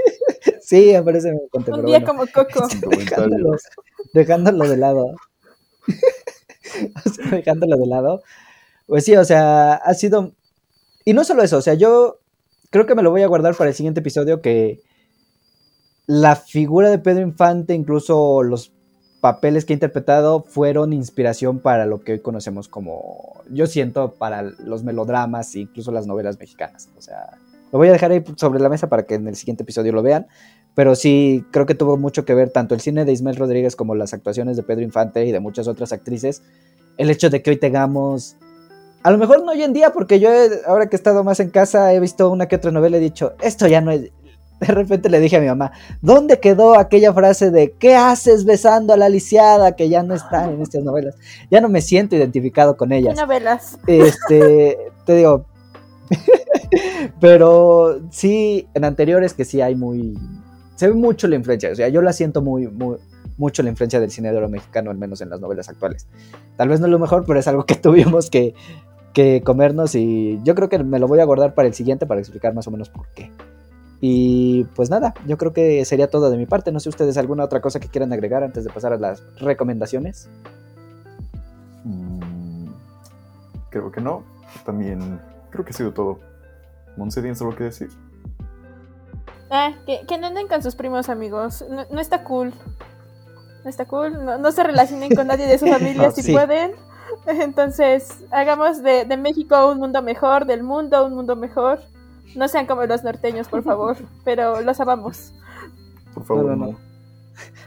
Sí, 0.61 0.95
aparece 0.95 1.29
Memo 1.29 1.49
Ponte, 1.51 1.71
Un 1.71 1.77
pero 1.79 1.89
día 1.89 2.01
bueno. 2.01 2.07
como 2.07 2.27
Coco. 2.33 2.67
Dejándolo, 2.91 3.57
dejándolo 4.13 4.69
de 4.69 4.77
lado. 4.77 5.07
O 7.07 7.09
sea, 7.09 7.31
dejándolo 7.31 7.77
de 7.77 7.87
lado. 7.87 8.23
Pues 8.87 9.05
sí, 9.05 9.17
o 9.17 9.25
sea, 9.25 9.75
ha 9.75 9.95
sido. 9.95 10.33
Y 11.05 11.15
no 11.15 11.25
solo 11.25 11.43
eso, 11.43 11.57
o 11.59 11.63
sea, 11.63 11.75
yo 11.75 12.19
creo 12.71 12.85
que 12.87 12.95
me 12.95 13.03
lo 13.03 13.11
voy 13.11 13.23
a 13.23 13.29
guardar 13.29 13.55
para 13.57 13.71
el 13.71 13.77
siguiente 13.77 14.01
episodio 14.01 14.43
que 14.43 14.81
la 16.07 16.37
figura 16.37 16.91
de 16.91 16.99
Pedro 16.99 17.23
Infante, 17.23 17.75
incluso 17.75 18.43
los 18.43 18.73
papeles 19.27 19.65
que 19.65 19.73
ha 19.73 19.75
interpretado, 19.75 20.45
fueron 20.47 20.93
inspiración 20.93 21.59
para 21.59 21.85
lo 21.85 22.01
que 22.01 22.13
hoy 22.13 22.21
conocemos 22.21 22.69
como, 22.69 23.43
yo 23.51 23.67
siento, 23.67 24.13
para 24.15 24.43
los 24.43 24.85
melodramas 24.85 25.53
e 25.57 25.61
incluso 25.61 25.91
las 25.91 26.07
novelas 26.07 26.39
mexicanas. 26.39 26.89
O 26.97 27.03
sea, 27.03 27.37
lo 27.73 27.79
voy 27.81 27.89
a 27.89 27.93
dejar 27.93 28.13
ahí 28.13 28.23
sobre 28.37 28.61
la 28.61 28.69
mesa 28.69 28.89
para 28.89 29.03
que 29.03 29.17
en 29.17 29.27
el 29.27 29.35
siguiente 29.35 29.65
episodio 29.65 29.91
lo 29.91 30.01
vean. 30.05 30.29
Pero 30.77 30.95
sí, 30.95 31.45
creo 31.51 31.67
que 31.67 31.75
tuvo 31.75 31.97
mucho 31.97 32.25
que 32.25 32.35
ver 32.35 32.51
tanto 32.51 32.77
el 32.77 32.81
cine 32.81 33.05
de 33.05 33.11
Ismael 33.11 33.35
Rodríguez 33.35 33.75
como 33.75 33.97
las 33.97 34.15
actuaciones 34.15 34.57
de 34.57 34.63
Pedro 34.63 34.83
Infante 34.85 35.27
y 35.27 35.33
de 35.33 35.41
muchas 35.41 35.67
otras 35.67 35.93
actrices. 35.93 36.43
El 36.97 37.11
hecho 37.11 37.29
de 37.29 37.43
que 37.43 37.51
hoy 37.51 37.57
tengamos, 37.57 38.37
a 39.03 39.11
lo 39.11 39.19
mejor 39.19 39.43
no 39.45 39.51
hoy 39.51 39.63
en 39.65 39.73
día, 39.73 39.93
porque 39.93 40.21
yo 40.21 40.33
he- 40.33 40.61
ahora 40.69 40.87
que 40.89 40.95
he 40.95 40.99
estado 40.99 41.25
más 41.25 41.41
en 41.41 41.51
casa 41.51 41.93
he 41.93 41.99
visto 41.99 42.31
una 42.31 42.47
que 42.47 42.55
otra 42.55 42.71
novela 42.71 42.97
y 42.97 43.01
he 43.01 43.03
dicho, 43.03 43.35
esto 43.43 43.67
ya 43.67 43.81
no 43.81 43.91
es... 43.91 44.13
De 44.61 44.69
repente 44.69 45.11
le 45.11 45.21
dije 45.21 45.37
a 45.37 45.41
mi 45.41 45.47
mamá, 45.47 45.73
¿dónde 46.01 46.41
quedó 46.41 46.79
aquella 46.79 47.13
frase 47.13 47.51
de 47.51 47.73
¿qué 47.73 47.95
haces 47.95 48.45
besando 48.45 48.95
a 48.95 48.97
la 48.97 49.09
lisiada? 49.09 49.77
Que 49.77 49.89
ya 49.89 50.03
no 50.03 50.15
está 50.15 50.51
en 50.51 50.63
estas 50.63 50.83
novelas. 50.83 51.15
Ya 51.51 51.61
no 51.61 51.69
me 51.69 51.83
siento 51.83 52.17
identificado 52.17 52.77
con 52.77 52.89
¿Qué 52.89 52.99
ellas. 52.99 53.17
novelas? 53.17 53.79
Este, 53.87 54.79
te 55.05 55.17
digo. 55.17 55.47
Pero 57.21 58.01
sí, 58.11 58.67
en 58.75 58.85
anteriores 58.85 59.35
que 59.35 59.45
sí 59.45 59.61
hay 59.61 59.75
muy. 59.75 60.19
Se 60.77 60.89
ve 60.89 60.95
mucho 60.95 61.29
la 61.29 61.37
influencia. 61.37 61.71
O 61.71 61.75
sea, 61.75 61.89
yo 61.89 62.01
la 62.01 62.13
siento 62.13 62.41
muy, 62.43 62.67
muy, 62.69 62.97
mucho 63.37 63.63
la 63.63 63.71
influencia 63.71 64.01
del 64.01 64.11
cine 64.11 64.31
de 64.31 64.39
oro 64.39 64.49
mexicano, 64.49 64.91
al 64.91 64.99
menos 64.99 65.21
en 65.21 65.31
las 65.31 65.41
novelas 65.41 65.69
actuales. 65.69 66.07
Tal 66.57 66.69
vez 66.69 66.81
no 66.81 66.87
es 66.87 66.93
lo 66.93 66.99
mejor, 66.99 67.25
pero 67.27 67.39
es 67.39 67.49
algo 67.49 67.67
que 67.67 67.75
tuvimos 67.77 68.31
que, 68.31 68.55
que 69.13 69.43
comernos 69.43 69.95
y 69.95 70.41
yo 70.45 70.55
creo 70.55 70.69
que 70.69 70.79
me 70.79 70.99
lo 70.99 71.09
voy 71.09 71.21
a 71.21 71.25
guardar 71.25 71.55
para 71.55 71.69
el 71.69 71.75
siguiente 71.75 72.07
para 72.07 72.21
explicar 72.21 72.55
más 72.55 72.67
o 72.67 72.71
menos 72.71 72.89
por 72.89 73.07
qué. 73.15 73.31
Y 74.01 74.65
pues 74.75 74.91
nada, 74.91 75.15
yo 75.27 75.39
creo 75.39 75.53
que 75.53 75.85
sería 75.85 76.11
todo 76.11 76.31
de 76.31 76.37
mi 76.37 76.47
parte. 76.47 76.71
No 76.73 76.81
sé 76.81 76.89
ustedes 76.89 77.17
alguna 77.17 77.45
otra 77.45 77.61
cosa 77.61 77.81
que 77.81 77.89
quieran 77.89 78.13
agregar 78.13 78.43
antes 78.43 78.65
de 78.65 78.71
pasar 78.71 78.93
a 78.93 78.99
las 78.99 79.23
recomendaciones. 79.39 80.29
Mm, 81.85 82.67
creo 83.71 83.91
que 83.91 84.01
no. 84.01 84.23
También 84.65 85.21
creo 85.51 85.65
que 85.65 85.71
ha 85.71 85.75
sido 85.75 85.93
todo. 85.93 86.19
Monse, 86.97 87.21
¿tienes 87.21 87.41
algo 87.41 87.55
que 87.55 87.65
decir? 87.65 87.89
Ah, 89.51 89.73
que, 89.87 90.01
que 90.07 90.19
no 90.19 90.27
anden 90.27 90.49
con 90.49 90.63
sus 90.63 90.75
primos 90.75 91.09
amigos. 91.09 91.65
No, 91.71 91.85
no 91.91 92.01
está 92.01 92.25
cool. 92.25 92.53
No 93.65 93.71
está 93.71 93.85
cool. 93.87 94.25
No, 94.25 94.39
no 94.39 94.53
se 94.53 94.63
relacionen 94.63 95.15
con 95.15 95.27
nadie 95.27 95.47
de 95.47 95.59
su 95.59 95.67
familia 95.73 96.09
No, 96.09 96.11
si 96.11 96.23
sí. 96.23 96.33
pueden. 96.33 96.73
Entonces, 97.27 98.09
hagamos 98.31 98.83
de, 98.83 99.05
de 99.05 99.17
México 99.17 99.71
un 99.71 99.79
mundo 99.79 100.03
mejor, 100.03 100.45
del 100.47 100.63
mundo 100.63 101.07
un 101.07 101.15
mundo 101.15 101.37
mejor. 101.37 101.81
No 102.35 102.49
sean 102.49 102.67
como 102.67 102.85
los 102.87 103.05
norteños, 103.05 103.49
por 103.49 103.63
favor, 103.63 103.97
pero 104.25 104.61
los 104.61 104.81
amamos. 104.81 105.33
Por 106.15 106.25
favor, 106.25 106.45
No, 106.45 106.51
no, 106.57 106.67
no. 106.67 106.73
no. 106.73 106.79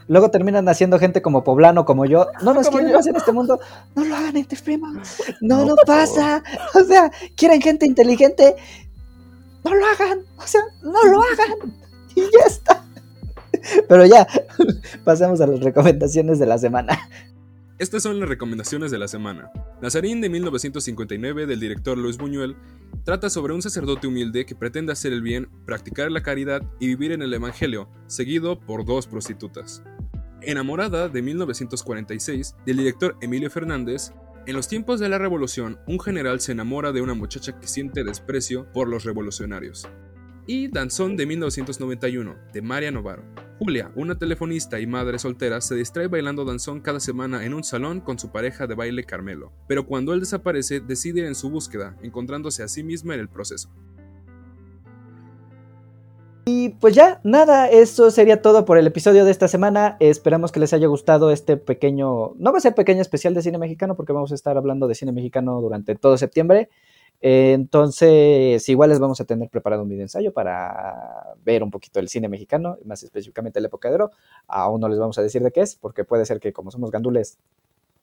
Luego 0.08 0.32
terminan 0.32 0.68
haciendo 0.68 0.98
gente 0.98 1.22
como 1.22 1.44
poblano, 1.44 1.86
como 1.86 2.06
yo. 2.06 2.28
No 2.44 2.54
nos 2.54 2.70
quieren 2.70 2.90
yo. 2.90 2.98
más 2.98 3.08
en 3.08 3.16
este 3.16 3.32
mundo. 3.32 3.60
No 3.96 4.04
lo 4.04 4.16
hagan 4.16 4.36
entre 4.38 4.60
primos. 4.60 5.22
No, 5.42 5.66
No, 5.66 5.76
pasa. 5.86 6.44
O 6.74 6.84
sea, 6.84 7.12
quieren 7.36 7.62
gente 7.62 7.86
inteligente. 7.86 8.56
No 9.64 9.76
lo 9.76 9.86
hagan. 9.86 10.20
O 10.38 10.42
sea, 10.48 10.62
no 10.82 11.04
lo 11.04 11.22
hagan. 11.22 11.74
Y 12.16 12.22
ya 12.22 12.48
está. 12.48 12.84
Pero 13.88 14.06
ya, 14.06 14.28
pasemos 15.04 15.42
a 15.42 15.48
las 15.48 15.60
recomendaciones 15.60 16.40
de 16.40 16.46
la 16.46 16.58
semana. 16.58 16.98
Estas 17.80 18.04
son 18.04 18.20
las 18.20 18.28
recomendaciones 18.28 18.92
de 18.92 18.98
la 18.98 19.08
semana. 19.08 19.54
Nazarín 19.82 20.20
de 20.20 20.28
1959 20.28 21.46
del 21.46 21.62
director 21.62 21.98
Luis 21.98 22.18
Buñuel 22.18 22.58
trata 23.06 23.30
sobre 23.30 23.54
un 23.54 23.62
sacerdote 23.62 24.06
humilde 24.06 24.46
que 24.46 24.54
pretende 24.54 24.92
hacer 24.92 25.14
el 25.14 25.22
bien, 25.22 25.48
practicar 25.66 26.12
la 26.12 26.22
caridad 26.22 26.62
y 26.82 26.88
vivir 26.88 27.14
en 27.14 27.22
el 27.22 27.34
Evangelio, 27.34 27.90
seguido 28.06 28.60
por 28.60 28.84
dos 28.84 29.08
prostitutas. 29.08 29.82
Enamorada 30.42 31.08
de 31.08 31.22
1946 31.22 32.58
del 32.66 32.76
director 32.76 33.16
Emilio 33.22 33.50
Fernández, 33.50 34.12
en 34.46 34.58
los 34.58 34.68
tiempos 34.68 35.00
de 35.00 35.08
la 35.08 35.18
revolución 35.18 35.80
un 35.88 36.02
general 36.02 36.42
se 36.42 36.52
enamora 36.52 36.92
de 36.92 37.02
una 37.02 37.14
muchacha 37.14 37.58
que 37.62 37.68
siente 37.68 38.04
desprecio 38.04 38.70
por 38.74 38.90
los 38.90 39.06
revolucionarios. 39.06 39.88
Y 40.52 40.68
Danzón 40.68 41.16
de 41.16 41.28
1991 41.28 42.36
de 42.52 42.62
María 42.64 42.90
Novaro. 42.90 43.22
Julia, 43.60 43.92
una 43.96 44.18
telefonista 44.18 44.80
y 44.80 44.88
madre 44.88 45.20
soltera, 45.20 45.62
se 45.62 45.76
distrae 45.76 46.08
bailando 46.08 46.44
danzón 46.44 46.82
cada 46.82 47.00
semana 47.00 47.46
en 47.46 47.54
un 47.54 47.64
salón 47.64 48.02
con 48.02 48.18
su 48.18 48.32
pareja 48.32 48.66
de 48.66 48.74
baile 48.74 49.04
Carmelo, 49.04 49.52
pero 49.68 49.86
cuando 49.86 50.12
él 50.12 50.22
desaparece 50.22 50.80
decide 50.80 51.28
en 51.28 51.36
su 51.36 51.52
búsqueda, 51.52 51.98
encontrándose 52.02 52.64
a 52.64 52.68
sí 52.68 52.82
misma 52.82 53.14
en 53.14 53.20
el 53.20 53.30
proceso. 53.30 53.70
Y 56.46 56.70
pues 56.70 56.96
ya, 56.96 57.22
nada, 57.24 57.70
eso 57.70 58.10
sería 58.10 58.42
todo 58.42 58.66
por 58.66 58.80
el 58.80 58.88
episodio 58.88 59.26
de 59.26 59.30
esta 59.30 59.48
semana. 59.48 59.98
Esperamos 60.00 60.52
que 60.52 60.60
les 60.60 60.74
haya 60.74 60.88
gustado 60.88 61.30
este 61.30 61.58
pequeño, 61.58 62.34
no 62.40 62.52
va 62.52 62.58
a 62.58 62.62
ser 62.62 62.74
pequeño 62.74 63.04
especial 63.04 63.36
de 63.36 63.44
cine 63.44 63.60
mexicano 63.60 63.96
porque 63.96 64.14
vamos 64.14 64.32
a 64.32 64.36
estar 64.36 64.58
hablando 64.58 64.88
de 64.88 64.96
cine 64.96 65.12
mexicano 65.12 65.62
durante 65.62 65.94
todo 65.94 66.18
septiembre. 66.18 66.70
Eh, 67.22 67.52
entonces, 67.54 68.68
igual 68.70 68.90
les 68.90 69.00
vamos 69.00 69.20
a 69.20 69.26
tener 69.26 69.50
preparado 69.50 69.84
un 69.84 69.90
video 69.90 70.04
ensayo 70.04 70.32
para 70.34 71.36
ver 71.44 71.64
un 71.64 71.72
poquito 71.72 72.00
el 72.00 72.08
cine 72.08 72.30
mexicano, 72.30 72.78
más 72.86 73.04
específicamente 73.04 73.60
la 73.60 73.68
época 73.68 73.90
de 73.90 73.96
oro. 73.96 74.12
Aún 74.48 74.82
no 74.82 74.88
les 74.88 75.00
vamos 75.00 75.18
a 75.18 75.22
decir 75.22 75.44
de 75.44 75.52
qué 75.52 75.62
es, 75.62 75.76
porque 75.76 76.04
puede 76.04 76.26
ser 76.26 76.40
que 76.40 76.54
como 76.54 76.72
somos 76.72 76.92
gandules 76.92 77.38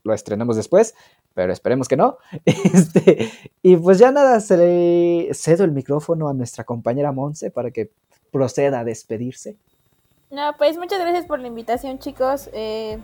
lo 0.02 0.14
estrenemos 0.14 0.56
después, 0.56 0.94
pero 1.34 1.52
esperemos 1.52 1.88
que 1.88 1.96
no. 1.96 2.18
Este, 2.44 3.30
y 3.62 3.76
pues 3.76 3.98
ya 3.98 4.12
nada, 4.12 4.40
se 4.40 4.56
le 4.56 5.34
cedo 5.34 5.64
el 5.64 5.72
micrófono 5.72 6.28
a 6.28 6.34
nuestra 6.34 6.64
compañera 6.64 7.12
Monse 7.12 7.50
para 7.50 7.70
que 7.70 7.90
proceda 8.30 8.80
a 8.80 8.84
despedirse. 8.84 9.56
No, 10.30 10.54
pues 10.58 10.76
muchas 10.76 11.00
gracias 11.00 11.26
por 11.26 11.40
la 11.40 11.48
invitación, 11.48 11.98
chicos. 11.98 12.50
eh, 12.52 12.98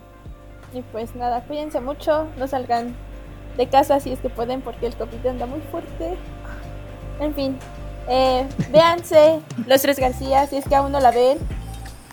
y 0.73 0.81
pues 0.81 1.15
nada, 1.15 1.45
cuídense 1.45 1.79
mucho, 1.81 2.27
no 2.37 2.47
salgan 2.47 2.95
de 3.57 3.67
casa 3.67 3.99
si 3.99 4.11
es 4.11 4.19
que 4.19 4.29
pueden, 4.29 4.61
porque 4.61 4.87
el 4.87 4.95
COVID 4.95 5.25
anda 5.25 5.45
muy 5.45 5.61
fuerte. 5.61 6.15
En 7.19 7.33
fin, 7.33 7.57
eh, 8.07 8.47
véanse 8.71 9.39
Los 9.67 9.81
Tres 9.81 9.99
García 9.99 10.47
si 10.47 10.57
es 10.57 10.65
que 10.65 10.75
aún 10.75 10.91
no 10.91 10.99
la 10.99 11.11
ven, 11.11 11.37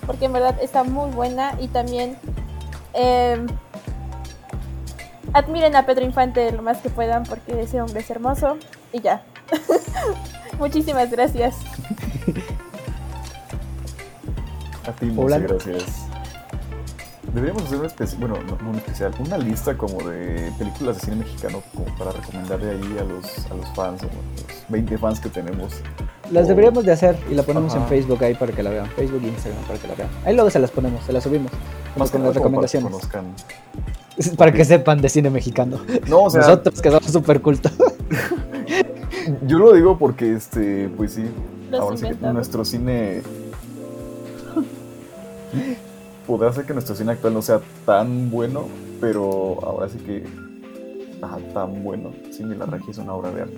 porque 0.07 0.26
en 0.26 0.32
verdad 0.32 0.57
está 0.61 0.84
muy 0.84 1.11
buena. 1.11 1.55
Y 1.61 1.68
también 1.68 2.16
eh, 2.95 3.45
admiren 5.32 5.76
a 5.76 5.86
Pedro 5.86 6.05
Infante 6.05 6.51
lo 6.53 6.62
más 6.62 6.78
que 6.78 6.91
puedan, 6.91 7.24
porque 7.24 7.61
ese 7.61 7.80
hombre 7.80 8.01
es 8.01 8.11
hermoso. 8.11 8.57
Y 8.93 9.01
ya. 9.01 9.22
Muchísimas 10.59 11.11
gracias. 11.11 11.57
A 14.86 14.93
ti, 14.93 15.11
Poblano. 15.11 15.49
gracias. 15.49 16.10
Deberíamos 17.35 17.62
hacer 17.64 17.78
una 17.78 17.87
especial, 17.87 18.20
bueno, 18.20 18.37
no, 18.45 18.57
no 18.61 18.70
una 18.70 18.78
especial, 18.78 19.12
una 19.20 19.39
lista 19.39 19.76
como 19.76 20.03
de 20.09 20.51
películas 20.59 20.97
de 20.97 21.03
cine 21.03 21.16
mexicano 21.16 21.62
como 21.72 21.87
para 21.97 22.11
recomendarle 22.11 22.70
ahí 22.70 22.97
a 22.99 23.05
los, 23.05 23.47
a 23.51 23.55
los 23.55 23.68
fans, 23.76 24.03
a 24.03 24.07
los 24.07 24.14
20 24.68 24.99
fans 24.99 25.20
que 25.20 25.28
tenemos. 25.28 25.72
Las 26.33 26.47
O- 26.47 26.49
deberíamos 26.49 26.85
de 26.85 26.93
hacer 26.93 27.16
y 27.31 27.35
la 27.35 27.43
ponemos 27.45 27.72
en. 27.74 27.87
Facebook 27.87 28.22
ahí 28.24 28.35
para 28.35 28.51
que 28.53 28.62
la 28.64 28.70
vean. 28.70 28.87
Facebook 28.91 29.20
e 29.24 29.28
Instagram 29.28 29.62
para 29.64 29.78
que 29.78 29.87
la 29.89 29.95
vean. 29.95 30.09
Ahí 30.24 30.35
luego 30.35 30.51
se 30.51 30.59
las 30.59 30.70
ponemos, 30.72 31.05
se 31.05 31.12
las 31.12 31.22
subimos. 31.22 31.53
Más 31.97 32.11
con 32.11 32.22
las 32.24 32.33
como 32.37 32.51
para 32.57 32.66
que 32.66 32.78
recomendaciones. 32.78 32.91
conozcan. 32.91 33.24
Para 34.37 34.53
que 34.53 34.64
sepan 34.66 35.01
de 35.01 35.09
cine 35.09 35.31
mexicano. 35.31 35.78
No, 36.09 36.24
o 36.24 36.31
sea, 36.31 36.43
Nosotros 36.43 36.83
que 36.83 36.91
somos 36.91 37.11
súper 37.11 37.41
cultos. 37.41 37.72
yo 39.47 39.59
lo 39.59 39.72
digo 39.72 39.97
porque, 39.97 40.35
este, 40.35 40.91
pues 40.95 41.14
sí, 41.14 41.24
Los 41.70 41.81
ahora 41.81 41.97
sí 41.97 42.07
que 42.09 42.26
nuestro 42.26 42.64
cine... 42.66 43.22
Podrá 46.31 46.53
ser 46.53 46.64
que 46.64 46.72
nuestro 46.72 46.95
cine 46.95 47.11
actual 47.11 47.35
no 47.35 47.43
sea 47.43 47.61
tan 47.85 48.31
bueno, 48.31 48.68
pero 49.01 49.59
ahora 49.64 49.89
sí 49.89 49.99
que... 49.99 50.24
Ajá, 51.20 51.39
tan 51.53 51.83
bueno. 51.83 52.12
Sí, 52.31 52.45
la 52.45 52.66
Regia 52.66 52.93
es 52.93 52.99
una 52.99 53.14
obra 53.14 53.33
de 53.33 53.43
arte. 53.43 53.57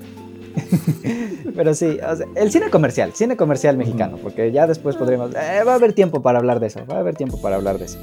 Pero 1.55 1.75
sí, 1.75 1.99
o 2.03 2.17
sea, 2.17 2.27
el 2.35 2.51
cine 2.51 2.71
comercial, 2.71 3.13
cine 3.13 3.37
comercial 3.37 3.77
mexicano, 3.77 4.17
porque 4.23 4.53
ya 4.53 4.67
después 4.67 4.97
podremos... 4.97 5.35
eh, 5.35 5.65
va 5.65 5.73
a 5.73 5.75
haber 5.75 5.93
tiempo 5.93 6.23
para 6.23 6.39
hablar 6.39 6.61
de 6.61 6.69
eso, 6.69 6.81
va 6.91 6.97
a 6.97 7.01
haber 7.01 7.15
tiempo 7.15 7.39
para 7.43 7.57
hablar 7.57 7.79
de 7.79 7.85
eso. 7.85 7.99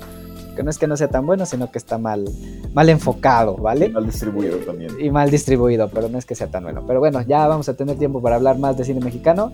Que 0.55 0.63
no 0.63 0.69
es 0.69 0.77
que 0.77 0.87
no 0.87 0.97
sea 0.97 1.07
tan 1.07 1.25
bueno, 1.25 1.45
sino 1.45 1.71
que 1.71 1.77
está 1.77 1.97
mal, 1.97 2.25
mal 2.73 2.89
enfocado, 2.89 3.55
¿vale? 3.55 3.89
Mal 3.89 4.05
distribuido 4.05 4.57
también. 4.57 4.91
y 4.99 5.09
mal 5.09 5.29
distribuido, 5.31 5.89
pero 5.89 6.09
no 6.09 6.17
es 6.17 6.25
que 6.25 6.35
sea 6.35 6.47
tan 6.47 6.63
bueno. 6.63 6.83
Pero 6.85 6.99
bueno, 6.99 7.21
ya 7.21 7.47
vamos 7.47 7.69
a 7.69 7.75
tener 7.75 7.97
tiempo 7.97 8.21
para 8.21 8.35
hablar 8.35 8.57
más 8.57 8.77
de 8.77 8.83
cine 8.83 8.99
mexicano. 8.99 9.53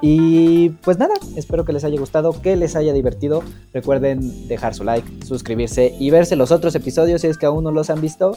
Y 0.00 0.70
pues 0.82 0.98
nada, 0.98 1.14
espero 1.34 1.64
que 1.64 1.72
les 1.72 1.82
haya 1.84 1.98
gustado, 1.98 2.40
que 2.42 2.56
les 2.56 2.76
haya 2.76 2.92
divertido. 2.92 3.42
Recuerden 3.72 4.48
dejar 4.48 4.74
su 4.74 4.84
like, 4.84 5.24
suscribirse 5.24 5.94
y 5.98 6.10
verse 6.10 6.36
los 6.36 6.52
otros 6.52 6.74
episodios 6.74 7.22
si 7.22 7.28
es 7.28 7.38
que 7.38 7.46
aún 7.46 7.64
no 7.64 7.70
los 7.70 7.90
han 7.90 8.00
visto. 8.00 8.36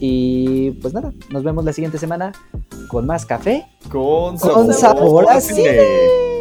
Y 0.00 0.72
pues 0.82 0.94
nada, 0.94 1.12
nos 1.30 1.44
vemos 1.44 1.64
la 1.64 1.72
siguiente 1.72 1.98
semana 1.98 2.32
con 2.88 3.06
más 3.06 3.26
café. 3.26 3.66
Con 3.90 4.38
Con 4.38 4.72
sabor 4.72 5.26
a 5.28 5.40
cine. 5.40 6.33